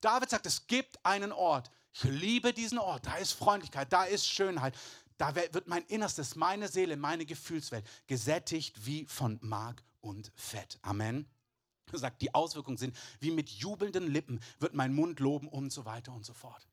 David 0.00 0.30
sagt, 0.30 0.46
es 0.46 0.66
gibt 0.66 1.04
einen 1.04 1.32
Ort. 1.32 1.70
Ich 1.92 2.04
liebe 2.04 2.52
diesen 2.52 2.78
Ort. 2.78 3.06
Da 3.06 3.16
ist 3.16 3.32
Freundlichkeit, 3.32 3.92
da 3.92 4.04
ist 4.04 4.26
Schönheit. 4.26 4.76
Da 5.18 5.34
wird 5.34 5.66
mein 5.66 5.84
Innerstes, 5.86 6.36
meine 6.36 6.68
Seele, 6.68 6.96
meine 6.96 7.24
Gefühlswelt 7.24 7.86
gesättigt 8.06 8.86
wie 8.86 9.06
von 9.06 9.38
Mark 9.40 9.82
und 10.00 10.30
Fett. 10.34 10.78
Amen. 10.82 11.26
Er 11.90 11.98
sagt, 11.98 12.20
die 12.20 12.34
Auswirkungen 12.34 12.76
sind, 12.76 12.96
wie 13.20 13.30
mit 13.30 13.48
jubelnden 13.48 14.08
Lippen 14.08 14.40
wird 14.58 14.74
mein 14.74 14.94
Mund 14.94 15.20
loben 15.20 15.48
und 15.48 15.72
so 15.72 15.84
weiter 15.84 16.12
und 16.12 16.26
so 16.26 16.34
fort 16.34 16.66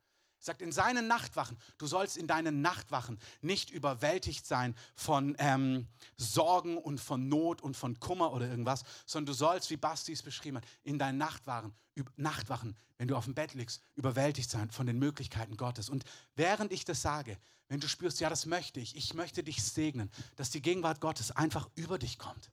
sagt 0.43 0.62
in 0.62 0.71
seinen 0.71 1.08
Nachtwachen, 1.08 1.58
du 1.77 1.88
sollst 1.88 2.17
in 2.17 2.27
deinen 2.27 2.62
Nachtwachen 2.62 3.17
nicht 3.41 3.69
überwältigt 3.69 4.45
sein 4.45 4.75
von 4.95 5.36
ähm, 5.39 5.88
Sorgen 6.17 6.77
und 6.77 6.99
von 6.99 7.29
Not 7.29 7.62
und 7.62 7.77
von 7.77 7.99
Kummer 7.99 8.34
oder 8.34 8.47
irgendwas, 8.47 8.84
sondern 9.06 9.27
du 9.27 9.34
sollst, 9.34 9.69
wie 9.69 9.77
Basti 9.77 10.12
es 10.12 10.21
beschrieben 10.21 10.58
hat, 10.58 10.65
in 10.84 10.99
deinen 10.99 11.17
Nachtwachen, 11.17 11.73
Nachtwachen, 12.17 12.75
wenn 12.97 13.08
du 13.08 13.15
auf 13.15 13.25
dem 13.25 13.36
Bett 13.36 13.53
liegst, 13.53 13.82
überwältigt 13.95 14.49
sein 14.49 14.69
von 14.69 14.86
den 14.86 14.99
Möglichkeiten 14.99 15.58
Gottes. 15.58 15.89
Und 15.89 16.03
während 16.36 16.71
ich 16.71 16.86
das 16.86 17.01
sage, 17.01 17.38
wenn 17.69 17.79
du 17.79 17.88
spürst, 17.88 18.19
ja, 18.19 18.29
das 18.29 18.45
möchte 18.45 18.79
ich, 18.79 18.95
ich 18.95 19.13
möchte 19.13 19.43
dich 19.43 19.63
segnen, 19.63 20.12
dass 20.36 20.49
die 20.49 20.62
Gegenwart 20.62 20.99
Gottes 20.99 21.32
einfach 21.32 21.69
über 21.75 21.97
dich 21.97 22.19
kommt 22.19 22.51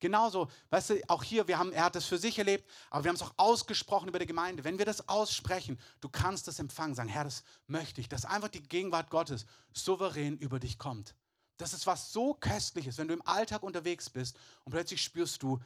Genauso, 0.00 0.50
weißt 0.70 0.90
du, 0.90 1.08
auch 1.08 1.22
hier, 1.22 1.46
wir 1.46 1.58
haben, 1.58 1.72
er 1.72 1.84
hat 1.84 1.94
das 1.94 2.06
für 2.06 2.18
sich 2.18 2.38
erlebt, 2.38 2.68
aber 2.88 3.04
wir 3.04 3.10
haben 3.10 3.16
es 3.16 3.22
auch 3.22 3.34
ausgesprochen 3.36 4.08
über 4.08 4.18
die 4.18 4.26
Gemeinde. 4.26 4.64
Wenn 4.64 4.78
wir 4.78 4.86
das 4.86 5.08
aussprechen, 5.08 5.78
du 6.00 6.08
kannst 6.08 6.48
das 6.48 6.58
empfangen, 6.58 6.94
sagen, 6.94 7.10
Herr, 7.10 7.24
das 7.24 7.44
möchte 7.66 8.00
ich, 8.00 8.08
dass 8.08 8.24
einfach 8.24 8.48
die 8.48 8.62
Gegenwart 8.62 9.10
Gottes 9.10 9.44
souverän 9.74 10.38
über 10.38 10.58
dich 10.58 10.78
kommt. 10.78 11.14
Das 11.58 11.74
ist 11.74 11.86
was 11.86 12.12
so 12.12 12.32
Köstliches, 12.32 12.96
wenn 12.96 13.08
du 13.08 13.14
im 13.14 13.26
Alltag 13.26 13.62
unterwegs 13.62 14.08
bist 14.08 14.38
und 14.64 14.72
plötzlich 14.72 15.02
spürst 15.02 15.42
du, 15.42 15.60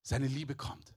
seine 0.00 0.26
Liebe 0.26 0.54
kommt, 0.54 0.94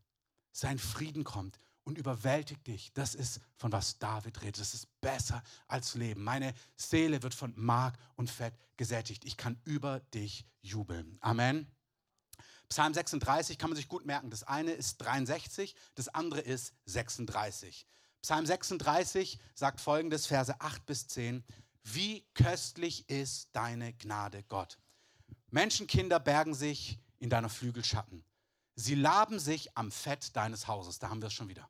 sein 0.54 0.80
Frieden 0.80 1.26
kommt 1.26 1.60
und 1.84 1.98
überwältigt 1.98 2.66
dich. 2.68 2.94
Das 2.94 3.14
ist, 3.14 3.42
von 3.58 3.74
was 3.74 4.00
David 4.00 4.42
redet. 4.42 4.60
Das 4.60 4.74
ist 4.74 4.88
besser 5.02 5.44
als 5.68 5.96
Leben. 5.96 6.24
Meine 6.24 6.54
Seele 6.78 7.22
wird 7.24 7.34
von 7.34 7.54
Mark 7.58 7.98
und 8.16 8.30
Fett 8.30 8.54
gesättigt. 8.78 9.26
Ich 9.26 9.36
kann 9.36 9.60
über 9.66 10.00
dich 10.14 10.46
jubeln. 10.62 11.18
Amen. 11.20 11.68
Psalm 12.72 12.94
36 12.94 13.58
kann 13.58 13.70
man 13.70 13.76
sich 13.76 13.90
gut 13.90 14.06
merken. 14.06 14.30
Das 14.30 14.44
eine 14.44 14.72
ist 14.72 15.00
63, 15.00 15.76
das 15.96 16.08
andere 16.08 16.40
ist 16.40 16.74
36. 16.86 17.86
Psalm 18.22 18.46
36 18.46 19.40
sagt 19.54 19.82
folgendes, 19.82 20.26
Verse 20.26 20.56
8 20.58 20.86
bis 20.86 21.06
10. 21.08 21.44
Wie 21.84 22.26
köstlich 22.34 23.10
ist 23.10 23.50
deine 23.52 23.92
Gnade, 23.92 24.44
Gott. 24.44 24.78
Menschenkinder 25.50 26.22
bergen 26.22 26.54
sich 26.54 26.98
in 27.20 27.30
deiner 27.30 27.50
Flügelschatten. 27.50 28.24
Sie 28.76 28.96
laben 28.96 29.38
sich 29.38 29.78
am 29.78 29.92
Fett 29.92 30.34
deines 30.38 30.70
Hauses. 30.70 30.98
Da 30.98 31.10
haben 31.10 31.22
wir 31.22 31.28
es 31.28 31.34
schon 31.34 31.50
wieder. 31.50 31.70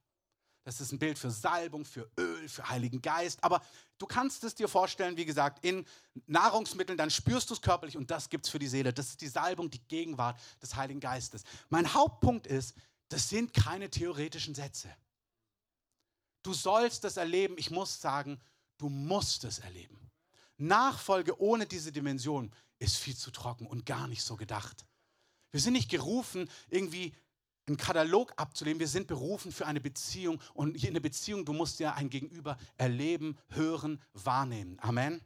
Das 0.64 0.80
ist 0.80 0.92
ein 0.92 1.00
Bild 1.00 1.18
für 1.18 1.32
Salbung, 1.32 1.86
für 1.86 2.10
Öl, 2.18 2.48
für 2.48 2.70
Heiligen 2.70 3.02
Geist. 3.02 3.44
Aber 3.44 3.62
du 3.98 4.06
kannst 4.06 4.44
es 4.44 4.54
dir 4.54 4.68
vorstellen, 4.68 5.18
wie 5.18 5.26
gesagt, 5.26 5.66
in 5.66 5.86
Nahrungsmitteln, 6.28 6.98
dann 6.98 7.10
spürst 7.10 7.50
du 7.50 7.56
es 7.56 7.62
körperlich 7.62 7.98
und 7.98 8.12
das 8.12 8.30
gibt 8.30 8.46
es 8.46 8.52
für 8.52 8.60
die 8.60 8.68
Seele. 8.68 8.94
Das 8.94 9.08
ist 9.08 9.22
die 9.22 9.28
Salbung, 9.28 9.72
die 9.72 9.82
Gegenwart 9.88 10.40
des 10.62 10.76
Heiligen 10.76 11.00
Geistes. 11.00 11.44
Mein 11.70 11.94
Hauptpunkt 11.94 12.46
ist, 12.46 12.76
das 13.10 13.28
sind 13.28 13.54
keine 13.54 13.90
theoretischen 13.90 14.54
Sätze. 14.54 14.96
Du 16.44 16.54
sollst 16.54 17.06
es 17.06 17.18
erleben. 17.18 17.56
Ich 17.58 17.72
muss 17.72 18.00
sagen, 18.00 18.40
du 18.78 18.90
musst 18.90 19.44
es 19.44 19.60
erleben. 19.60 20.00
Nachfolge 20.58 21.40
ohne 21.42 21.66
diese 21.66 21.92
Dimension 21.92 22.52
ist 22.78 22.98
viel 22.98 23.16
zu 23.16 23.32
trocken 23.32 23.66
und 23.66 23.86
gar 23.86 24.08
nicht 24.08 24.24
so 24.24 24.36
gedacht. 24.36 24.86
Wir 25.52 25.60
sind 25.60 25.74
nicht 25.74 25.90
gerufen, 25.90 26.50
irgendwie 26.70 27.14
einen 27.68 27.78
Katalog 27.78 28.34
abzulehnen. 28.38 28.80
Wir 28.80 28.88
sind 28.88 29.08
berufen 29.08 29.52
für 29.52 29.66
eine 29.66 29.82
Beziehung. 29.82 30.42
Und 30.54 30.84
in 30.84 30.94
der 30.94 31.02
Beziehung, 31.02 31.46
du 31.46 31.54
musst 31.54 31.80
ja 31.80 31.94
ein 31.94 32.10
Gegenüber 32.10 32.58
erleben, 32.78 33.38
hören, 33.50 34.02
wahrnehmen. 34.14 34.78
Amen. 34.82 35.22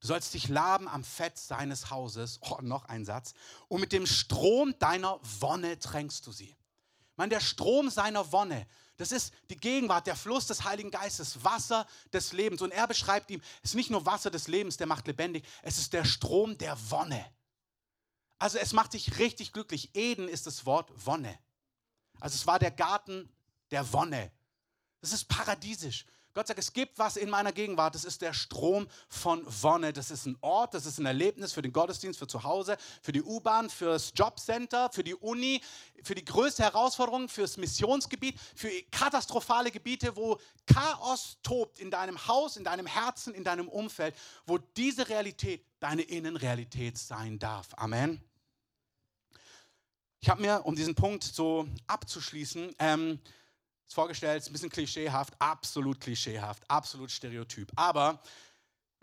Du 0.00 0.08
sollst 0.08 0.34
dich 0.34 0.48
laben 0.48 0.88
am 0.88 1.04
Fett 1.04 1.38
seines 1.38 1.90
Hauses. 1.90 2.38
Oh, 2.42 2.58
noch 2.60 2.84
ein 2.86 3.04
Satz. 3.04 3.34
Und 3.68 3.80
mit 3.80 3.92
dem 3.92 4.06
Strom 4.06 4.78
deiner 4.78 5.18
Wonne 5.40 5.78
tränkst 5.78 6.26
du 6.26 6.32
sie. 6.32 6.54
Man, 7.16 7.30
der 7.30 7.40
Strom 7.40 7.88
seiner 7.88 8.30
Wonne, 8.30 8.66
das 8.98 9.10
ist 9.10 9.32
die 9.50 9.56
Gegenwart, 9.56 10.06
der 10.06 10.16
Fluss 10.16 10.46
des 10.46 10.64
Heiligen 10.64 10.90
Geistes, 10.90 11.42
Wasser 11.44 11.86
des 12.12 12.32
Lebens. 12.32 12.60
Und 12.60 12.72
er 12.72 12.86
beschreibt 12.86 13.30
ihm, 13.30 13.40
es 13.62 13.70
ist 13.70 13.74
nicht 13.74 13.90
nur 13.90 14.04
Wasser 14.04 14.30
des 14.30 14.48
Lebens, 14.48 14.76
der 14.76 14.86
macht 14.86 15.06
lebendig, 15.06 15.44
es 15.62 15.78
ist 15.78 15.92
der 15.92 16.04
Strom 16.04 16.58
der 16.58 16.76
Wonne. 16.90 17.24
Also 18.38 18.58
es 18.58 18.72
macht 18.72 18.92
dich 18.92 19.18
richtig 19.18 19.52
glücklich. 19.52 19.90
Eden 19.94 20.28
ist 20.28 20.46
das 20.46 20.66
Wort 20.66 20.90
Wonne. 21.06 21.38
Also 22.20 22.34
es 22.34 22.46
war 22.46 22.58
der 22.58 22.70
Garten 22.70 23.30
der 23.70 23.92
Wonne. 23.92 24.30
Das 25.00 25.12
ist 25.12 25.28
paradiesisch. 25.28 26.06
Gott 26.36 26.48
sagt, 26.48 26.58
es 26.58 26.74
gibt 26.74 26.98
was 26.98 27.16
in 27.16 27.30
meiner 27.30 27.50
Gegenwart. 27.50 27.94
Das 27.94 28.04
ist 28.04 28.20
der 28.20 28.34
Strom 28.34 28.88
von 29.08 29.42
Wonne. 29.62 29.94
Das 29.94 30.10
ist 30.10 30.26
ein 30.26 30.36
Ort, 30.42 30.74
das 30.74 30.84
ist 30.84 30.98
ein 30.98 31.06
Erlebnis 31.06 31.54
für 31.54 31.62
den 31.62 31.72
Gottesdienst, 31.72 32.18
für 32.18 32.26
zu 32.26 32.42
Hause, 32.42 32.76
für 33.00 33.12
die 33.12 33.22
U-Bahn, 33.22 33.70
fürs 33.70 34.12
Jobcenter, 34.14 34.90
für 34.92 35.02
die 35.02 35.14
Uni, 35.14 35.62
für 36.02 36.14
die 36.14 36.26
größte 36.26 36.62
Herausforderung, 36.62 37.30
fürs 37.30 37.56
Missionsgebiet, 37.56 38.38
für 38.54 38.68
katastrophale 38.90 39.70
Gebiete, 39.70 40.14
wo 40.14 40.38
Chaos 40.66 41.38
tobt 41.42 41.78
in 41.78 41.90
deinem 41.90 42.26
Haus, 42.26 42.58
in 42.58 42.64
deinem 42.64 42.86
Herzen, 42.86 43.32
in 43.32 43.42
deinem 43.42 43.68
Umfeld, 43.70 44.14
wo 44.44 44.58
diese 44.58 45.08
Realität 45.08 45.64
deine 45.80 46.02
Innenrealität 46.02 46.98
sein 46.98 47.38
darf. 47.38 47.68
Amen. 47.76 48.20
Ich 50.20 50.28
habe 50.28 50.40
mir, 50.40 50.64
um 50.64 50.74
diesen 50.74 50.94
Punkt 50.94 51.22
so 51.24 51.68
abzuschließen, 51.86 52.74
ähm, 52.78 53.20
vorgestellt, 53.86 54.42
ist 54.42 54.48
ein 54.48 54.52
bisschen 54.52 54.70
klischeehaft, 54.70 55.34
absolut 55.38 56.00
klischeehaft, 56.00 56.68
absolut 56.68 57.10
stereotyp. 57.10 57.70
Aber 57.76 58.20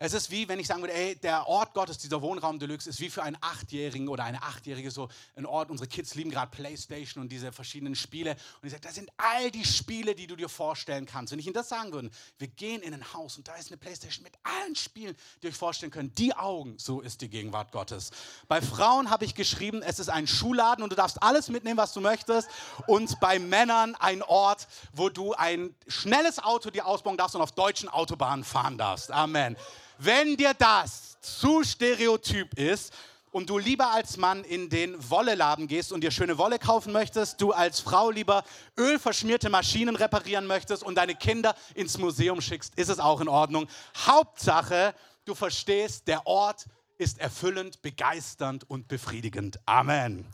es 0.06 0.12
ist 0.12 0.32
wie, 0.32 0.50
wenn 0.50 0.60
ich 0.60 0.68
sagen 0.68 0.82
würde, 0.82 0.94
ey, 0.94 1.16
der 1.16 1.48
Ort 1.48 1.74
Gottes, 1.74 1.98
dieser 1.98 2.22
Wohnraum 2.22 2.60
Deluxe, 2.60 2.90
ist 2.90 3.00
wie 3.00 3.10
für 3.10 3.24
einen 3.24 3.38
Achtjährigen 3.40 4.10
oder 4.10 4.26
eine 4.26 4.44
Achtjährige 4.44 4.92
so 4.92 5.08
ein 5.38 5.46
Ort. 5.46 5.72
Unsere 5.72 5.88
Kids 5.88 6.14
lieben 6.16 6.30
gerade 6.30 6.52
Playstation 6.52 7.24
und 7.24 7.32
diese 7.32 7.54
verschiedenen 7.54 7.96
Spiele. 7.96 8.32
Und 8.32 8.66
ich 8.68 8.72
sage, 8.72 8.82
das 8.82 8.96
sind 8.96 9.10
all 9.16 9.50
die 9.50 9.64
Spiele, 9.64 10.14
die 10.14 10.28
du 10.28 10.36
dir 10.36 10.50
vorstellen 10.50 11.06
kannst. 11.06 11.32
Wenn 11.32 11.40
ich 11.40 11.46
Ihnen 11.46 11.54
das 11.54 11.70
sagen 11.70 11.94
würde, 11.94 12.10
wir 12.38 12.50
gehen 12.50 12.82
in 12.82 12.94
ein 12.94 13.14
Haus 13.14 13.38
und 13.38 13.48
da 13.48 13.56
ist 13.56 13.72
eine 13.72 13.78
Playstation 13.78 14.26
mit 14.26 14.34
allen 14.44 14.76
Spielen, 14.76 15.16
die 15.42 15.48
euch 15.48 15.56
vorstellen 15.56 15.90
könnt. 15.90 16.18
Die 16.18 16.36
Augen, 16.36 16.78
so 16.78 17.00
ist 17.00 17.22
die 17.22 17.30
Gegenwart 17.30 17.72
Gottes. 17.72 18.12
Bei 18.50 18.62
Frauen 18.62 19.10
habe 19.10 19.24
ich 19.24 19.36
geschrieben, 19.36 19.82
es 19.82 20.00
ist 20.00 20.10
ein 20.10 20.28
Schuhladen 20.28 20.84
und 20.84 20.92
du 20.92 20.98
darfst 20.98 21.24
alles 21.24 21.48
mitnehmen, 21.48 21.78
was 21.78 21.94
du 21.94 22.02
möchtest. 22.02 22.50
Und 22.88 23.22
bei 23.22 23.40
Männern 23.40 23.96
ein 23.96 24.22
Ort, 24.22 24.68
wo 24.92 25.08
du 25.08 25.32
ein 25.32 25.74
schnelles 25.88 26.44
Auto 26.44 26.72
dir 26.72 26.88
ausbauen 26.88 27.16
darfst 27.16 27.38
und 27.38 27.42
auf 27.42 27.54
deutschen 27.54 27.88
Autobahnen 27.88 28.44
fahren 28.44 28.78
darfst. 28.78 29.10
Amen. 29.10 29.56
Wenn 29.98 30.38
dir 30.38 30.54
das 30.54 31.18
zu 31.22 31.64
stereotyp 31.64 32.58
ist 32.58 32.94
und 33.32 33.50
du 33.50 33.58
lieber 33.58 33.92
als 33.92 34.18
Mann 34.18 34.44
in 34.44 34.70
den 34.70 35.10
Wolleladen 35.10 35.68
gehst 35.68 35.92
und 35.92 36.02
dir 36.02 36.12
schöne 36.12 36.38
Wolle 36.38 36.60
kaufen 36.60 36.94
möchtest, 36.94 37.42
du 37.42 37.52
als 37.52 37.80
Frau 37.80 38.12
lieber 38.12 38.44
ölverschmierte 38.78 39.50
Maschinen 39.50 39.96
reparieren 39.96 40.46
möchtest 40.46 40.84
und 40.84 40.96
deine 40.96 41.16
Kinder 41.16 41.56
ins 41.74 41.98
Museum 41.98 42.42
schickst, 42.42 42.76
ist 42.76 42.90
es 42.90 43.00
auch 43.00 43.22
in 43.22 43.28
Ordnung. 43.28 43.68
Hauptsache, 43.98 44.94
du 45.26 45.36
verstehst, 45.36 46.08
der 46.08 46.28
Ort 46.28 46.66
ist 46.98 47.20
erfüllend, 47.20 47.82
begeisternd 47.82 48.70
und 48.70 48.88
befriedigend. 48.88 49.60
Amen. 49.66 50.28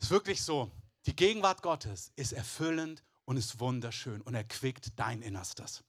Ist 0.00 0.10
wirklich 0.10 0.42
so. 0.42 0.70
Die 1.06 1.16
Gegenwart 1.16 1.62
Gottes 1.62 2.12
ist 2.16 2.32
erfüllend 2.32 3.02
und 3.24 3.36
ist 3.36 3.60
wunderschön 3.60 4.20
und 4.20 4.34
erquickt 4.34 4.98
dein 4.98 5.22
Innerstes. 5.22 5.84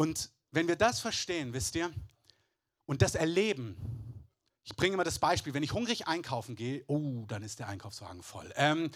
Und 0.00 0.30
wenn 0.50 0.66
wir 0.66 0.76
das 0.76 0.98
verstehen, 0.98 1.52
wisst 1.52 1.74
ihr, 1.74 1.92
und 2.86 3.02
das 3.02 3.14
erleben, 3.14 3.76
ich 4.64 4.74
bringe 4.74 4.94
immer 4.94 5.04
das 5.04 5.18
Beispiel, 5.18 5.52
wenn 5.52 5.62
ich 5.62 5.74
hungrig 5.74 6.08
einkaufen 6.08 6.56
gehe, 6.56 6.82
oh, 6.86 7.26
dann 7.28 7.42
ist 7.42 7.58
der 7.58 7.68
Einkaufswagen 7.68 8.22
voll. 8.22 8.50
Ähm, 8.56 8.90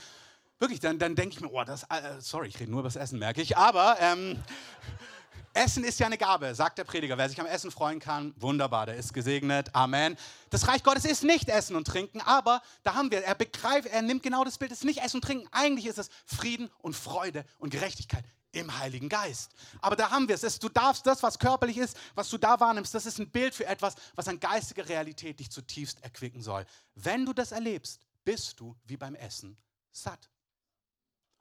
wirklich, 0.58 0.80
dann, 0.80 0.98
dann 0.98 1.14
denke 1.14 1.34
ich 1.34 1.42
mir, 1.42 1.52
oh, 1.52 1.62
das, 1.62 1.82
äh, 1.90 2.18
sorry, 2.20 2.48
ich 2.48 2.58
rede 2.58 2.70
nur 2.70 2.80
über 2.80 2.88
das 2.88 2.96
Essen, 2.96 3.18
merke 3.18 3.42
ich, 3.42 3.54
aber 3.54 3.98
ähm, 4.00 4.42
Essen 5.52 5.84
ist 5.84 6.00
ja 6.00 6.06
eine 6.06 6.16
Gabe, 6.16 6.54
sagt 6.54 6.78
der 6.78 6.84
Prediger. 6.84 7.18
Wer 7.18 7.28
sich 7.28 7.38
am 7.38 7.46
Essen 7.46 7.70
freuen 7.70 8.00
kann, 8.00 8.32
wunderbar, 8.38 8.86
der 8.86 8.96
ist 8.96 9.12
gesegnet. 9.12 9.74
Amen. 9.74 10.16
Das 10.48 10.68
Reich 10.68 10.82
Gottes 10.84 11.04
ist 11.04 11.22
nicht 11.22 11.50
Essen 11.50 11.76
und 11.76 11.86
Trinken, 11.86 12.22
aber 12.22 12.62
da 12.82 12.94
haben 12.94 13.10
wir, 13.10 13.22
er 13.22 13.34
begreift, 13.34 13.88
er 13.88 14.00
nimmt 14.00 14.22
genau 14.22 14.42
das 14.42 14.56
Bild, 14.56 14.72
es 14.72 14.78
ist 14.78 14.84
nicht 14.84 15.02
Essen 15.02 15.18
und 15.18 15.24
Trinken. 15.24 15.48
Eigentlich 15.52 15.84
ist 15.84 15.98
es 15.98 16.08
Frieden 16.24 16.70
und 16.78 16.96
Freude 16.96 17.44
und 17.58 17.68
Gerechtigkeit 17.68 18.24
im 18.54 18.78
Heiligen 18.78 19.08
Geist. 19.08 19.52
Aber 19.80 19.96
da 19.96 20.10
haben 20.10 20.28
wir 20.28 20.34
es. 20.42 20.58
Du 20.58 20.68
darfst 20.68 21.06
das, 21.06 21.22
was 21.22 21.38
körperlich 21.38 21.78
ist, 21.78 21.96
was 22.14 22.28
du 22.30 22.38
da 22.38 22.58
wahrnimmst, 22.60 22.94
das 22.94 23.06
ist 23.06 23.18
ein 23.18 23.30
Bild 23.30 23.54
für 23.54 23.66
etwas, 23.66 23.94
was 24.14 24.28
an 24.28 24.40
geistiger 24.40 24.88
Realität 24.88 25.40
dich 25.40 25.50
zutiefst 25.50 26.02
erquicken 26.02 26.42
soll. 26.42 26.64
Wenn 26.94 27.26
du 27.26 27.32
das 27.32 27.52
erlebst, 27.52 28.00
bist 28.24 28.58
du 28.60 28.76
wie 28.84 28.96
beim 28.96 29.14
Essen 29.14 29.56
satt. 29.92 30.30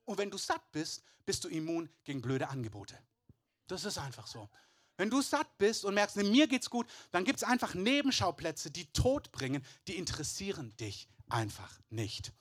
Und 0.05 0.17
wenn 0.17 0.29
du 0.29 0.37
satt 0.37 0.71
bist, 0.71 1.03
bist 1.25 1.43
du 1.43 1.47
immun 1.47 1.89
gegen 2.03 2.21
blöde 2.21 2.49
Angebote. 2.49 2.97
Das 3.67 3.85
ist 3.85 3.97
einfach 3.97 4.27
so. 4.27 4.49
Wenn 4.97 5.09
du 5.09 5.21
satt 5.21 5.57
bist 5.57 5.85
und 5.85 5.95
merkst, 5.95 6.17
mir 6.17 6.47
geht's 6.47 6.69
gut, 6.69 6.87
dann 7.11 7.23
gibt 7.23 7.37
es 7.37 7.43
einfach 7.43 7.73
Nebenschauplätze, 7.73 8.69
die 8.69 8.91
Tod 8.93 9.31
bringen, 9.31 9.65
die 9.87 9.97
interessieren 9.97 10.75
dich 10.77 11.07
einfach 11.29 11.79
nicht. 11.89 12.31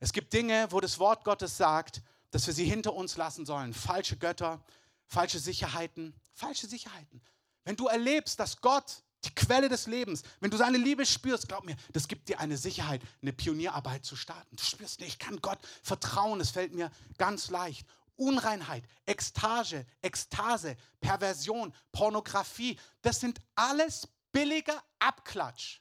Es 0.00 0.12
gibt 0.12 0.32
Dinge, 0.32 0.66
wo 0.70 0.80
das 0.80 0.98
Wort 0.98 1.24
Gottes 1.24 1.56
sagt, 1.56 2.02
dass 2.30 2.46
wir 2.46 2.54
sie 2.54 2.64
hinter 2.64 2.94
uns 2.94 3.16
lassen 3.16 3.46
sollen. 3.46 3.74
Falsche 3.74 4.16
Götter, 4.16 4.62
falsche 5.06 5.38
Sicherheiten, 5.38 6.14
falsche 6.32 6.66
Sicherheiten. 6.66 7.22
Wenn 7.64 7.76
du 7.76 7.86
erlebst, 7.86 8.38
dass 8.38 8.60
Gott 8.60 9.02
die 9.24 9.34
Quelle 9.34 9.68
des 9.68 9.86
Lebens, 9.86 10.22
wenn 10.40 10.50
du 10.50 10.56
seine 10.56 10.78
Liebe 10.78 11.04
spürst, 11.04 11.48
glaub 11.48 11.64
mir, 11.64 11.76
das 11.92 12.06
gibt 12.06 12.28
dir 12.28 12.38
eine 12.38 12.56
Sicherheit, 12.56 13.02
eine 13.22 13.32
Pionierarbeit 13.32 14.04
zu 14.04 14.14
starten. 14.16 14.54
Du 14.54 14.62
spürst, 14.62 15.00
nee, 15.00 15.06
ich 15.06 15.18
kann 15.18 15.40
Gott 15.40 15.58
vertrauen, 15.82 16.40
es 16.40 16.50
fällt 16.50 16.74
mir 16.74 16.90
ganz 17.18 17.50
leicht. 17.50 17.86
Unreinheit, 18.16 18.84
Ekstase, 19.04 19.84
Ekstase, 20.00 20.76
Perversion, 21.00 21.74
Pornografie, 21.92 22.78
das 23.02 23.20
sind 23.20 23.40
alles 23.54 24.08
billiger 24.32 24.82
Abklatsch, 24.98 25.80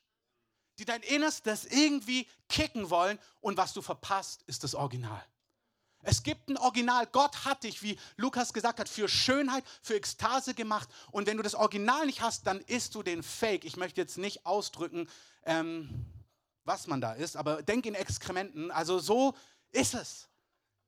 die 0.78 0.86
dein 0.86 1.02
Innerstes 1.02 1.66
irgendwie 1.66 2.28
kicken 2.50 2.90
wollen 2.90 3.20
und 3.40 3.58
was 3.58 3.74
du 3.74 3.82
verpasst, 3.82 4.44
ist 4.48 4.64
das 4.64 4.76
Original. 4.76 5.24
Es 6.06 6.22
gibt 6.24 6.50
ein 6.50 6.58
Original. 6.58 7.08
Gott 7.08 7.46
hat 7.46 7.64
dich, 7.64 7.82
wie 7.82 7.98
Lukas 8.16 8.54
gesagt 8.54 8.80
hat, 8.80 8.88
für 8.88 9.10
Schönheit, 9.10 9.64
für 9.82 9.96
Ekstase 9.96 10.54
gemacht. 10.54 10.88
Und 11.12 11.28
wenn 11.28 11.38
du 11.38 11.44
das 11.44 11.56
Original 11.56 12.06
nicht 12.06 12.22
hast, 12.22 12.46
dann 12.46 12.62
isst 12.62 12.94
du 12.96 13.02
den 13.04 13.24
Fake. 13.24 13.66
Ich 13.66 13.76
möchte 13.76 14.02
jetzt 14.02 14.18
nicht 14.18 14.46
ausdrücken, 14.46 15.10
ähm, 15.44 16.06
was 16.64 16.88
man 16.88 17.02
da 17.02 17.14
ist, 17.14 17.36
aber 17.36 17.64
denk 17.64 17.86
in 17.86 17.96
Exkrementen. 17.96 18.72
Also 18.72 19.00
so 19.00 19.36
ist 19.72 19.96
es. 19.96 20.30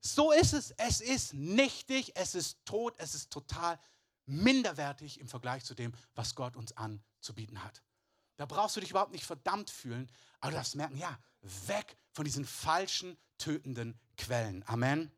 So 0.00 0.30
ist 0.30 0.52
es. 0.52 0.70
Es 0.72 1.00
ist 1.00 1.34
nichtig, 1.34 2.12
es 2.14 2.34
ist 2.34 2.64
tot, 2.64 2.94
es 2.98 3.14
ist 3.14 3.30
total 3.30 3.78
minderwertig 4.26 5.18
im 5.18 5.26
Vergleich 5.26 5.64
zu 5.64 5.74
dem, 5.74 5.92
was 6.14 6.34
Gott 6.34 6.54
uns 6.54 6.76
anzubieten 6.76 7.64
hat. 7.64 7.82
Da 8.36 8.46
brauchst 8.46 8.76
du 8.76 8.80
dich 8.80 8.90
überhaupt 8.90 9.12
nicht 9.12 9.24
verdammt 9.24 9.68
fühlen, 9.68 10.08
aber 10.40 10.52
du 10.52 10.56
darfst 10.58 10.76
merken, 10.76 10.96
ja, 10.96 11.18
weg 11.66 11.96
von 12.12 12.24
diesen 12.24 12.44
falschen, 12.44 13.18
tötenden 13.38 13.98
Quellen. 14.16 14.64
Amen. 14.66 15.10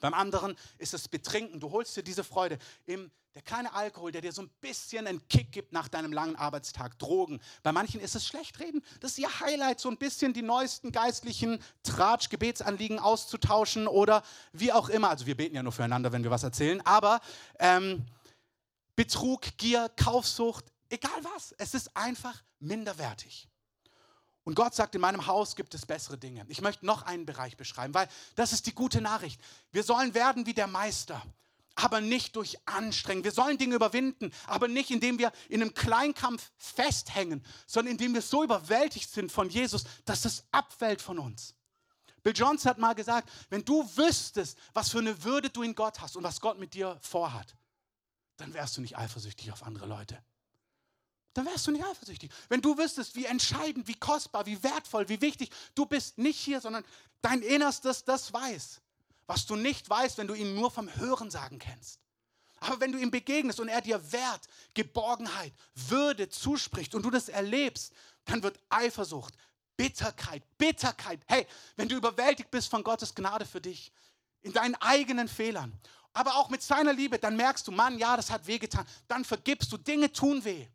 Beim 0.00 0.14
anderen 0.14 0.56
ist 0.78 0.94
es 0.94 1.08
Betrinken. 1.08 1.60
Du 1.60 1.70
holst 1.70 1.96
dir 1.96 2.02
diese 2.02 2.24
Freude 2.24 2.58
im 2.86 3.10
der 3.34 3.42
kleine 3.42 3.72
Alkohol, 3.72 4.12
der 4.12 4.20
dir 4.20 4.32
so 4.32 4.42
ein 4.42 4.50
bisschen 4.60 5.06
einen 5.06 5.26
Kick 5.28 5.52
gibt 5.52 5.72
nach 5.72 5.88
deinem 5.88 6.12
langen 6.12 6.36
Arbeitstag. 6.36 6.98
Drogen. 6.98 7.40
Bei 7.62 7.72
manchen 7.72 8.00
ist 8.00 8.14
es 8.14 8.26
Schlechtreden. 8.26 8.84
Das 9.00 9.12
ist 9.12 9.18
ihr 9.18 9.40
Highlight, 9.40 9.80
so 9.80 9.88
ein 9.88 9.96
bisschen 9.96 10.34
die 10.34 10.42
neuesten 10.42 10.92
geistlichen 10.92 11.62
Tratsch-Gebetsanliegen 11.82 12.98
auszutauschen 12.98 13.86
oder 13.86 14.22
wie 14.52 14.72
auch 14.72 14.90
immer. 14.90 15.08
Also 15.08 15.24
wir 15.24 15.36
beten 15.36 15.56
ja 15.56 15.62
nur 15.62 15.72
füreinander, 15.72 16.12
wenn 16.12 16.24
wir 16.24 16.30
was 16.30 16.42
erzählen. 16.42 16.82
Aber 16.82 17.20
ähm, 17.58 18.04
Betrug, 18.96 19.56
Gier, 19.56 19.90
Kaufsucht, 19.96 20.66
egal 20.90 21.24
was. 21.34 21.52
Es 21.52 21.72
ist 21.72 21.96
einfach 21.96 22.42
minderwertig. 22.60 23.48
Und 24.44 24.56
Gott 24.56 24.74
sagt, 24.74 24.94
in 24.94 25.00
meinem 25.00 25.26
Haus 25.26 25.54
gibt 25.54 25.74
es 25.74 25.86
bessere 25.86 26.18
Dinge. 26.18 26.44
Ich 26.48 26.60
möchte 26.60 26.84
noch 26.84 27.02
einen 27.02 27.26
Bereich 27.26 27.56
beschreiben, 27.56 27.94
weil 27.94 28.08
das 28.34 28.52
ist 28.52 28.66
die 28.66 28.74
gute 28.74 29.00
Nachricht. 29.00 29.40
Wir 29.70 29.84
sollen 29.84 30.14
werden 30.14 30.46
wie 30.46 30.54
der 30.54 30.66
Meister, 30.66 31.22
aber 31.76 32.00
nicht 32.00 32.34
durch 32.34 32.58
Anstrengung. 32.66 33.22
Wir 33.22 33.32
sollen 33.32 33.56
Dinge 33.56 33.76
überwinden, 33.76 34.32
aber 34.46 34.66
nicht 34.66 34.90
indem 34.90 35.18
wir 35.18 35.32
in 35.48 35.62
einem 35.62 35.74
Kleinkampf 35.74 36.50
festhängen, 36.56 37.44
sondern 37.66 37.92
indem 37.92 38.14
wir 38.14 38.22
so 38.22 38.42
überwältigt 38.42 39.10
sind 39.10 39.30
von 39.30 39.48
Jesus, 39.48 39.84
dass 40.04 40.24
es 40.24 40.44
abfällt 40.50 41.00
von 41.00 41.20
uns. 41.20 41.54
Bill 42.24 42.34
Johnson 42.34 42.70
hat 42.70 42.78
mal 42.78 42.94
gesagt, 42.94 43.30
wenn 43.48 43.64
du 43.64 43.84
wüsstest, 43.96 44.58
was 44.74 44.90
für 44.90 44.98
eine 44.98 45.22
Würde 45.24 45.50
du 45.50 45.62
in 45.62 45.74
Gott 45.74 46.00
hast 46.00 46.16
und 46.16 46.24
was 46.24 46.40
Gott 46.40 46.58
mit 46.58 46.74
dir 46.74 46.98
vorhat, 47.00 47.56
dann 48.36 48.54
wärst 48.54 48.76
du 48.76 48.80
nicht 48.80 48.96
eifersüchtig 48.96 49.52
auf 49.52 49.62
andere 49.62 49.86
Leute 49.86 50.18
dann 51.34 51.46
wärst 51.46 51.66
du 51.66 51.70
nicht 51.70 51.84
eifersüchtig. 51.84 52.30
Wenn 52.48 52.60
du 52.60 52.76
wüsstest, 52.76 53.14
wie 53.16 53.24
entscheidend, 53.24 53.88
wie 53.88 53.94
kostbar, 53.94 54.46
wie 54.46 54.62
wertvoll, 54.62 55.08
wie 55.08 55.20
wichtig, 55.20 55.50
du 55.74 55.86
bist 55.86 56.18
nicht 56.18 56.38
hier, 56.38 56.60
sondern 56.60 56.84
dein 57.22 57.42
Innerstes 57.42 58.04
das 58.04 58.32
weiß. 58.32 58.80
Was 59.26 59.46
du 59.46 59.56
nicht 59.56 59.88
weißt, 59.88 60.18
wenn 60.18 60.26
du 60.26 60.34
ihn 60.34 60.54
nur 60.54 60.70
vom 60.70 60.94
Hörensagen 60.94 61.58
kennst. 61.58 62.00
Aber 62.60 62.80
wenn 62.80 62.92
du 62.92 62.98
ihm 62.98 63.10
begegnest 63.10 63.60
und 63.60 63.68
er 63.68 63.80
dir 63.80 64.12
Wert, 64.12 64.46
Geborgenheit, 64.74 65.52
Würde 65.74 66.28
zuspricht 66.28 66.94
und 66.94 67.02
du 67.02 67.10
das 67.10 67.28
erlebst, 67.28 67.92
dann 68.24 68.42
wird 68.42 68.60
Eifersucht, 68.68 69.34
Bitterkeit, 69.76 70.42
Bitterkeit. 70.58 71.20
Hey, 71.26 71.46
wenn 71.76 71.88
du 71.88 71.96
überwältigt 71.96 72.50
bist 72.50 72.68
von 72.68 72.84
Gottes 72.84 73.14
Gnade 73.14 73.46
für 73.46 73.60
dich, 73.60 73.92
in 74.42 74.52
deinen 74.52 74.74
eigenen 74.76 75.28
Fehlern, 75.28 75.72
aber 76.12 76.36
auch 76.36 76.50
mit 76.50 76.62
seiner 76.62 76.92
Liebe, 76.92 77.18
dann 77.18 77.36
merkst 77.36 77.66
du, 77.66 77.72
Mann, 77.72 77.98
ja, 77.98 78.16
das 78.16 78.30
hat 78.30 78.46
wehgetan. 78.46 78.86
Dann 79.08 79.24
vergibst 79.24 79.72
du, 79.72 79.78
Dinge 79.78 80.12
tun 80.12 80.44
weh. 80.44 80.66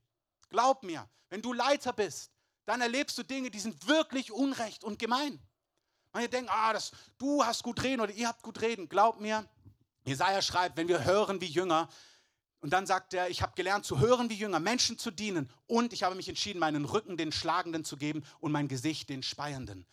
Glaub 0.50 0.84
mir, 0.84 1.08
wenn 1.30 1.42
du 1.42 1.54
Leiter 1.54 1.94
bist, 1.94 2.32
dann 2.66 2.82
erlebst 2.82 3.18
du 3.18 3.24
Dinge, 3.24 3.50
die 3.50 3.60
sind 3.60 3.88
wirklich 3.88 4.32
unrecht 4.32 4.84
und 4.84 5.00
gemein. 5.00 5.40
Manche 6.14 6.30
denken, 6.30 6.50
ah, 6.52 6.74
das, 6.74 6.92
du 7.18 7.44
hast 7.44 7.64
gut 7.64 7.84
reden 7.84 8.02
oder 8.02 8.12
ihr 8.12 8.28
habt 8.28 8.42
gut 8.44 8.62
reden. 8.62 8.90
Glaub 8.90 9.20
mir, 9.20 9.48
Jesaja 10.06 10.42
schreibt, 10.42 10.78
wenn 10.78 10.88
wir 10.88 11.04
hören 11.06 11.42
wie 11.42 11.46
Jünger, 11.46 11.90
und 12.60 12.74
dann 12.74 12.88
sagt 12.88 13.14
er, 13.14 13.30
ich 13.30 13.42
habe 13.42 13.54
gelernt 13.56 13.86
zu 13.86 14.00
hören 14.00 14.30
wie 14.30 14.34
Jünger, 14.34 14.60
Menschen 14.60 14.98
zu 14.98 15.12
dienen 15.12 15.50
und 15.68 15.94
ich 15.94 16.04
habe 16.04 16.16
mich 16.16 16.28
entschieden, 16.28 16.60
meinen 16.60 16.86
Rücken 16.86 17.16
den 17.16 17.32
Schlagenden 17.32 17.84
zu 17.84 17.98
geben 17.98 18.24
und 18.40 18.52
mein 18.52 18.68
Gesicht 18.68 19.10
den 19.10 19.22
Speiernden. 19.22 19.86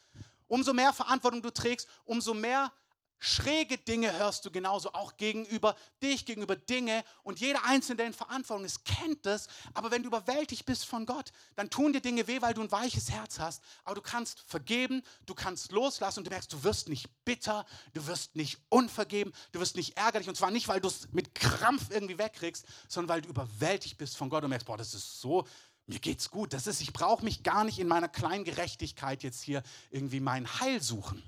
Umso 0.46 0.72
mehr 0.72 0.92
Verantwortung 0.92 1.42
du 1.42 1.50
trägst, 1.50 1.88
umso 2.04 2.32
mehr 2.32 2.72
Schräge 3.18 3.78
Dinge 3.78 4.12
hörst 4.12 4.44
du 4.44 4.50
genauso 4.50 4.92
auch 4.92 5.16
gegenüber 5.16 5.76
dich, 6.02 6.26
gegenüber 6.26 6.56
Dinge. 6.56 7.04
Und 7.22 7.40
jeder 7.40 7.64
Einzelne, 7.64 7.96
der 7.96 8.06
in 8.06 8.12
Verantwortung 8.12 8.64
ist, 8.66 8.84
kennt 8.84 9.24
das. 9.24 9.48
Aber 9.72 9.90
wenn 9.90 10.02
du 10.02 10.08
überwältigt 10.08 10.66
bist 10.66 10.84
von 10.84 11.06
Gott, 11.06 11.32
dann 11.56 11.70
tun 11.70 11.92
dir 11.92 12.00
Dinge 12.00 12.26
weh, 12.26 12.42
weil 12.42 12.54
du 12.54 12.60
ein 12.60 12.70
weiches 12.70 13.10
Herz 13.10 13.38
hast. 13.38 13.62
Aber 13.84 13.94
du 13.94 14.02
kannst 14.02 14.40
vergeben, 14.46 15.02
du 15.26 15.34
kannst 15.34 15.72
loslassen 15.72 16.20
und 16.20 16.26
du 16.26 16.30
merkst, 16.30 16.52
du 16.52 16.62
wirst 16.64 16.88
nicht 16.88 17.08
bitter, 17.24 17.64
du 17.94 18.06
wirst 18.06 18.36
nicht 18.36 18.58
unvergeben, 18.68 19.32
du 19.52 19.60
wirst 19.60 19.76
nicht 19.76 19.96
ärgerlich. 19.96 20.28
Und 20.28 20.36
zwar 20.36 20.50
nicht, 20.50 20.68
weil 20.68 20.80
du 20.80 20.88
es 20.88 21.08
mit 21.12 21.34
Krampf 21.34 21.90
irgendwie 21.90 22.18
wegkriegst, 22.18 22.66
sondern 22.88 23.08
weil 23.08 23.22
du 23.22 23.30
überwältigt 23.30 23.96
bist 23.96 24.16
von 24.16 24.28
Gott 24.28 24.44
und 24.44 24.50
merkst, 24.50 24.66
boah, 24.66 24.76
das 24.76 24.92
ist 24.92 25.20
so 25.20 25.46
mir 25.86 25.98
geht's 25.98 26.30
gut. 26.30 26.52
Das 26.52 26.66
ist, 26.66 26.80
ich 26.80 26.92
brauche 26.92 27.24
mich 27.24 27.42
gar 27.42 27.64
nicht 27.64 27.78
in 27.78 27.86
meiner 27.86 28.08
kleinen 28.08 28.44
Gerechtigkeit 28.44 29.22
jetzt 29.22 29.42
hier 29.42 29.62
irgendwie 29.90 30.20
mein 30.20 30.60
Heil 30.60 30.82
suchen. 30.82 31.22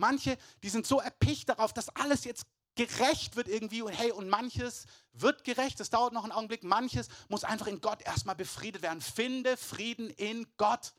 Manche, 0.00 0.36
die 0.62 0.68
sind 0.70 0.86
so 0.86 0.98
erpicht 1.00 1.48
darauf, 1.48 1.72
dass 1.72 1.88
alles 1.90 2.24
jetzt 2.24 2.46
gerecht 2.74 3.36
wird 3.36 3.48
irgendwie 3.48 3.82
und 3.82 3.92
hey, 3.92 4.10
und 4.10 4.28
manches 4.28 4.86
wird 5.12 5.44
gerecht, 5.44 5.78
das 5.80 5.90
dauert 5.90 6.12
noch 6.12 6.24
einen 6.24 6.32
Augenblick, 6.32 6.64
manches 6.64 7.08
muss 7.28 7.44
einfach 7.44 7.66
in 7.66 7.80
Gott 7.80 8.02
erstmal 8.02 8.36
befriedet 8.36 8.82
werden. 8.82 9.00
Finde 9.00 9.56
Frieden 9.56 10.10
in 10.10 10.46
Gott. 10.56 10.92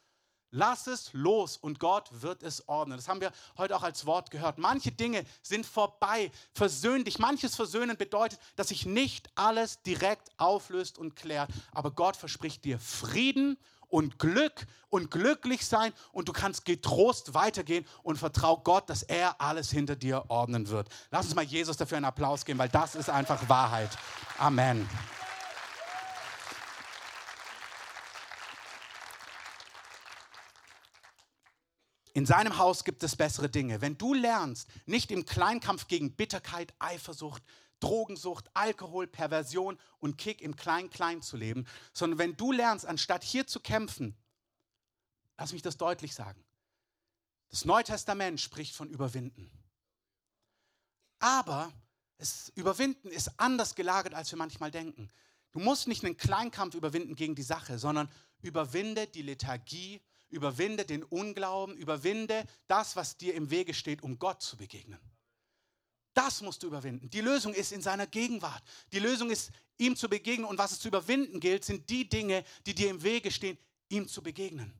Lass 0.53 0.85
es 0.87 1.13
los 1.13 1.55
und 1.55 1.79
Gott 1.79 2.09
wird 2.11 2.43
es 2.43 2.67
ordnen. 2.67 2.97
Das 2.97 3.07
haben 3.07 3.21
wir 3.21 3.31
heute 3.57 3.73
auch 3.73 3.83
als 3.83 4.05
Wort 4.05 4.31
gehört. 4.31 4.57
Manche 4.57 4.91
Dinge 4.91 5.23
sind 5.41 5.65
vorbei. 5.65 6.29
Versöhn 6.53 7.05
dich. 7.05 7.19
Manches 7.19 7.55
Versöhnen 7.55 7.95
bedeutet, 7.95 8.37
dass 8.57 8.67
sich 8.67 8.85
nicht 8.85 9.29
alles 9.35 9.81
direkt 9.83 10.29
auflöst 10.37 10.97
und 10.97 11.15
klärt. 11.15 11.49
Aber 11.71 11.91
Gott 11.91 12.17
verspricht 12.17 12.65
dir 12.65 12.79
Frieden 12.79 13.57
und 13.91 14.17
Glück 14.17 14.65
und 14.89 15.11
glücklich 15.11 15.65
sein 15.65 15.93
und 16.11 16.27
du 16.27 16.33
kannst 16.33 16.65
getrost 16.65 17.33
weitergehen 17.33 17.85
und 18.03 18.17
vertrau 18.17 18.57
Gott, 18.57 18.89
dass 18.89 19.03
er 19.03 19.39
alles 19.39 19.69
hinter 19.69 19.95
dir 19.95 20.25
ordnen 20.29 20.69
wird. 20.69 20.89
Lass 21.11 21.25
uns 21.25 21.35
mal 21.35 21.43
Jesus 21.43 21.77
dafür 21.77 21.97
einen 21.97 22.05
Applaus 22.05 22.43
geben, 22.45 22.57
weil 22.57 22.69
das 22.69 22.95
ist 22.95 23.09
einfach 23.09 23.47
Wahrheit. 23.47 23.89
Amen. 24.37 24.89
In 32.13 32.25
seinem 32.25 32.57
Haus 32.57 32.83
gibt 32.83 33.03
es 33.03 33.15
bessere 33.15 33.49
Dinge. 33.49 33.81
Wenn 33.81 33.97
du 33.97 34.13
lernst, 34.13 34.67
nicht 34.85 35.11
im 35.11 35.25
Kleinkampf 35.25 35.87
gegen 35.87 36.15
Bitterkeit, 36.15 36.73
Eifersucht, 36.79 37.41
Drogensucht, 37.81 38.49
Alkohol, 38.53 39.07
Perversion 39.07 39.77
und 39.99 40.17
Kick 40.17 40.41
im 40.41 40.55
Klein-Klein 40.55 41.21
zu 41.21 41.35
leben, 41.35 41.67
sondern 41.93 42.17
wenn 42.19 42.37
du 42.37 42.51
lernst, 42.51 42.85
anstatt 42.85 43.23
hier 43.23 43.45
zu 43.45 43.59
kämpfen, 43.59 44.15
lass 45.37 45.51
mich 45.51 45.61
das 45.61 45.77
deutlich 45.77 46.15
sagen, 46.15 46.43
das 47.49 47.65
Neue 47.65 47.83
Testament 47.83 48.39
spricht 48.39 48.75
von 48.75 48.89
Überwinden. 48.89 49.51
Aber 51.19 51.71
das 52.17 52.49
Überwinden 52.55 53.09
ist 53.09 53.39
anders 53.39 53.75
gelagert, 53.75 54.13
als 54.13 54.31
wir 54.31 54.37
manchmal 54.37 54.71
denken. 54.71 55.11
Du 55.51 55.59
musst 55.59 55.87
nicht 55.87 56.05
einen 56.05 56.17
Kleinkampf 56.17 56.75
überwinden 56.75 57.15
gegen 57.15 57.35
die 57.35 57.43
Sache, 57.43 57.77
sondern 57.77 58.09
überwinde 58.41 59.07
die 59.07 59.21
Lethargie, 59.21 60.01
überwinde 60.29 60.85
den 60.85 61.03
Unglauben, 61.03 61.75
überwinde 61.75 62.45
das, 62.67 62.95
was 62.95 63.17
dir 63.17 63.35
im 63.35 63.49
Wege 63.49 63.73
steht, 63.73 64.01
um 64.01 64.17
Gott 64.17 64.41
zu 64.41 64.55
begegnen. 64.55 64.99
Das 66.13 66.41
musst 66.41 66.63
du 66.63 66.67
überwinden. 66.67 67.09
Die 67.09 67.21
Lösung 67.21 67.53
ist 67.53 67.71
in 67.71 67.81
seiner 67.81 68.07
Gegenwart. 68.07 68.63
Die 68.91 68.99
Lösung 68.99 69.29
ist, 69.29 69.51
ihm 69.77 69.95
zu 69.95 70.09
begegnen. 70.09 70.45
Und 70.45 70.57
was 70.57 70.71
es 70.71 70.79
zu 70.79 70.87
überwinden 70.87 71.39
gilt, 71.39 71.65
sind 71.65 71.89
die 71.89 72.07
Dinge, 72.07 72.43
die 72.65 72.75
dir 72.75 72.89
im 72.89 73.03
Wege 73.03 73.31
stehen, 73.31 73.57
ihm 73.89 74.07
zu 74.07 74.21
begegnen. 74.21 74.73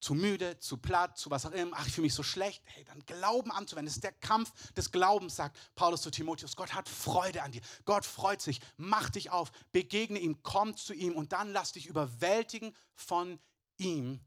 Zu 0.00 0.14
müde, 0.14 0.58
zu 0.58 0.78
platt, 0.78 1.16
zu 1.16 1.30
was 1.30 1.46
auch 1.46 1.52
immer. 1.52 1.76
Ach, 1.76 1.86
ich 1.86 1.94
fühle 1.94 2.06
mich 2.06 2.14
so 2.14 2.24
schlecht. 2.24 2.62
Hey, 2.64 2.84
dann 2.84 3.04
Glauben 3.06 3.52
anzuwenden. 3.52 3.86
Das 3.86 3.94
ist 3.94 4.04
der 4.04 4.12
Kampf 4.12 4.52
des 4.72 4.90
Glaubens, 4.90 5.36
sagt 5.36 5.56
Paulus 5.76 6.02
zu 6.02 6.10
Timotheus. 6.10 6.56
Gott 6.56 6.74
hat 6.74 6.88
Freude 6.88 7.42
an 7.42 7.52
dir. 7.52 7.62
Gott 7.84 8.04
freut 8.04 8.42
sich. 8.42 8.60
Mach 8.76 9.10
dich 9.10 9.30
auf. 9.30 9.52
Begegne 9.70 10.18
ihm. 10.18 10.42
Komm 10.42 10.76
zu 10.76 10.92
ihm. 10.92 11.14
Und 11.14 11.32
dann 11.32 11.52
lass 11.52 11.72
dich 11.72 11.86
überwältigen 11.86 12.74
von 12.94 13.38
ihm, 13.78 14.20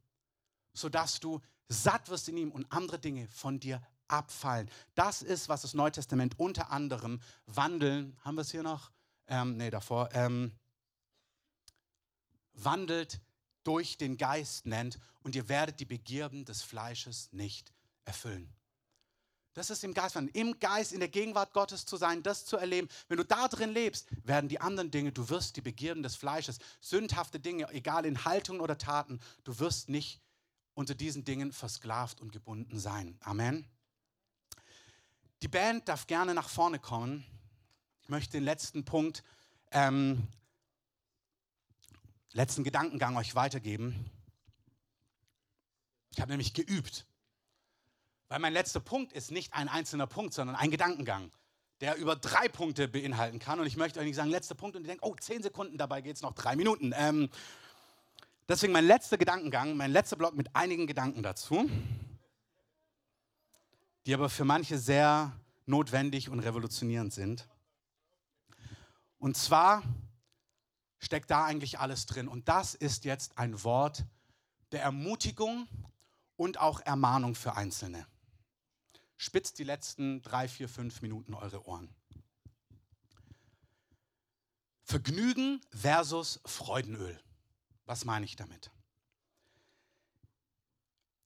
sodass 0.73 1.19
du 1.19 1.41
satt 1.67 2.09
wirst 2.09 2.29
in 2.29 2.37
ihm 2.37 2.51
und 2.51 2.71
andere 2.71 2.99
Dinge 2.99 3.27
von 3.29 3.59
dir 3.59 3.81
abfallen. 4.07 4.69
Das 4.93 5.21
ist, 5.21 5.49
was 5.49 5.61
das 5.63 5.73
Neue 5.73 5.91
Testament 5.91 6.39
unter 6.39 6.71
anderem 6.71 7.19
wandeln, 7.45 8.17
haben 8.23 8.35
wir 8.35 8.41
es 8.41 8.51
hier 8.51 8.63
noch? 8.63 8.91
Ähm, 9.27 9.57
nee, 9.57 9.69
davor. 9.69 10.09
Ähm, 10.13 10.51
wandelt 12.53 13.19
durch 13.63 13.97
den 13.97 14.17
Geist 14.17 14.65
nennt 14.65 14.99
und 15.23 15.35
ihr 15.35 15.49
werdet 15.49 15.79
die 15.79 15.85
Begierden 15.85 16.45
des 16.45 16.61
Fleisches 16.61 17.29
nicht 17.31 17.73
erfüllen. 18.05 18.53
Das 19.53 19.69
ist 19.69 19.85
im 19.85 19.93
Geist, 19.93 20.17
im 20.17 20.59
Geist, 20.59 20.91
in 20.91 20.99
der 20.99 21.07
Gegenwart 21.07 21.53
Gottes 21.53 21.85
zu 21.85 21.95
sein, 21.95 22.21
das 22.23 22.45
zu 22.45 22.57
erleben. 22.57 22.89
Wenn 23.07 23.17
du 23.17 23.23
da 23.23 23.47
drin 23.47 23.71
lebst, 23.71 24.09
werden 24.27 24.49
die 24.49 24.59
anderen 24.59 24.91
Dinge, 24.91 25.13
du 25.13 25.29
wirst 25.29 25.55
die 25.55 25.61
Begierden 25.61 26.03
des 26.03 26.17
Fleisches, 26.17 26.59
sündhafte 26.81 27.39
Dinge, 27.39 27.69
egal 27.71 28.05
in 28.05 28.25
Haltung 28.25 28.59
oder 28.59 28.77
Taten, 28.77 29.19
du 29.45 29.57
wirst 29.59 29.87
nicht 29.87 30.21
unter 30.73 30.93
diesen 30.93 31.23
Dingen 31.23 31.53
versklavt 31.53 32.19
und 32.19 32.33
gebunden 32.33 32.79
sein. 32.79 33.17
Amen. 33.21 33.65
Die 35.41 35.47
Band 35.47 35.87
darf 35.87 36.07
gerne 36.07 36.33
nach 36.33 36.49
vorne 36.49 36.79
kommen. 36.79 37.25
Ich 38.01 38.09
möchte 38.09 38.33
den 38.33 38.43
letzten 38.43 38.85
Punkt, 38.85 39.23
ähm, 39.71 40.27
letzten 42.31 42.63
Gedankengang 42.63 43.17
euch 43.17 43.35
weitergeben. 43.35 44.09
Ich 46.11 46.21
habe 46.21 46.31
nämlich 46.31 46.53
geübt. 46.53 47.05
Weil 48.27 48.39
mein 48.39 48.53
letzter 48.53 48.79
Punkt 48.79 49.13
ist 49.13 49.31
nicht 49.31 49.53
ein 49.53 49.67
einzelner 49.67 50.07
Punkt, 50.07 50.33
sondern 50.33 50.55
ein 50.55 50.71
Gedankengang, 50.71 51.31
der 51.81 51.95
über 51.97 52.15
drei 52.15 52.47
Punkte 52.47 52.87
beinhalten 52.87 53.39
kann. 53.39 53.59
Und 53.59 53.67
ich 53.67 53.77
möchte 53.77 53.99
euch 53.99 54.05
nicht 54.05 54.15
sagen, 54.15 54.29
letzter 54.29 54.55
Punkt 54.55 54.75
und 54.75 54.83
ihr 54.83 54.87
denkt, 54.87 55.03
oh, 55.03 55.15
zehn 55.15 55.43
Sekunden, 55.43 55.77
dabei 55.77 56.01
geht 56.01 56.15
es 56.15 56.21
noch 56.21 56.33
drei 56.33 56.55
Minuten. 56.55 56.93
Ähm, 56.95 57.29
Deswegen 58.47 58.73
mein 58.73 58.85
letzter 58.85 59.17
Gedankengang, 59.17 59.75
mein 59.75 59.91
letzter 59.91 60.17
Block 60.17 60.35
mit 60.35 60.55
einigen 60.55 60.85
Gedanken 60.85 61.23
dazu, 61.23 61.67
die 64.05 64.13
aber 64.13 64.29
für 64.29 64.45
manche 64.45 64.77
sehr 64.77 65.31
notwendig 65.65 66.29
und 66.29 66.39
revolutionierend 66.39 67.13
sind. 67.13 67.47
Und 69.17 69.35
zwar 69.35 69.83
steckt 70.99 71.31
da 71.31 71.45
eigentlich 71.45 71.79
alles 71.79 72.05
drin. 72.05 72.27
Und 72.27 72.47
das 72.47 72.75
ist 72.75 73.05
jetzt 73.05 73.37
ein 73.37 73.63
Wort 73.63 74.05
der 74.71 74.81
Ermutigung 74.81 75.67
und 76.35 76.59
auch 76.59 76.81
Ermahnung 76.81 77.35
für 77.35 77.55
Einzelne. 77.55 78.05
Spitzt 79.17 79.57
die 79.59 79.63
letzten 79.63 80.21
drei, 80.21 80.47
vier, 80.47 80.67
fünf 80.67 81.01
Minuten 81.01 81.33
eure 81.33 81.65
Ohren. 81.65 81.89
Vergnügen 84.83 85.61
versus 85.71 86.41
Freudenöl. 86.45 87.19
Was 87.85 88.05
meine 88.05 88.25
ich 88.25 88.35
damit? 88.35 88.71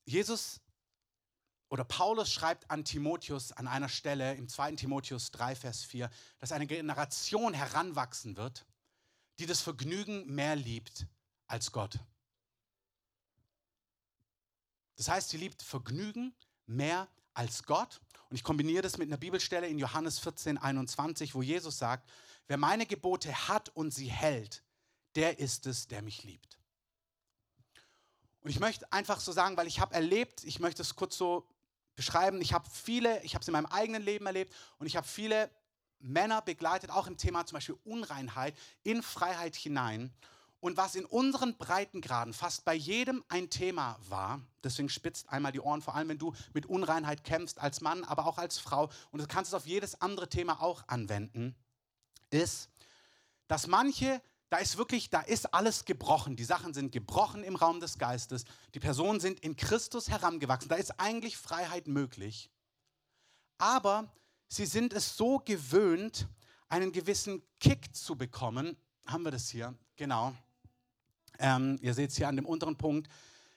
Jesus 0.06 0.62
oder 1.70 1.84
Paulus 1.84 2.34
schreibt 2.34 2.70
an 2.72 2.84
Timotheus 2.84 3.52
an 3.52 3.68
einer 3.68 3.90
Stelle 3.90 4.34
im 4.34 4.50
2. 4.50 4.74
Timotheus 4.74 5.32
3, 5.32 5.56
Vers 5.56 5.84
4, 5.84 6.10
dass 6.40 6.52
eine 6.52 6.66
Generation 6.66 7.54
heranwachsen 7.54 8.38
wird, 8.38 8.66
die 9.38 9.46
das 9.46 9.62
Vergnügen 9.62 10.26
mehr 10.34 10.56
liebt 10.56 11.06
als 11.48 11.72
Gott. 11.72 12.00
Das 14.98 15.08
heißt, 15.08 15.30
sie 15.30 15.38
liebt 15.38 15.62
Vergnügen 15.62 16.34
mehr 16.66 17.08
als 17.34 17.64
Gott. 17.64 18.02
Und 18.30 18.36
ich 18.36 18.44
kombiniere 18.44 18.82
das 18.82 18.98
mit 18.98 19.08
einer 19.08 19.18
Bibelstelle 19.18 19.68
in 19.68 19.80
Johannes 19.80 20.20
14, 20.20 20.58
21, 20.58 21.36
wo 21.36 21.42
Jesus 21.42 21.78
sagt, 21.78 22.10
wer 22.48 22.58
meine 22.58 22.86
Gebote 22.86 23.48
hat 23.48 23.70
und 23.70 23.94
sie 23.94 24.12
hält, 24.12 24.64
der 25.16 25.40
ist 25.40 25.68
es, 25.68 25.88
der 25.88 26.02
mich 26.02 26.24
liebt. 26.24 26.60
Und 28.42 28.50
ich 28.50 28.60
möchte 28.60 28.92
einfach 28.92 29.20
so 29.20 29.32
sagen, 29.32 29.56
weil 29.58 29.68
ich 29.68 29.80
habe 29.80 29.94
erlebt, 29.94 30.44
ich 30.44 30.60
möchte 30.60 30.82
es 30.82 30.96
kurz 30.96 31.18
so 31.18 31.48
beschreiben, 32.00 32.40
ich 32.40 32.54
habe 32.54 32.66
viele, 32.72 33.22
ich 33.24 33.36
habe 33.36 33.42
es 33.42 33.48
in 33.50 33.52
meinem 33.52 33.66
eigenen 33.66 34.02
Leben 34.02 34.26
erlebt 34.26 34.56
und 34.78 34.88
ich 34.88 34.96
habe 34.96 35.06
viele 35.06 35.50
Männer 36.00 36.42
begleitet, 36.42 36.92
auch 36.92 37.08
im 37.08 37.18
Thema 37.18 37.46
zum 37.46 37.58
Beispiel 37.58 37.78
Unreinheit, 37.84 38.56
in 38.84 39.04
Freiheit 39.04 39.54
hinein. 39.58 40.14
Und 40.62 40.78
was 40.78 40.96
in 40.96 41.04
unseren 41.04 41.58
Breitengraden 41.58 42.34
fast 42.34 42.64
bei 42.64 42.74
jedem 42.74 43.22
ein 43.28 43.50
Thema 43.50 43.98
war, 44.08 44.40
deswegen 44.64 44.88
spitzt 44.88 45.30
einmal 45.30 45.52
die 45.52 45.60
Ohren, 45.60 45.82
vor 45.82 45.94
allem 45.94 46.08
wenn 46.08 46.18
du 46.18 46.34
mit 46.54 46.68
Unreinheit 46.68 47.26
kämpfst 47.26 47.60
als 47.60 47.82
Mann, 47.82 48.06
aber 48.06 48.28
auch 48.28 48.38
als 48.38 48.60
Frau, 48.60 48.90
und 49.12 49.22
du 49.22 49.28
kannst 49.28 49.52
es 49.52 49.54
auf 49.54 49.66
jedes 49.66 50.02
andere 50.02 50.30
Thema 50.30 50.62
auch 50.62 50.84
anwenden, 50.88 51.54
ist, 52.30 52.70
dass 53.50 53.68
manche, 53.68 54.22
da 54.50 54.58
ist 54.58 54.78
wirklich, 54.78 55.10
da 55.10 55.22
ist 55.22 55.54
alles 55.54 55.86
gebrochen. 55.86 56.36
Die 56.36 56.44
Sachen 56.44 56.74
sind 56.74 56.92
gebrochen 56.92 57.44
im 57.44 57.56
Raum 57.56 57.80
des 57.80 57.98
Geistes. 57.98 58.46
Die 58.74 58.80
Personen 58.80 59.20
sind 59.20 59.40
in 59.42 59.56
Christus 59.56 60.10
herangewachsen. 60.10 60.70
Da 60.70 60.76
ist 60.76 61.00
eigentlich 61.00 61.38
Freiheit 61.38 61.88
möglich. 61.88 62.50
Aber 63.58 64.12
sie 64.48 64.66
sind 64.66 64.94
es 64.94 65.16
so 65.16 65.40
gewöhnt, 65.40 66.28
einen 66.68 66.92
gewissen 66.92 67.44
Kick 67.60 67.96
zu 67.96 68.16
bekommen. 68.16 68.78
Haben 69.06 69.24
wir 69.24 69.32
das 69.32 69.50
hier? 69.50 69.76
Genau 69.96 70.34
ähm, 71.40 71.78
ihr 71.82 71.94
seht 71.94 72.12
es 72.12 72.18
hier 72.18 72.28
an 72.28 72.36
dem 72.36 72.46
unteren 72.46 72.78
Punkt. 72.78 73.10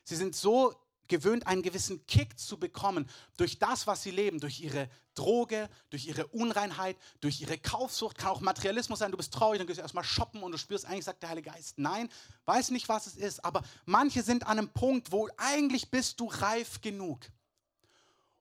Sie 0.05 0.17
sind 0.17 0.35
so 0.35 0.75
gewöhnt, 1.13 1.47
einen 1.47 1.61
gewissen 1.61 2.07
Kick 2.07 2.39
zu 2.39 2.59
bekommen 2.59 3.07
durch 3.37 3.59
das, 3.59 3.87
was 3.87 4.03
sie 4.03 4.11
leben, 4.11 4.41
durch 4.41 4.61
ihre 4.61 4.89
Droge, 5.15 5.69
durch 5.91 6.07
ihre 6.07 6.27
Unreinheit, 6.29 6.97
durch 7.21 7.43
ihre 7.43 7.59
Kaufsucht. 7.59 8.17
Kann 8.17 8.31
auch 8.31 8.41
Materialismus 8.41 9.01
sein. 9.01 9.11
Du 9.11 9.19
bist 9.19 9.35
traurig, 9.35 9.59
dann 9.59 9.67
gehst 9.67 9.79
du 9.79 9.83
erstmal 9.83 10.05
shoppen 10.05 10.43
und 10.43 10.53
du 10.53 10.59
spürst, 10.59 10.87
eigentlich 10.87 11.05
sagt 11.05 11.23
der 11.23 11.29
Heilige 11.29 11.51
Geist, 11.51 11.79
nein, 11.79 12.09
weiß 12.47 12.71
nicht, 12.71 12.89
was 12.89 13.07
es 13.07 13.17
ist. 13.17 13.45
Aber 13.45 13.63
manche 13.85 14.23
sind 14.23 14.47
an 14.47 14.59
einem 14.59 14.71
Punkt, 14.71 15.13
wo 15.13 15.29
eigentlich 15.37 15.91
bist 15.91 16.19
du 16.19 16.29
reif 16.29 16.81
genug. 16.81 17.21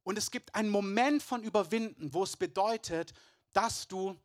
Und 0.04 0.18
es 0.18 0.32
gibt 0.32 0.56
einen 0.56 0.70
Moment 0.70 1.22
von 1.22 1.44
Überwinden, 1.44 2.14
wo 2.14 2.24
es 2.24 2.38
bedeutet, 2.38 3.14
dass 3.52 3.86
du 3.90 4.18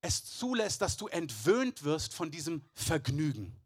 es 0.00 0.24
zulässt, 0.24 0.82
dass 0.82 0.96
du 0.96 1.06
entwöhnt 1.06 1.84
wirst 1.84 2.12
von 2.12 2.32
diesem 2.32 2.64
Vergnügen. 2.74 3.56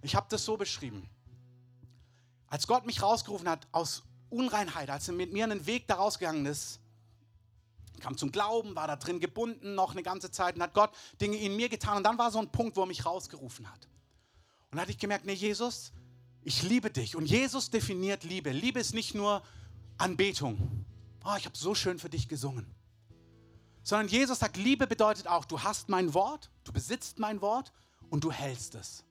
Ich 0.00 0.16
habe 0.16 0.26
das 0.30 0.46
so 0.46 0.56
beschrieben. 0.56 1.10
Als 2.48 2.66
Gott 2.66 2.86
mich 2.86 3.02
rausgerufen 3.02 3.48
hat 3.48 3.66
aus 3.72 4.02
Unreinheit, 4.30 4.90
als 4.90 5.08
er 5.08 5.14
mit 5.14 5.32
mir 5.32 5.44
einen 5.44 5.66
Weg 5.66 5.86
daraus 5.86 6.18
gegangen 6.18 6.46
ist, 6.46 6.80
kam 8.00 8.16
zum 8.16 8.30
Glauben, 8.30 8.76
war 8.76 8.86
da 8.86 8.96
drin 8.96 9.20
gebunden 9.20 9.74
noch 9.74 9.92
eine 9.92 10.02
ganze 10.02 10.30
Zeit 10.30 10.56
und 10.56 10.62
hat 10.62 10.74
Gott 10.74 10.90
Dinge 11.20 11.36
in 11.36 11.56
mir 11.56 11.68
getan. 11.68 11.98
Und 11.98 12.04
dann 12.04 12.18
war 12.18 12.30
so 12.30 12.38
ein 12.38 12.50
Punkt, 12.50 12.76
wo 12.76 12.82
er 12.82 12.86
mich 12.86 13.04
rausgerufen 13.04 13.70
hat. 13.70 13.88
Und 14.70 14.76
da 14.76 14.82
hatte 14.82 14.92
ich 14.92 14.98
gemerkt, 14.98 15.26
nee, 15.26 15.32
Jesus, 15.32 15.92
ich 16.42 16.62
liebe 16.62 16.90
dich. 16.90 17.16
Und 17.16 17.26
Jesus 17.26 17.70
definiert 17.70 18.24
Liebe. 18.24 18.50
Liebe 18.50 18.80
ist 18.80 18.94
nicht 18.94 19.14
nur 19.14 19.42
Anbetung. 19.96 20.84
Oh, 21.24 21.34
ich 21.36 21.44
habe 21.44 21.56
so 21.56 21.74
schön 21.74 21.98
für 21.98 22.08
dich 22.08 22.28
gesungen. 22.28 22.66
Sondern 23.82 24.08
Jesus 24.08 24.38
sagt, 24.38 24.56
Liebe 24.56 24.86
bedeutet 24.86 25.26
auch, 25.26 25.44
du 25.44 25.62
hast 25.62 25.88
mein 25.88 26.14
Wort, 26.14 26.50
du 26.64 26.72
besitzt 26.72 27.18
mein 27.18 27.40
Wort 27.40 27.72
und 28.10 28.24
du 28.24 28.30
hältst 28.30 28.74
es. 28.74 29.04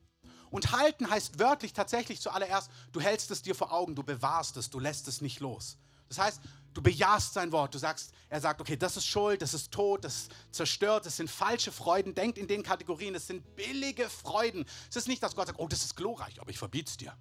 Und 0.50 0.72
halten 0.72 1.10
heißt 1.10 1.40
wörtlich 1.40 1.74
tatsächlich 1.74 2.22
zuallererst, 2.22 2.70
du 2.92 3.02
hältst 3.02 3.32
es 3.32 3.42
dir 3.42 3.56
vor 3.56 3.72
Augen, 3.72 3.96
du 3.96 4.04
bewahrst 4.04 4.58
es, 4.58 4.70
du 4.70 4.80
lässt 4.80 5.08
es 5.08 5.22
nicht 5.22 5.40
los. 5.40 5.78
Das 6.08 6.20
heißt, 6.20 6.42
du 6.74 6.82
bejahst 6.82 7.34
sein 7.34 7.52
Wort. 7.52 7.74
Du 7.74 7.80
sagst, 7.80 8.14
er 8.30 8.40
sagt, 8.40 8.62
okay, 8.62 8.78
das 8.78 8.98
ist 8.98 9.06
Schuld, 9.06 9.42
das 9.42 9.54
ist 9.54 9.72
Tod, 9.72 10.04
das 10.04 10.16
ist 10.16 10.32
zerstört, 10.52 11.06
das 11.06 11.18
sind 11.18 11.30
falsche 11.30 11.72
Freuden. 11.72 12.14
Denkt 12.16 12.38
in 12.38 12.48
den 12.48 12.64
Kategorien, 12.64 13.14
das 13.14 13.28
sind 13.28 13.56
billige 13.56 14.10
Freuden. 14.10 14.66
Es 14.90 14.96
ist 14.96 15.08
nicht, 15.08 15.22
dass 15.22 15.36
Gott 15.36 15.48
sagt, 15.48 15.60
oh, 15.60 15.68
das 15.68 15.84
ist 15.84 15.96
glorreich, 15.96 16.40
aber 16.40 16.50
ich 16.50 16.58
verbiete 16.58 16.90
es 16.90 16.98
dir. 16.98 17.14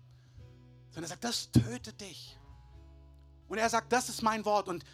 Sondern 0.90 1.04
er 1.04 1.08
sagt, 1.08 1.24
das 1.24 1.50
tötet 1.50 2.00
dich. 2.00 2.38
Und 3.48 3.58
er 3.58 3.70
sagt, 3.70 3.92
das 3.92 4.08
ist 4.08 4.22
mein 4.22 4.44
Wort. 4.44 4.68
Und 4.68 4.84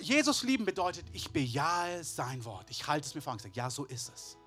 Jesus 0.00 0.42
lieben 0.42 0.64
bedeutet, 0.64 1.06
ich 1.12 1.30
bejahe 1.30 2.04
sein 2.04 2.44
Wort. 2.44 2.70
Ich 2.70 2.86
halte 2.86 3.06
es 3.06 3.14
mir 3.14 3.20
vor 3.20 3.34
und 3.34 3.42
sage, 3.42 3.54
ja, 3.54 3.68
so 3.70 3.84
ist 3.84 4.10
es. 4.14 4.38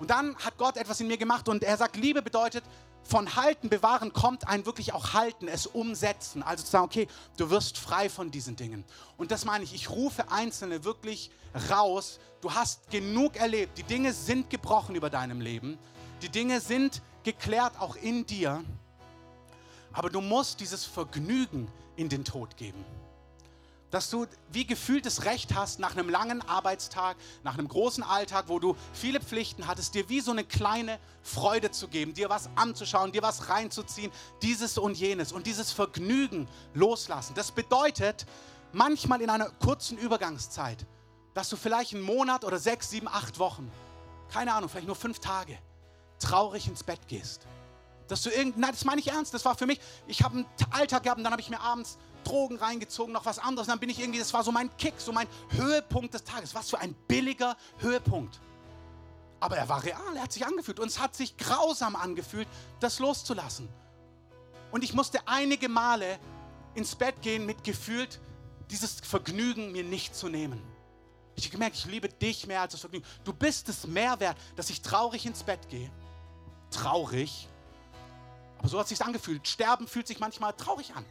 Und 0.00 0.10
dann 0.10 0.34
hat 0.38 0.56
Gott 0.56 0.76
etwas 0.76 1.00
in 1.00 1.06
mir 1.06 1.18
gemacht 1.18 1.48
und 1.48 1.62
er 1.62 1.76
sagt, 1.76 1.96
Liebe 1.96 2.22
bedeutet, 2.22 2.64
von 3.02 3.36
halten, 3.36 3.68
bewahren 3.68 4.12
kommt 4.12 4.48
ein 4.48 4.66
wirklich 4.66 4.92
auch 4.92 5.12
halten, 5.12 5.46
es 5.46 5.66
umsetzen. 5.66 6.42
Also 6.42 6.64
zu 6.64 6.70
sagen, 6.70 6.84
okay, 6.84 7.08
du 7.36 7.50
wirst 7.50 7.78
frei 7.78 8.08
von 8.08 8.30
diesen 8.30 8.56
Dingen. 8.56 8.84
Und 9.16 9.30
das 9.30 9.44
meine 9.44 9.62
ich, 9.64 9.74
ich 9.74 9.90
rufe 9.90 10.30
Einzelne 10.30 10.84
wirklich 10.84 11.30
raus. 11.70 12.18
Du 12.40 12.52
hast 12.54 12.90
genug 12.90 13.36
erlebt. 13.36 13.76
Die 13.78 13.82
Dinge 13.82 14.12
sind 14.12 14.48
gebrochen 14.48 14.94
über 14.94 15.10
deinem 15.10 15.40
Leben. 15.40 15.78
Die 16.22 16.28
Dinge 16.28 16.60
sind 16.60 17.02
geklärt 17.22 17.78
auch 17.78 17.96
in 17.96 18.26
dir. 18.26 18.64
Aber 19.92 20.08
du 20.08 20.20
musst 20.20 20.60
dieses 20.60 20.84
Vergnügen 20.84 21.68
in 21.96 22.08
den 22.08 22.24
Tod 22.24 22.56
geben 22.56 22.84
dass 23.90 24.10
du 24.10 24.26
wie 24.52 24.66
gefühlt 24.66 25.04
das 25.06 25.24
Recht 25.24 25.54
hast, 25.54 25.80
nach 25.80 25.92
einem 25.92 26.08
langen 26.08 26.42
Arbeitstag, 26.48 27.16
nach 27.42 27.54
einem 27.54 27.68
großen 27.68 28.02
Alltag, 28.02 28.44
wo 28.48 28.58
du 28.58 28.76
viele 28.92 29.20
Pflichten 29.20 29.66
hattest, 29.66 29.94
dir 29.94 30.08
wie 30.08 30.20
so 30.20 30.30
eine 30.30 30.44
kleine 30.44 30.98
Freude 31.22 31.70
zu 31.70 31.88
geben, 31.88 32.14
dir 32.14 32.30
was 32.30 32.48
anzuschauen, 32.56 33.12
dir 33.12 33.22
was 33.22 33.48
reinzuziehen, 33.48 34.12
dieses 34.42 34.78
und 34.78 34.96
jenes 34.96 35.32
und 35.32 35.46
dieses 35.46 35.72
Vergnügen 35.72 36.48
loslassen. 36.74 37.34
Das 37.34 37.52
bedeutet 37.52 38.26
manchmal 38.72 39.20
in 39.20 39.30
einer 39.30 39.50
kurzen 39.50 39.98
Übergangszeit, 39.98 40.86
dass 41.34 41.48
du 41.48 41.56
vielleicht 41.56 41.94
einen 41.94 42.02
Monat 42.02 42.44
oder 42.44 42.58
sechs, 42.58 42.90
sieben, 42.90 43.08
acht 43.08 43.38
Wochen, 43.38 43.70
keine 44.32 44.54
Ahnung, 44.54 44.68
vielleicht 44.68 44.86
nur 44.86 44.96
fünf 44.96 45.18
Tage, 45.18 45.58
traurig 46.20 46.68
ins 46.68 46.84
Bett 46.84 47.08
gehst. 47.08 47.46
Dass 48.06 48.22
du 48.22 48.30
irgend, 48.30 48.58
nein, 48.58 48.72
das 48.72 48.84
meine 48.84 49.00
ich 49.00 49.08
ernst. 49.08 49.32
Das 49.32 49.44
war 49.44 49.56
für 49.56 49.66
mich, 49.66 49.80
ich 50.08 50.22
habe 50.24 50.38
einen 50.38 50.46
Alltag 50.70 51.04
gehabt 51.04 51.18
und 51.18 51.24
dann 51.24 51.32
habe 51.32 51.40
ich 51.40 51.48
mir 51.48 51.60
abends 51.60 51.96
Drogen 52.24 52.56
reingezogen, 52.56 53.12
noch 53.12 53.26
was 53.26 53.38
anderes. 53.38 53.68
Und 53.68 53.72
dann 53.72 53.80
bin 53.80 53.90
ich 53.90 54.00
irgendwie, 54.00 54.18
das 54.18 54.32
war 54.32 54.42
so 54.42 54.52
mein 54.52 54.74
Kick, 54.76 54.94
so 54.98 55.12
mein 55.12 55.28
Höhepunkt 55.50 56.14
des 56.14 56.24
Tages. 56.24 56.54
Was 56.54 56.70
für 56.70 56.78
ein 56.78 56.94
billiger 57.08 57.56
Höhepunkt. 57.78 58.40
Aber 59.40 59.56
er 59.56 59.68
war 59.68 59.82
real, 59.82 60.16
er 60.16 60.22
hat 60.22 60.32
sich 60.32 60.44
angefühlt. 60.44 60.78
Und 60.78 60.88
es 60.88 61.00
hat 61.00 61.14
sich 61.16 61.36
grausam 61.36 61.96
angefühlt, 61.96 62.48
das 62.78 62.98
loszulassen. 62.98 63.68
Und 64.70 64.84
ich 64.84 64.94
musste 64.94 65.26
einige 65.26 65.68
Male 65.68 66.18
ins 66.74 66.94
Bett 66.94 67.20
gehen 67.22 67.46
mit 67.46 67.64
gefühlt, 67.64 68.20
dieses 68.70 69.00
Vergnügen 69.00 69.72
mir 69.72 69.82
nicht 69.82 70.14
zu 70.14 70.28
nehmen. 70.28 70.62
Ich 71.34 71.44
habe 71.44 71.52
gemerkt, 71.52 71.76
ich 71.76 71.86
liebe 71.86 72.08
dich 72.08 72.46
mehr 72.46 72.60
als 72.60 72.72
das 72.72 72.80
Vergnügen. 72.80 73.06
Du 73.24 73.32
bist 73.32 73.68
es 73.68 73.86
mehr 73.86 74.20
wert, 74.20 74.36
dass 74.56 74.70
ich 74.70 74.82
traurig 74.82 75.26
ins 75.26 75.42
Bett 75.42 75.68
gehe. 75.68 75.90
Traurig. 76.70 77.48
Aber 78.58 78.68
so 78.68 78.78
hat 78.78 78.84
es 78.84 78.90
sich 78.90 79.02
angefühlt. 79.02 79.48
Sterben 79.48 79.88
fühlt 79.88 80.06
sich 80.06 80.20
manchmal 80.20 80.52
traurig 80.52 80.94
an. 80.94 81.04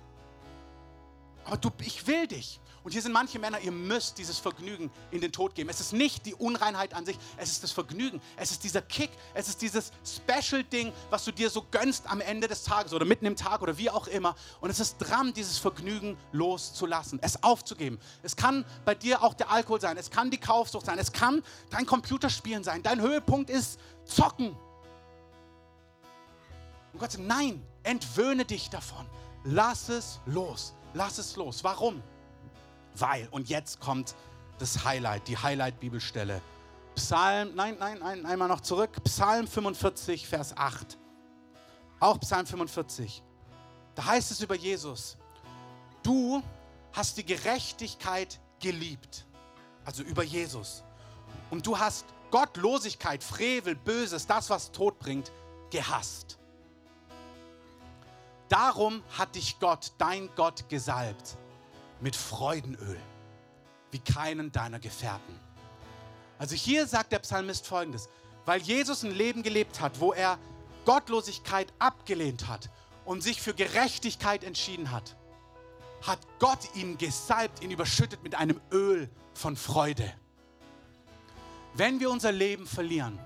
Aber 1.49 1.57
du, 1.57 1.71
ich 1.79 2.05
will 2.05 2.27
dich. 2.27 2.59
Und 2.83 2.91
hier 2.91 3.01
sind 3.01 3.11
manche 3.11 3.39
Männer, 3.39 3.59
ihr 3.59 3.71
müsst 3.71 4.19
dieses 4.19 4.37
Vergnügen 4.37 4.91
in 5.09 5.19
den 5.19 5.31
Tod 5.31 5.55
geben. 5.55 5.67
Es 5.67 5.79
ist 5.79 5.93
nicht 5.93 6.27
die 6.27 6.35
Unreinheit 6.35 6.93
an 6.93 7.07
sich, 7.07 7.17
es 7.37 7.49
ist 7.49 7.63
das 7.63 7.71
Vergnügen. 7.71 8.21
Es 8.37 8.51
ist 8.51 8.63
dieser 8.63 8.83
Kick, 8.83 9.09
es 9.33 9.49
ist 9.49 9.59
dieses 9.63 9.91
Special-Ding, 10.05 10.93
was 11.09 11.25
du 11.25 11.31
dir 11.31 11.49
so 11.49 11.65
gönnst 11.71 12.05
am 12.05 12.21
Ende 12.21 12.47
des 12.47 12.61
Tages 12.61 12.93
oder 12.93 13.03
mitten 13.03 13.25
im 13.25 13.35
Tag 13.35 13.63
oder 13.63 13.79
wie 13.79 13.89
auch 13.89 14.05
immer. 14.05 14.35
Und 14.61 14.69
es 14.69 14.79
ist 14.79 14.99
dran, 14.99 15.33
dieses 15.33 15.57
Vergnügen 15.57 16.19
loszulassen, 16.33 17.17
es 17.23 17.41
aufzugeben. 17.41 17.97
Es 18.21 18.35
kann 18.35 18.63
bei 18.85 18.93
dir 18.93 19.23
auch 19.23 19.33
der 19.33 19.49
Alkohol 19.49 19.81
sein, 19.81 19.97
es 19.97 20.11
kann 20.11 20.29
die 20.29 20.39
Kaufsucht 20.39 20.85
sein, 20.85 20.99
es 20.99 21.11
kann 21.11 21.43
dein 21.71 21.87
Computerspielen 21.87 22.63
sein. 22.63 22.83
Dein 22.83 23.01
Höhepunkt 23.01 23.49
ist 23.49 23.79
Zocken. 24.05 24.55
Und 26.93 26.99
Gott 26.99 27.11
sagt, 27.11 27.25
nein, 27.25 27.65
entwöhne 27.81 28.45
dich 28.45 28.69
davon. 28.69 29.07
Lass 29.43 29.89
es 29.89 30.19
los. 30.27 30.75
Lass 30.93 31.17
es 31.17 31.35
los. 31.35 31.63
Warum? 31.63 32.01
Weil, 32.95 33.27
und 33.31 33.49
jetzt 33.49 33.79
kommt 33.79 34.15
das 34.57 34.83
Highlight, 34.83 35.27
die 35.27 35.37
Highlight-Bibelstelle. 35.37 36.41
Psalm, 36.95 37.55
nein, 37.55 37.77
nein, 37.79 37.99
nein, 37.99 38.25
einmal 38.25 38.47
noch 38.47 38.61
zurück. 38.61 38.91
Psalm 39.03 39.47
45, 39.47 40.27
Vers 40.27 40.55
8. 40.57 40.97
Auch 41.99 42.19
Psalm 42.19 42.45
45. 42.45 43.23
Da 43.95 44.05
heißt 44.05 44.31
es 44.31 44.41
über 44.41 44.55
Jesus, 44.55 45.17
du 46.03 46.41
hast 46.91 47.17
die 47.17 47.25
Gerechtigkeit 47.25 48.39
geliebt. 48.59 49.25
Also 49.85 50.03
über 50.03 50.23
Jesus. 50.23 50.83
Und 51.49 51.65
du 51.65 51.77
hast 51.77 52.05
Gottlosigkeit, 52.31 53.23
Frevel, 53.23 53.75
Böses, 53.75 54.27
das, 54.27 54.49
was 54.49 54.71
Tod 54.71 54.99
bringt, 54.99 55.31
gehasst. 55.69 56.38
Darum 58.49 59.03
hat 59.17 59.35
dich 59.35 59.59
Gott, 59.59 59.93
dein 59.99 60.29
Gott, 60.35 60.67
gesalbt 60.69 61.37
mit 62.01 62.15
Freudenöl, 62.15 62.99
wie 63.91 63.99
keinen 63.99 64.51
deiner 64.51 64.79
Gefährten. 64.79 65.39
Also 66.39 66.55
hier 66.55 66.87
sagt 66.87 67.11
der 67.11 67.19
Psalmist 67.19 67.67
folgendes, 67.67 68.09
weil 68.45 68.61
Jesus 68.61 69.03
ein 69.03 69.11
Leben 69.11 69.43
gelebt 69.43 69.79
hat, 69.81 69.99
wo 69.99 70.13
er 70.13 70.39
Gottlosigkeit 70.85 71.71
abgelehnt 71.77 72.47
hat 72.47 72.69
und 73.05 73.21
sich 73.21 73.41
für 73.41 73.53
Gerechtigkeit 73.53 74.43
entschieden 74.43 74.91
hat, 74.91 75.15
hat 76.01 76.19
Gott 76.39 76.75
ihn 76.75 76.97
gesalbt, 76.97 77.61
ihn 77.61 77.71
überschüttet 77.71 78.23
mit 78.23 78.33
einem 78.33 78.59
Öl 78.71 79.09
von 79.33 79.55
Freude. 79.55 80.11
Wenn 81.75 81.99
wir 81.99 82.09
unser 82.09 82.31
Leben 82.31 82.65
verlieren, 82.65 83.19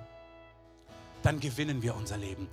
dann 1.21 1.39
gewinnen 1.39 1.82
wir 1.82 1.95
unser 1.95 2.17
Leben. 2.17 2.49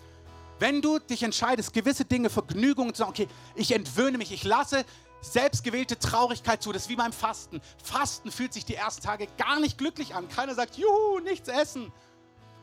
Wenn 0.61 0.83
du 0.83 0.99
dich 0.99 1.23
entscheidest, 1.23 1.73
gewisse 1.73 2.05
Dinge, 2.05 2.29
Vergnügungen 2.29 2.93
zu 2.95 2.99
sagen, 2.99 3.11
okay, 3.11 3.29
ich 3.55 3.73
entwöhne 3.73 4.19
mich, 4.19 4.31
ich 4.31 4.45
lasse 4.45 4.85
selbstgewählte 5.23 5.99
Traurigkeit 5.99 6.63
zu, 6.63 6.71
das 6.71 6.83
ist 6.83 6.89
wie 6.91 6.97
beim 6.97 7.15
Fasten. 7.15 7.63
Fasten 7.83 8.31
fühlt 8.31 8.53
sich 8.53 8.67
die 8.67 8.75
ersten 8.75 9.03
Tage 9.03 9.27
gar 9.39 9.59
nicht 9.59 9.79
glücklich 9.79 10.15
an. 10.15 10.29
Keiner 10.29 10.55
sagt, 10.55 10.77
juhu, 10.77 11.19
nichts 11.21 11.49
essen. 11.49 11.91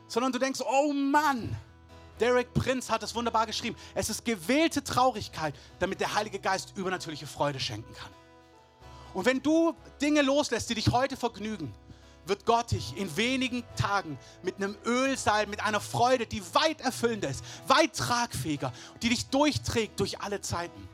Sondern 0.06 0.30
du 0.30 0.38
denkst, 0.38 0.60
oh 0.64 0.92
Mann, 0.92 1.56
Derek 2.20 2.54
Prinz 2.54 2.88
hat 2.88 3.02
es 3.02 3.16
wunderbar 3.16 3.46
geschrieben. 3.46 3.76
Es 3.96 4.08
ist 4.10 4.24
gewählte 4.24 4.82
Traurigkeit, 4.84 5.56
damit 5.80 6.00
der 6.00 6.14
Heilige 6.14 6.38
Geist 6.38 6.76
übernatürliche 6.76 7.26
Freude 7.26 7.58
schenken 7.58 7.92
kann. 7.94 8.12
Und 9.12 9.24
wenn 9.26 9.42
du 9.42 9.74
Dinge 10.00 10.22
loslässt, 10.22 10.70
die 10.70 10.74
dich 10.76 10.92
heute 10.92 11.16
vergnügen, 11.16 11.74
wird 12.28 12.46
Gott 12.46 12.70
dich 12.70 12.96
in 12.96 13.16
wenigen 13.16 13.64
Tagen 13.76 14.18
mit 14.42 14.56
einem 14.56 14.76
Ölsalb, 14.84 15.48
mit 15.48 15.62
einer 15.62 15.80
Freude, 15.80 16.26
die 16.26 16.42
weit 16.54 16.80
erfüllender 16.80 17.28
ist, 17.28 17.44
weit 17.66 17.96
tragfähiger, 17.96 18.72
die 19.02 19.08
dich 19.08 19.26
durchträgt 19.28 19.98
durch 20.00 20.20
alle 20.20 20.40
Zeiten. 20.40 20.88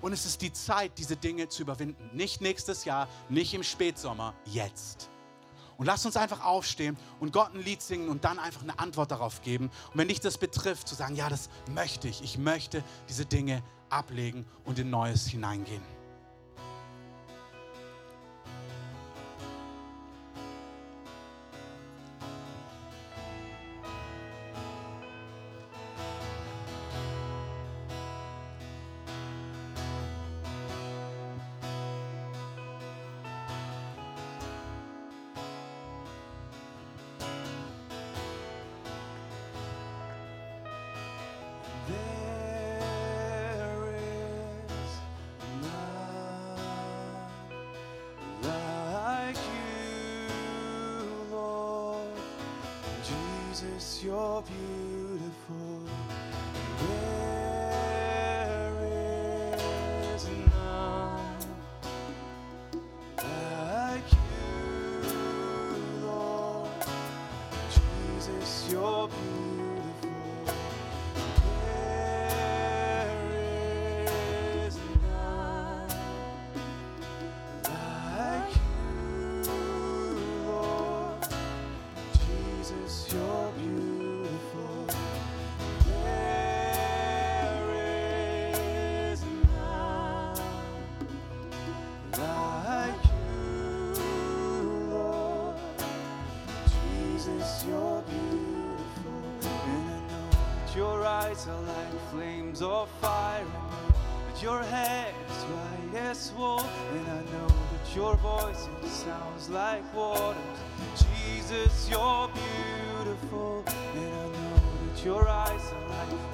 Und 0.00 0.12
es 0.12 0.24
ist 0.24 0.40
die 0.40 0.52
Zeit, 0.52 0.92
diese 0.98 1.16
Dinge 1.16 1.48
zu 1.48 1.62
überwinden. 1.62 2.10
Nicht 2.14 2.40
nächstes 2.40 2.84
Jahr, 2.84 3.08
nicht 3.28 3.52
im 3.52 3.62
Spätsommer, 3.62 4.34
jetzt. 4.46 5.10
Und 5.76 5.86
lass 5.86 6.04
uns 6.04 6.16
einfach 6.16 6.44
aufstehen 6.44 6.96
und 7.20 7.32
Gott 7.32 7.54
ein 7.54 7.62
Lied 7.62 7.80
singen 7.80 8.08
und 8.08 8.24
dann 8.24 8.38
einfach 8.38 8.62
eine 8.62 8.78
Antwort 8.78 9.10
darauf 9.10 9.40
geben. 9.42 9.70
Und 9.92 9.98
wenn 9.98 10.08
dich 10.08 10.20
das 10.20 10.36
betrifft, 10.36 10.88
zu 10.88 10.94
sagen, 10.94 11.16
ja, 11.16 11.28
das 11.28 11.48
möchte 11.74 12.08
ich. 12.08 12.22
Ich 12.22 12.36
möchte 12.36 12.84
diese 13.08 13.24
Dinge 13.24 13.62
ablegen 13.88 14.44
und 14.64 14.78
in 14.78 14.90
Neues 14.90 15.26
hineingehen. 15.26 15.99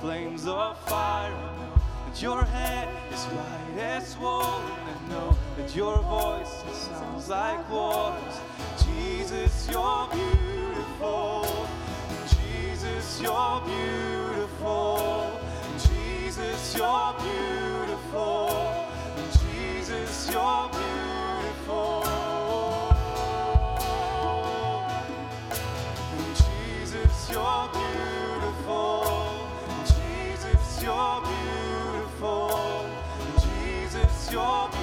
Flames 0.01 0.47
of 0.47 0.79
fire. 0.89 1.33
That 2.07 2.23
your 2.23 2.45
hair 2.45 2.89
is 3.13 3.25
white 3.25 3.83
as 3.83 4.17
wool. 4.19 4.43
And 4.43 4.89
I 4.91 5.09
know 5.09 5.37
that 5.57 5.75
your 5.75 5.99
voice 6.03 6.65
sounds 6.73 7.29
like 7.29 7.71
waters. 7.71 8.41
Jesus, 8.85 9.69
you're 9.71 10.09
beautiful. 10.13 11.67
Jesus, 12.37 13.21
you're 13.21 13.63
beautiful. 13.65 15.41
Jesus, 15.79 16.77
you're 16.77 17.15
beautiful. 17.19 18.56
Jesus, 34.37 34.76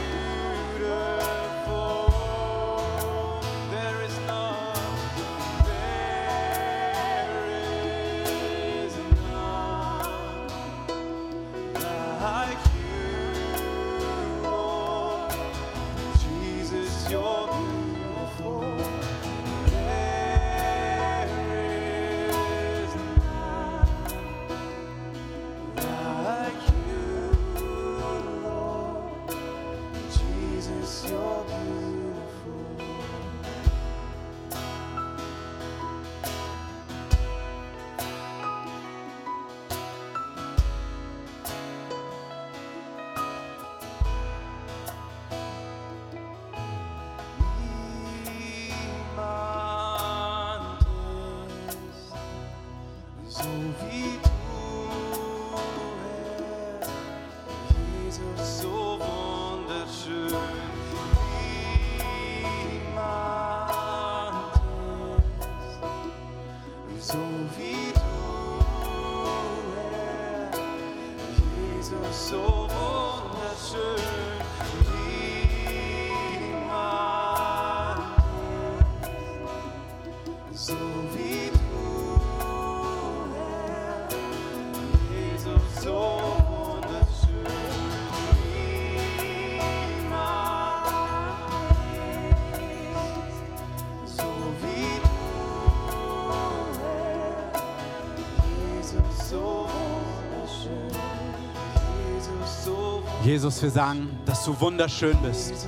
Jesus, 103.34 103.64
wir 103.64 103.72
sagen, 103.72 104.16
dass 104.28 104.46
du 104.46 104.56
wunderschön 104.62 105.18
bist. 105.24 105.66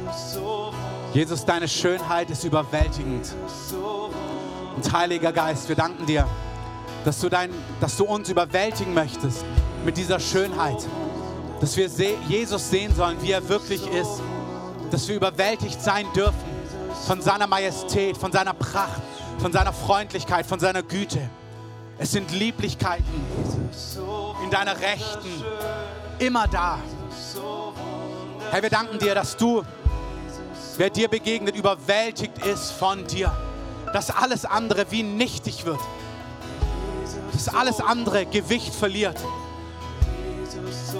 Jesus, 1.16 1.44
deine 1.46 1.68
Schönheit 1.68 2.30
ist 2.30 2.44
überwältigend. 2.44 3.34
Und 4.76 4.94
Heiliger 4.94 5.34
Geist, 5.34 5.68
wir 5.68 5.76
danken 5.76 6.06
dir, 6.06 6.28
dass 7.06 7.20
du, 7.20 7.28
dein, 7.28 7.50
dass 7.82 7.98
du 7.98 8.06
uns 8.06 8.30
überwältigen 8.30 8.94
möchtest 8.94 9.44
mit 9.84 9.98
dieser 9.98 10.20
Schönheit. 10.20 10.78
Dass 11.60 11.76
wir 11.76 11.90
Jesus 12.30 12.70
sehen 12.70 12.94
sollen, 12.94 13.20
wie 13.24 13.32
er 13.32 13.50
wirklich 13.50 13.82
ist. 13.88 14.22
Dass 14.92 15.08
wir 15.08 15.16
überwältigt 15.16 15.82
sein 15.82 16.06
dürfen 16.16 16.36
von 17.08 17.20
seiner 17.20 17.48
Majestät, 17.48 18.16
von 18.16 18.32
seiner 18.32 18.54
Pracht, 18.54 19.02
von 19.40 19.52
seiner 19.52 19.74
Freundlichkeit, 19.74 20.46
von 20.46 20.60
seiner 20.60 20.84
Güte. 20.84 21.32
Es 21.98 22.12
sind 22.12 22.32
Lieblichkeiten 22.32 23.26
in 24.44 24.52
deiner 24.52 24.80
Rechten, 24.80 25.44
immer 26.20 26.48
da. 26.48 26.78
Herr, 28.52 28.62
wir 28.62 28.70
danken 28.70 29.00
dir, 29.00 29.16
dass 29.16 29.36
du, 29.38 29.64
wer 30.78 30.90
dir 30.90 31.08
begegnet, 31.08 31.56
überwältigt 31.56 32.46
ist 32.46 32.72
von 32.72 33.06
dir. 33.08 33.32
Dass 33.94 34.10
alles 34.12 34.46
andere 34.46 34.86
wie 34.92 35.04
nichtig 35.04 35.66
wird. 35.66 35.80
Dass 37.32 37.54
alles 37.54 37.80
andere 37.80 38.26
Gewicht 38.26 38.74
verliert. 38.74 39.18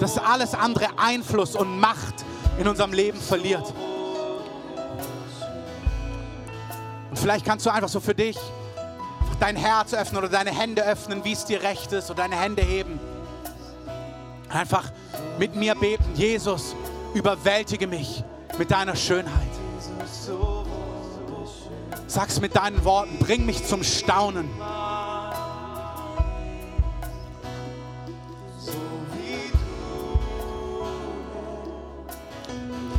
Dass 0.00 0.18
alles 0.18 0.54
andere 0.54 0.98
Einfluss 0.98 1.56
und 1.56 1.78
Macht 1.80 2.24
in 2.58 2.68
unserem 2.68 2.92
Leben 2.92 3.20
verliert. 3.20 3.72
Und 7.10 7.18
vielleicht 7.18 7.44
kannst 7.44 7.66
du 7.66 7.70
einfach 7.70 7.88
so 7.88 8.00
für 8.00 8.14
dich 8.14 8.36
dein 9.40 9.56
Herz 9.56 9.94
öffnen 9.94 10.18
oder 10.18 10.28
deine 10.28 10.50
Hände 10.50 10.84
öffnen, 10.84 11.24
wie 11.24 11.32
es 11.32 11.44
dir 11.44 11.62
recht 11.62 11.92
ist, 11.92 12.10
oder 12.10 12.22
deine 12.22 12.36
Hände 12.36 12.62
heben. 12.62 12.98
Einfach 14.48 14.90
mit 15.38 15.54
mir 15.54 15.74
beten. 15.74 16.04
Jesus, 16.14 16.74
überwältige 17.14 17.86
mich 17.86 18.22
mit 18.58 18.70
deiner 18.70 18.96
Schönheit. 18.96 19.32
Sag's 22.06 22.40
mit 22.40 22.56
deinen 22.56 22.84
Worten, 22.84 23.18
bring 23.18 23.44
mich 23.44 23.66
zum 23.66 23.82
Staunen. 23.82 24.48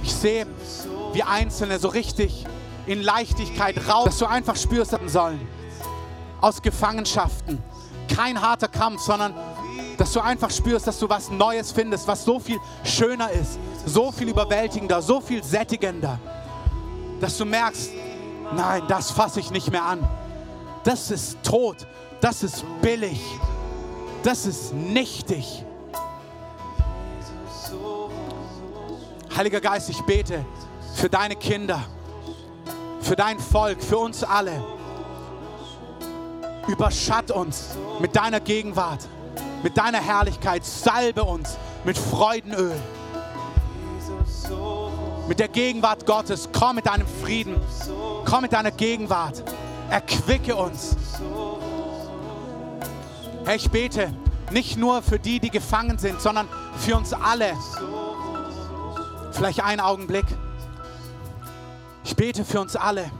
Ich 0.04 0.14
sehe, 0.14 0.46
wie 1.14 1.24
Einzelne 1.24 1.80
so 1.80 1.88
richtig 1.88 2.46
in 2.86 3.02
Leichtigkeit 3.02 3.88
raus, 3.88 4.06
dass 4.06 4.18
du 4.20 4.26
einfach 4.26 4.56
spürst 4.56 4.94
haben 4.94 5.10
sollen. 5.10 5.48
Aus 6.42 6.62
Gefangenschaften. 6.62 7.62
Kein 8.14 8.42
harter 8.42 8.68
Kampf, 8.68 9.02
sondern 9.02 9.34
dass 9.98 10.14
du 10.14 10.20
einfach 10.20 10.52
spürst, 10.52 10.86
dass 10.86 11.00
du 11.00 11.10
was 11.10 11.30
Neues 11.30 11.72
findest, 11.72 12.08
was 12.08 12.24
so 12.24 12.40
viel 12.40 12.60
schöner 12.84 13.32
ist, 13.32 13.60
so 13.86 14.12
viel 14.12 14.30
überwältigender, 14.30 15.02
so 15.02 15.20
viel 15.20 15.44
sättigender. 15.44 16.20
Dass 17.20 17.38
du 17.38 17.46
merkst, 17.46 17.90
nein, 18.56 18.84
das 18.88 19.10
fasse 19.10 19.40
ich 19.40 19.50
nicht 19.50 19.72
mehr 19.72 19.84
an. 19.84 20.08
Das 20.84 21.10
ist 21.10 21.38
tot, 21.44 21.88
das 22.22 22.44
ist 22.44 22.64
billig, 22.82 23.20
das 24.24 24.46
ist 24.46 24.74
nichtig. 24.74 25.64
Heiliger 29.36 29.62
Geist, 29.62 29.90
ich 29.90 30.02
bete 30.02 30.46
für 30.96 31.10
deine 31.10 31.36
Kinder, 31.36 31.84
für 33.02 33.16
dein 33.16 33.40
Volk, 33.40 33.84
für 33.84 33.98
uns 33.98 34.24
alle. 34.24 34.64
Überschatt 36.68 37.32
uns 37.32 37.78
mit 38.00 38.16
deiner 38.16 38.40
Gegenwart, 38.40 39.08
mit 39.64 39.78
deiner 39.78 40.00
Herrlichkeit. 40.00 40.66
Salbe 40.66 41.24
uns 41.24 41.58
mit 41.84 41.98
Freudenöl. 41.98 42.76
Mit 45.28 45.40
der 45.40 45.48
Gegenwart 45.48 46.06
Gottes. 46.06 46.50
Komm 46.54 46.76
mit 46.76 46.86
deinem 46.86 47.08
Frieden. 47.22 47.60
Komm 48.26 48.42
mit 48.42 48.54
deiner 48.54 48.72
Gegenwart. 48.72 49.44
Erquicke 49.90 50.56
uns. 50.56 50.96
Herr, 53.46 53.56
ich 53.56 53.70
bete 53.70 54.14
nicht 54.52 54.78
nur 54.78 55.02
für 55.02 55.20
die, 55.20 55.40
die 55.40 55.50
gefangen 55.50 55.98
sind, 55.98 56.22
sondern 56.22 56.48
für 56.78 56.96
uns 56.96 57.14
alle. 57.14 57.54
Vielleicht 59.32 59.64
einen 59.64 59.82
Augenblick. 59.82 60.26
Ich 62.04 62.16
bete 62.16 62.46
für 62.46 62.62
uns 62.62 62.76
alle, 62.76 63.12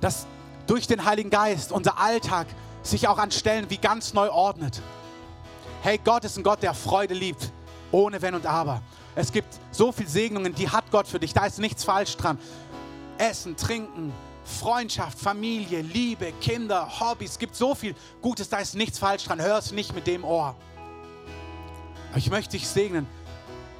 dass 0.00 0.26
durch 0.66 0.86
den 0.86 1.04
Heiligen 1.04 1.30
Geist 1.30 1.72
unser 1.72 1.98
Alltag 1.98 2.46
sich 2.82 3.08
auch 3.08 3.18
an 3.18 3.30
Stellen 3.30 3.68
wie 3.70 3.78
ganz 3.78 4.12
neu 4.14 4.30
ordnet. 4.30 4.80
Hey, 5.82 5.98
Gott 6.02 6.24
ist 6.24 6.36
ein 6.36 6.42
Gott, 6.42 6.62
der 6.62 6.74
Freude 6.74 7.14
liebt, 7.14 7.50
ohne 7.90 8.20
Wenn 8.20 8.34
und 8.34 8.46
Aber. 8.46 8.82
Es 9.14 9.32
gibt 9.32 9.48
so 9.70 9.92
viele 9.92 10.08
Segnungen, 10.08 10.54
die 10.54 10.68
hat 10.68 10.90
Gott 10.90 11.06
für 11.06 11.18
dich. 11.18 11.32
Da 11.32 11.46
ist 11.46 11.58
nichts 11.58 11.84
falsch 11.84 12.16
dran. 12.16 12.38
Essen, 13.18 13.56
Trinken, 13.56 14.12
Freundschaft, 14.44 15.18
Familie, 15.18 15.82
Liebe, 15.82 16.32
Kinder, 16.40 17.00
Hobbys. 17.00 17.32
Es 17.32 17.38
gibt 17.38 17.56
so 17.56 17.74
viel 17.74 17.94
Gutes, 18.20 18.48
da 18.48 18.58
ist 18.58 18.74
nichts 18.74 18.98
falsch 18.98 19.24
dran. 19.24 19.40
Hör 19.40 19.58
es 19.58 19.72
nicht 19.72 19.94
mit 19.94 20.06
dem 20.06 20.24
Ohr. 20.24 20.54
Aber 22.10 22.18
ich 22.18 22.30
möchte 22.30 22.52
dich 22.52 22.66
segnen, 22.66 23.06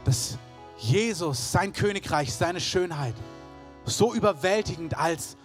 dass 0.04 0.38
Jesus, 0.78 1.52
sein 1.52 1.72
Königreich, 1.72 2.32
seine 2.32 2.60
Schönheit 2.60 3.14
so 3.84 4.14
überwältigend 4.14 4.96
als 4.96 5.36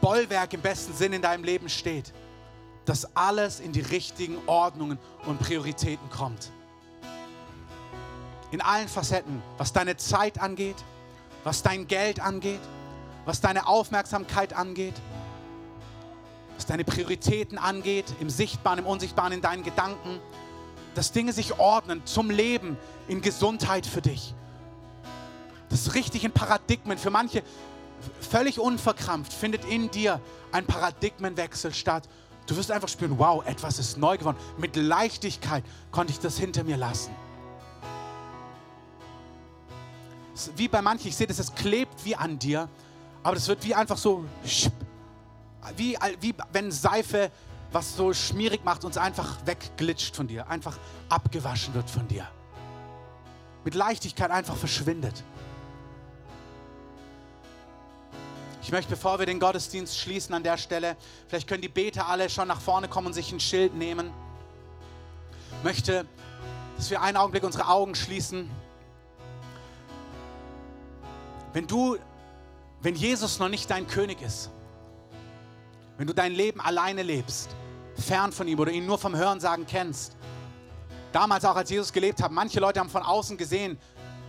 Bollwerk 0.00 0.52
im 0.54 0.60
besten 0.60 0.92
Sinn 0.94 1.12
in 1.12 1.22
deinem 1.22 1.44
Leben 1.44 1.68
steht, 1.68 2.12
dass 2.84 3.16
alles 3.16 3.60
in 3.60 3.72
die 3.72 3.80
richtigen 3.80 4.36
Ordnungen 4.46 4.98
und 5.26 5.38
Prioritäten 5.38 6.10
kommt. 6.10 6.50
In 8.50 8.60
allen 8.60 8.88
Facetten, 8.88 9.42
was 9.56 9.72
deine 9.72 9.96
Zeit 9.96 10.40
angeht, 10.40 10.76
was 11.44 11.62
dein 11.62 11.86
Geld 11.86 12.20
angeht, 12.20 12.60
was 13.24 13.40
deine 13.40 13.66
Aufmerksamkeit 13.66 14.52
angeht, 14.52 14.94
was 16.56 16.66
deine 16.66 16.84
Prioritäten 16.84 17.58
angeht, 17.58 18.06
im 18.20 18.30
Sichtbaren, 18.30 18.80
im 18.80 18.86
Unsichtbaren, 18.86 19.32
in 19.32 19.40
deinen 19.40 19.62
Gedanken, 19.62 20.20
dass 20.94 21.12
Dinge 21.12 21.32
sich 21.32 21.58
ordnen 21.58 22.04
zum 22.04 22.30
Leben, 22.30 22.76
in 23.08 23.22
Gesundheit 23.22 23.86
für 23.86 24.02
dich. 24.02 24.34
Das 25.70 25.94
richtig 25.94 26.24
in 26.24 26.32
Paradigmen. 26.32 26.98
Für 26.98 27.10
manche 27.10 27.42
völlig 28.20 28.60
unverkrampft 28.60 29.32
findet 29.32 29.64
in 29.64 29.90
dir 29.90 30.20
ein 30.52 30.66
Paradigmenwechsel 30.66 31.72
statt. 31.72 32.08
Du 32.46 32.56
wirst 32.56 32.70
einfach 32.70 32.88
spüren, 32.88 33.18
wow, 33.18 33.44
etwas 33.46 33.78
ist 33.78 33.98
neu 33.98 34.18
geworden. 34.18 34.36
Mit 34.58 34.76
Leichtigkeit 34.76 35.64
konnte 35.90 36.12
ich 36.12 36.18
das 36.18 36.38
hinter 36.38 36.64
mir 36.64 36.76
lassen. 36.76 37.12
Wie 40.56 40.68
bei 40.68 40.82
manchen, 40.82 41.08
ich 41.08 41.16
sehe 41.16 41.26
das, 41.26 41.38
es 41.38 41.54
klebt 41.54 42.04
wie 42.04 42.16
an 42.16 42.38
dir, 42.38 42.68
aber 43.22 43.34
das 43.34 43.46
wird 43.48 43.64
wie 43.64 43.74
einfach 43.74 43.96
so, 43.96 44.24
wie, 45.76 45.96
wie 46.20 46.34
wenn 46.52 46.72
Seife 46.72 47.30
was 47.72 47.96
so 47.96 48.12
schmierig 48.12 48.64
macht, 48.64 48.84
uns 48.84 48.98
einfach 48.98 49.38
wegglitscht 49.46 50.14
von 50.14 50.26
dir, 50.26 50.48
einfach 50.48 50.78
abgewaschen 51.08 51.74
wird 51.74 51.88
von 51.88 52.06
dir. 52.08 52.28
Mit 53.64 53.74
Leichtigkeit 53.74 54.30
einfach 54.30 54.56
verschwindet. 54.56 55.24
Ich 58.62 58.70
möchte, 58.70 58.90
bevor 58.90 59.18
wir 59.18 59.26
den 59.26 59.40
Gottesdienst 59.40 59.98
schließen 59.98 60.32
an 60.36 60.44
der 60.44 60.56
Stelle, 60.56 60.96
vielleicht 61.26 61.48
können 61.48 61.62
die 61.62 61.68
Beter 61.68 62.06
alle 62.06 62.30
schon 62.30 62.46
nach 62.46 62.60
vorne 62.60 62.86
kommen 62.86 63.08
und 63.08 63.12
sich 63.12 63.32
ein 63.32 63.40
Schild 63.40 63.74
nehmen. 63.74 64.12
Ich 65.58 65.64
möchte, 65.64 66.06
dass 66.76 66.88
wir 66.88 67.02
einen 67.02 67.16
Augenblick 67.16 67.42
unsere 67.42 67.66
Augen 67.66 67.96
schließen. 67.96 68.48
Wenn 71.52 71.66
du, 71.66 71.98
wenn 72.80 72.94
Jesus 72.94 73.40
noch 73.40 73.48
nicht 73.48 73.68
dein 73.68 73.88
König 73.88 74.22
ist, 74.22 74.48
wenn 75.98 76.06
du 76.06 76.14
dein 76.14 76.32
Leben 76.32 76.60
alleine 76.60 77.02
lebst, 77.02 77.50
fern 77.96 78.30
von 78.30 78.46
ihm 78.46 78.60
oder 78.60 78.70
ihn 78.70 78.86
nur 78.86 78.96
vom 78.96 79.16
Hörensagen 79.16 79.66
kennst, 79.66 80.16
damals 81.10 81.44
auch 81.44 81.56
als 81.56 81.68
Jesus 81.68 81.92
gelebt 81.92 82.22
hat, 82.22 82.30
manche 82.30 82.60
Leute 82.60 82.78
haben 82.78 82.88
von 82.88 83.02
außen 83.02 83.36
gesehen, 83.36 83.76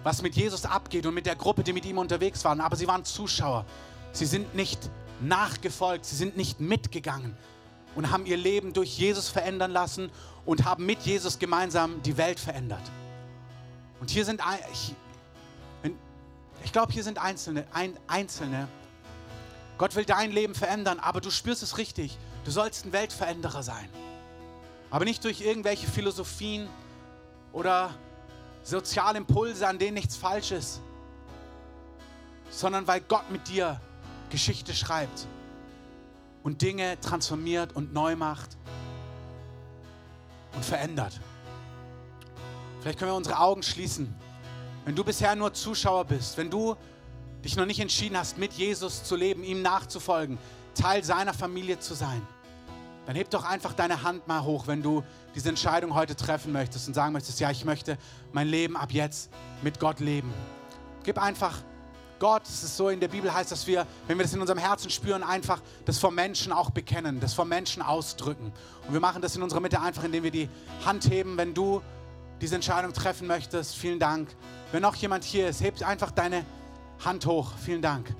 was 0.01 0.23
mit 0.23 0.35
Jesus 0.35 0.65
abgeht 0.65 1.05
und 1.05 1.13
mit 1.13 1.27
der 1.27 1.35
Gruppe, 1.35 1.63
die 1.63 1.71
mit 1.71 1.85
ihm 1.85 1.99
unterwegs 1.99 2.43
waren, 2.43 2.59
aber 2.61 2.75
sie 2.75 2.87
waren 2.87 3.05
Zuschauer. 3.05 3.65
Sie 4.13 4.25
sind 4.25 4.55
nicht 4.55 4.79
nachgefolgt, 5.19 6.05
sie 6.05 6.15
sind 6.15 6.37
nicht 6.37 6.59
mitgegangen 6.59 7.35
und 7.95 8.11
haben 8.11 8.25
ihr 8.25 8.37
Leben 8.37 8.73
durch 8.73 8.97
Jesus 8.97 9.27
verändern 9.29 9.71
lassen 9.71 10.11
und 10.45 10.65
haben 10.65 10.85
mit 10.85 11.01
Jesus 11.01 11.39
gemeinsam 11.39 12.01
die 12.03 12.15
Welt 12.17 12.39
verändert. 12.39 12.83
Und 13.99 14.09
hier 14.11 14.23
sind, 14.23 14.41
ich, 14.71 14.95
ich 16.63 16.71
glaube, 16.71 16.93
hier 16.93 17.03
sind 17.03 17.17
Einzelne, 17.17 17.65
ein, 17.73 17.97
Einzelne. 18.07 18.67
Gott 19.77 19.95
will 19.95 20.05
dein 20.05 20.31
Leben 20.31 20.53
verändern, 20.53 20.99
aber 20.99 21.19
du 21.19 21.31
spürst 21.31 21.63
es 21.63 21.77
richtig. 21.77 22.17
Du 22.45 22.51
sollst 22.51 22.85
ein 22.85 22.93
Weltveränderer 22.93 23.63
sein. 23.63 23.89
Aber 24.91 25.05
nicht 25.05 25.23
durch 25.23 25.41
irgendwelche 25.41 25.87
Philosophien 25.87 26.67
oder 27.51 27.95
soziale 28.61 29.17
Impulse, 29.17 29.67
an 29.67 29.79
denen 29.79 29.95
nichts 29.95 30.15
falsch 30.15 30.51
ist, 30.51 30.81
sondern 32.51 32.85
weil 32.85 33.01
Gott 33.01 33.31
mit 33.31 33.47
dir 33.47 33.81
Geschichte 34.33 34.73
schreibt 34.73 35.27
und 36.41 36.63
Dinge 36.63 36.99
transformiert 36.99 37.75
und 37.75 37.93
neu 37.93 38.15
macht 38.15 38.57
und 40.55 40.65
verändert. 40.65 41.21
Vielleicht 42.81 42.97
können 42.97 43.11
wir 43.11 43.15
unsere 43.15 43.37
Augen 43.37 43.61
schließen. 43.61 44.11
Wenn 44.85 44.95
du 44.95 45.03
bisher 45.03 45.35
nur 45.35 45.53
Zuschauer 45.53 46.05
bist, 46.05 46.35
wenn 46.37 46.49
du 46.49 46.75
dich 47.45 47.55
noch 47.55 47.67
nicht 47.67 47.79
entschieden 47.79 48.17
hast, 48.17 48.39
mit 48.39 48.53
Jesus 48.53 49.03
zu 49.03 49.15
leben, 49.15 49.43
ihm 49.43 49.61
nachzufolgen, 49.61 50.39
Teil 50.73 51.03
seiner 51.03 51.35
Familie 51.35 51.79
zu 51.79 51.93
sein, 51.93 52.25
dann 53.05 53.15
heb 53.15 53.29
doch 53.29 53.43
einfach 53.43 53.73
deine 53.73 54.01
Hand 54.01 54.27
mal 54.27 54.43
hoch, 54.43 54.65
wenn 54.65 54.81
du 54.81 55.03
diese 55.35 55.49
Entscheidung 55.49 55.93
heute 55.93 56.15
treffen 56.15 56.51
möchtest 56.51 56.87
und 56.87 56.95
sagen 56.95 57.13
möchtest, 57.13 57.39
ja, 57.39 57.51
ich 57.51 57.65
möchte 57.65 57.99
mein 58.31 58.47
Leben 58.47 58.77
ab 58.77 58.91
jetzt 58.93 59.29
mit 59.61 59.79
Gott 59.79 59.99
leben. 59.99 60.33
Gib 61.03 61.21
einfach 61.21 61.59
Gott, 62.23 62.43
es 62.47 62.63
ist 62.63 62.77
so 62.77 62.87
in 62.87 63.01
der 63.01 63.09
Bibel 63.09 63.33
heißt, 63.33 63.51
dass 63.51 63.67
wir, 63.67 63.85
wenn 64.07 64.17
wir 64.17 64.23
das 64.23 64.33
in 64.33 64.39
unserem 64.39 64.57
Herzen 64.57 64.89
spüren, 64.89 65.23
einfach 65.23 65.59
das 65.83 65.99
vor 65.99 66.09
Menschen 66.09 66.53
auch 66.53 66.69
bekennen, 66.69 67.19
das 67.19 67.33
vor 67.33 67.43
Menschen 67.43 67.81
ausdrücken. 67.81 68.53
Und 68.87 68.93
wir 68.93 69.01
machen 69.01 69.21
das 69.21 69.35
in 69.35 69.43
unserer 69.43 69.59
Mitte 69.59 69.81
einfach, 69.81 70.05
indem 70.05 70.23
wir 70.23 70.31
die 70.31 70.47
Hand 70.85 71.09
heben, 71.09 71.35
wenn 71.35 71.53
du 71.53 71.81
diese 72.39 72.55
Entscheidung 72.55 72.93
treffen 72.93 73.27
möchtest. 73.27 73.75
Vielen 73.75 73.99
Dank. 73.99 74.29
Wenn 74.71 74.83
noch 74.83 74.95
jemand 74.95 75.25
hier 75.25 75.49
ist, 75.49 75.59
hebt 75.59 75.83
einfach 75.83 76.11
deine 76.11 76.45
Hand 77.03 77.25
hoch. 77.25 77.51
Vielen 77.61 77.81
Dank. 77.81 78.15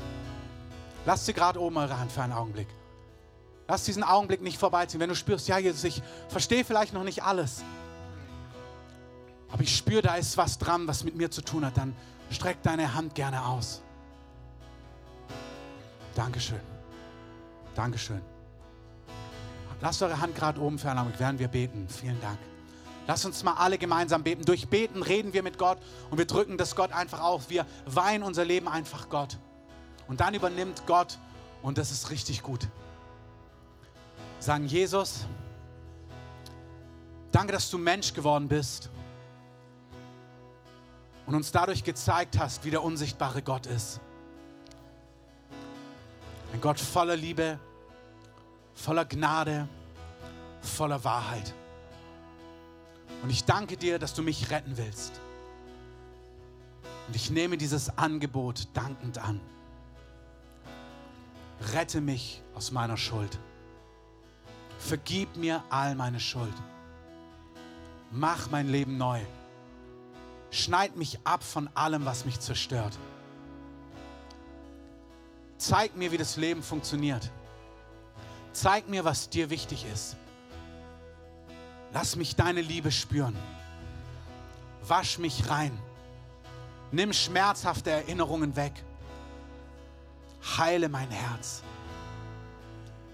Lasst 1.05 1.25
sie 1.25 1.31
gerade 1.31 1.61
oben 1.61 1.77
eure 1.77 1.97
Hand 1.97 2.11
für 2.11 2.23
einen 2.23 2.33
Augenblick. 2.33 2.67
Lass 3.69 3.85
diesen 3.85 4.03
Augenblick 4.03 4.41
nicht 4.41 4.57
vorbeiziehen. 4.57 4.99
Wenn 4.99 5.07
du 5.07 5.15
spürst, 5.15 5.47
ja, 5.47 5.57
Jesus, 5.59 5.85
ich 5.85 6.03
verstehe 6.27 6.65
vielleicht 6.65 6.93
noch 6.93 7.05
nicht 7.05 7.23
alles, 7.23 7.63
aber 9.49 9.61
ich 9.63 9.73
spüre, 9.73 10.01
da 10.01 10.15
ist 10.15 10.35
was 10.35 10.57
dran, 10.57 10.89
was 10.89 11.05
mit 11.05 11.15
mir 11.15 11.31
zu 11.31 11.41
tun 11.41 11.65
hat, 11.65 11.77
dann 11.77 11.95
streck 12.29 12.61
deine 12.63 12.95
Hand 12.95 13.15
gerne 13.15 13.45
aus. 13.45 13.82
Dankeschön. 16.15 16.59
Dankeschön. 17.75 18.21
Lasst 19.81 20.01
eure 20.01 20.19
Hand 20.21 20.35
gerade 20.35 20.61
oben 20.61 20.79
Augenblick, 20.79 21.19
während 21.19 21.39
wir 21.39 21.47
beten. 21.47 21.87
Vielen 21.89 22.19
Dank. 22.21 22.39
Lasst 23.05 23.25
uns 23.25 23.43
mal 23.43 23.55
alle 23.55 23.77
gemeinsam 23.77 24.23
beten. 24.23 24.45
Durch 24.45 24.69
Beten 24.69 25.03
reden 25.03 25.33
wir 25.33 25.43
mit 25.43 25.57
Gott 25.57 25.77
und 26.09 26.17
wir 26.17 26.25
drücken 26.25 26.57
das 26.57 26.75
Gott 26.75 26.93
einfach 26.93 27.19
auf. 27.21 27.49
Wir 27.49 27.65
weihen 27.85 28.23
unser 28.23 28.45
Leben 28.45 28.69
einfach 28.69 29.09
Gott. 29.09 29.37
Und 30.07 30.21
dann 30.21 30.33
übernimmt 30.33 30.83
Gott 30.87 31.17
und 31.61 31.77
das 31.77 31.91
ist 31.91 32.11
richtig 32.11 32.43
gut. 32.43 32.67
Sagen 34.39 34.67
Jesus, 34.67 35.25
danke, 37.31 37.53
dass 37.53 37.69
du 37.69 37.77
Mensch 37.77 38.13
geworden 38.13 38.47
bist 38.47 38.89
und 41.25 41.35
uns 41.35 41.51
dadurch 41.51 41.83
gezeigt 41.83 42.37
hast, 42.37 42.63
wie 42.65 42.71
der 42.71 42.83
unsichtbare 42.83 43.41
Gott 43.41 43.65
ist. 43.65 43.99
Ein 46.53 46.61
Gott 46.61 46.79
voller 46.79 47.15
Liebe, 47.15 47.59
voller 48.75 49.05
Gnade, 49.05 49.67
voller 50.61 51.03
Wahrheit. 51.03 51.51
Und 53.23 53.31
ich 53.31 53.43
danke 53.43 53.75
dir, 53.75 53.97
dass 53.97 54.13
du 54.13 54.21
mich 54.21 54.51
retten 54.51 54.77
willst. 54.77 55.19
Und 57.07 57.15
ich 57.15 57.31
nehme 57.31 57.57
dieses 57.57 57.97
Angebot 57.97 58.67
dankend 58.73 59.17
an. 59.17 59.41
Rette 61.73 62.01
mich 62.01 62.43
aus 62.53 62.71
meiner 62.71 62.97
Schuld. 62.97 63.39
Vergib 64.77 65.35
mir 65.35 65.63
all 65.71 65.95
meine 65.95 66.19
Schuld. 66.19 66.53
Mach 68.11 68.51
mein 68.51 68.69
Leben 68.69 68.97
neu. 68.97 69.21
Schneid 70.51 70.97
mich 70.97 71.19
ab 71.23 71.43
von 71.43 71.67
allem, 71.73 72.05
was 72.05 72.25
mich 72.25 72.39
zerstört. 72.39 72.95
Zeig 75.57 75.95
mir, 75.95 76.11
wie 76.11 76.17
das 76.17 76.37
Leben 76.37 76.61
funktioniert. 76.61 77.31
Zeig 78.51 78.87
mir, 78.87 79.03
was 79.05 79.29
dir 79.29 79.49
wichtig 79.49 79.85
ist. 79.91 80.15
Lass 81.91 82.15
mich 82.15 82.35
deine 82.35 82.61
Liebe 82.61 82.91
spüren. 82.91 83.35
Wasch 84.87 85.17
mich 85.17 85.49
rein. 85.49 85.77
Nimm 86.91 87.13
schmerzhafte 87.13 87.89
Erinnerungen 87.89 88.55
weg. 88.55 88.73
Heile 90.57 90.89
mein 90.89 91.09
Herz. 91.09 91.63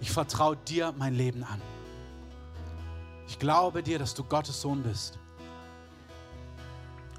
Ich 0.01 0.11
vertraue 0.11 0.57
dir 0.57 0.93
mein 0.97 1.13
Leben 1.13 1.43
an. 1.43 1.61
Ich 3.27 3.37
glaube 3.37 3.83
dir, 3.83 3.99
dass 3.99 4.15
du 4.15 4.23
Gottes 4.23 4.61
Sohn 4.61 4.81
bist 4.81 5.19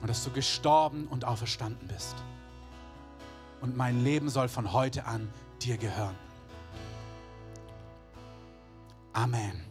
und 0.00 0.08
dass 0.08 0.24
du 0.24 0.30
gestorben 0.30 1.06
und 1.06 1.24
auferstanden 1.24 1.86
bist. 1.86 2.16
Und 3.60 3.76
mein 3.76 4.02
Leben 4.02 4.28
soll 4.28 4.48
von 4.48 4.72
heute 4.72 5.04
an 5.06 5.28
dir 5.62 5.76
gehören. 5.76 6.16
Amen. 9.12 9.64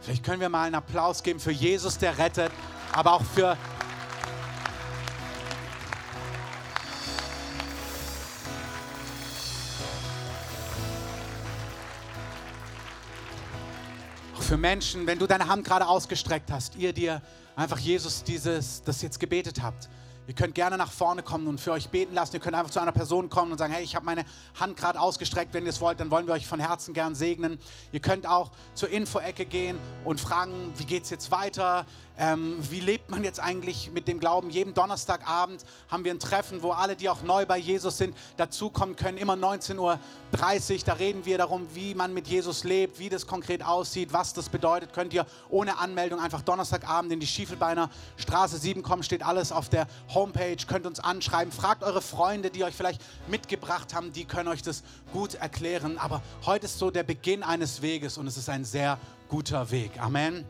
Vielleicht 0.00 0.24
können 0.24 0.40
wir 0.40 0.48
mal 0.48 0.64
einen 0.64 0.76
Applaus 0.76 1.22
geben 1.22 1.40
für 1.40 1.50
Jesus, 1.50 1.98
der 1.98 2.16
rettet, 2.18 2.52
aber 2.92 3.14
auch 3.14 3.22
für 3.22 3.56
für 14.50 14.56
Menschen, 14.56 15.06
wenn 15.06 15.16
du 15.16 15.28
deine 15.28 15.46
Hand 15.46 15.64
gerade 15.64 15.86
ausgestreckt 15.86 16.50
hast, 16.50 16.74
ihr 16.74 16.92
dir 16.92 17.22
einfach 17.54 17.78
Jesus 17.78 18.24
dieses, 18.24 18.82
das 18.82 19.00
jetzt 19.00 19.20
gebetet 19.20 19.62
habt. 19.62 19.88
Ihr 20.26 20.34
könnt 20.34 20.54
gerne 20.54 20.76
nach 20.76 20.92
vorne 20.92 21.22
kommen 21.22 21.48
und 21.48 21.60
für 21.60 21.72
euch 21.72 21.88
beten 21.88 22.14
lassen. 22.14 22.36
Ihr 22.36 22.40
könnt 22.40 22.54
einfach 22.54 22.70
zu 22.70 22.80
einer 22.80 22.92
Person 22.92 23.28
kommen 23.28 23.52
und 23.52 23.58
sagen, 23.58 23.72
hey, 23.72 23.82
ich 23.82 23.96
habe 23.96 24.04
meine 24.06 24.24
Hand 24.58 24.76
gerade 24.76 25.00
ausgestreckt. 25.00 25.52
Wenn 25.54 25.64
ihr 25.64 25.70
es 25.70 25.80
wollt, 25.80 25.98
dann 25.98 26.10
wollen 26.10 26.26
wir 26.26 26.34
euch 26.34 26.46
von 26.46 26.60
Herzen 26.60 26.94
gern 26.94 27.14
segnen. 27.14 27.58
Ihr 27.90 28.00
könnt 28.00 28.26
auch 28.26 28.52
zur 28.74 28.90
Info-Ecke 28.90 29.44
gehen 29.44 29.78
und 30.04 30.20
fragen, 30.20 30.72
wie 30.76 30.84
geht 30.84 31.04
es 31.04 31.10
jetzt 31.10 31.30
weiter? 31.30 31.84
Ähm, 32.22 32.58
wie 32.68 32.80
lebt 32.80 33.10
man 33.10 33.24
jetzt 33.24 33.40
eigentlich 33.40 33.90
mit 33.92 34.06
dem 34.06 34.20
Glauben? 34.20 34.50
Jeden 34.50 34.74
Donnerstagabend 34.74 35.64
haben 35.88 36.04
wir 36.04 36.12
ein 36.12 36.18
Treffen, 36.18 36.62
wo 36.62 36.72
alle, 36.72 36.94
die 36.94 37.08
auch 37.08 37.22
neu 37.22 37.46
bei 37.46 37.56
Jesus 37.56 37.96
sind, 37.96 38.14
dazukommen 38.36 38.94
können. 38.94 39.16
Immer 39.16 39.36
19.30 39.36 39.78
Uhr. 39.78 39.98
Da 40.84 40.92
reden 40.92 41.24
wir 41.24 41.38
darum, 41.38 41.66
wie 41.72 41.94
man 41.94 42.12
mit 42.12 42.28
Jesus 42.28 42.62
lebt, 42.62 42.98
wie 42.98 43.08
das 43.08 43.26
konkret 43.26 43.64
aussieht, 43.64 44.12
was 44.12 44.34
das 44.34 44.50
bedeutet. 44.50 44.92
Könnt 44.92 45.14
ihr 45.14 45.24
ohne 45.48 45.78
Anmeldung 45.78 46.20
einfach 46.20 46.42
Donnerstagabend 46.42 47.10
in 47.10 47.20
die 47.20 47.26
Schiefelbeiner 47.26 47.88
Straße 48.18 48.58
7 48.58 48.82
kommen. 48.82 49.02
Steht 49.02 49.24
alles 49.24 49.50
auf 49.50 49.70
der 49.70 49.86
Homepage. 50.12 50.58
Könnt 50.66 50.84
uns 50.84 51.00
anschreiben. 51.00 51.50
Fragt 51.50 51.82
eure 51.82 52.02
Freunde, 52.02 52.50
die 52.50 52.64
euch 52.64 52.74
vielleicht 52.74 53.00
mitgebracht 53.28 53.94
haben. 53.94 54.12
Die 54.12 54.26
können 54.26 54.50
euch 54.50 54.60
das 54.60 54.82
gut 55.14 55.36
erklären. 55.36 55.96
Aber 55.96 56.20
heute 56.44 56.66
ist 56.66 56.78
so 56.78 56.90
der 56.90 57.02
Beginn 57.02 57.42
eines 57.42 57.80
Weges 57.80 58.18
und 58.18 58.26
es 58.26 58.36
ist 58.36 58.50
ein 58.50 58.66
sehr 58.66 58.98
guter 59.30 59.70
Weg. 59.70 59.92
Amen. 59.98 60.44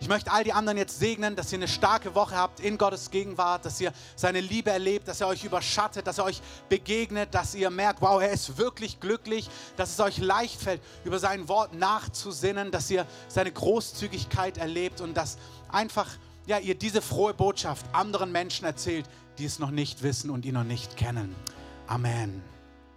Ich 0.00 0.08
möchte 0.08 0.32
all 0.32 0.42
die 0.44 0.54
anderen 0.54 0.78
jetzt 0.78 0.98
segnen, 0.98 1.36
dass 1.36 1.52
ihr 1.52 1.58
eine 1.58 1.68
starke 1.68 2.14
Woche 2.14 2.34
habt 2.34 2.58
in 2.60 2.78
Gottes 2.78 3.10
Gegenwart, 3.10 3.66
dass 3.66 3.78
ihr 3.82 3.92
seine 4.16 4.40
Liebe 4.40 4.70
erlebt, 4.70 5.06
dass 5.06 5.20
er 5.20 5.28
euch 5.28 5.44
überschattet, 5.44 6.06
dass 6.06 6.16
er 6.16 6.24
euch 6.24 6.40
begegnet, 6.70 7.34
dass 7.34 7.54
ihr 7.54 7.68
merkt, 7.68 8.00
wow, 8.00 8.20
er 8.20 8.30
ist 8.30 8.56
wirklich 8.56 8.98
glücklich, 8.98 9.50
dass 9.76 9.90
es 9.90 10.00
euch 10.00 10.16
leicht 10.16 10.58
fällt, 10.58 10.80
über 11.04 11.18
sein 11.18 11.48
Wort 11.48 11.74
nachzusinnen, 11.74 12.70
dass 12.70 12.90
ihr 12.90 13.06
seine 13.28 13.52
Großzügigkeit 13.52 14.56
erlebt 14.56 15.02
und 15.02 15.14
dass 15.14 15.36
einfach 15.70 16.08
ja, 16.46 16.58
ihr 16.58 16.74
diese 16.74 17.02
frohe 17.02 17.34
Botschaft 17.34 17.84
anderen 17.92 18.32
Menschen 18.32 18.64
erzählt, 18.64 19.04
die 19.38 19.44
es 19.44 19.58
noch 19.58 19.70
nicht 19.70 20.02
wissen 20.02 20.30
und 20.30 20.46
ihn 20.46 20.54
noch 20.54 20.64
nicht 20.64 20.96
kennen. 20.96 21.34
Amen. 21.86 22.42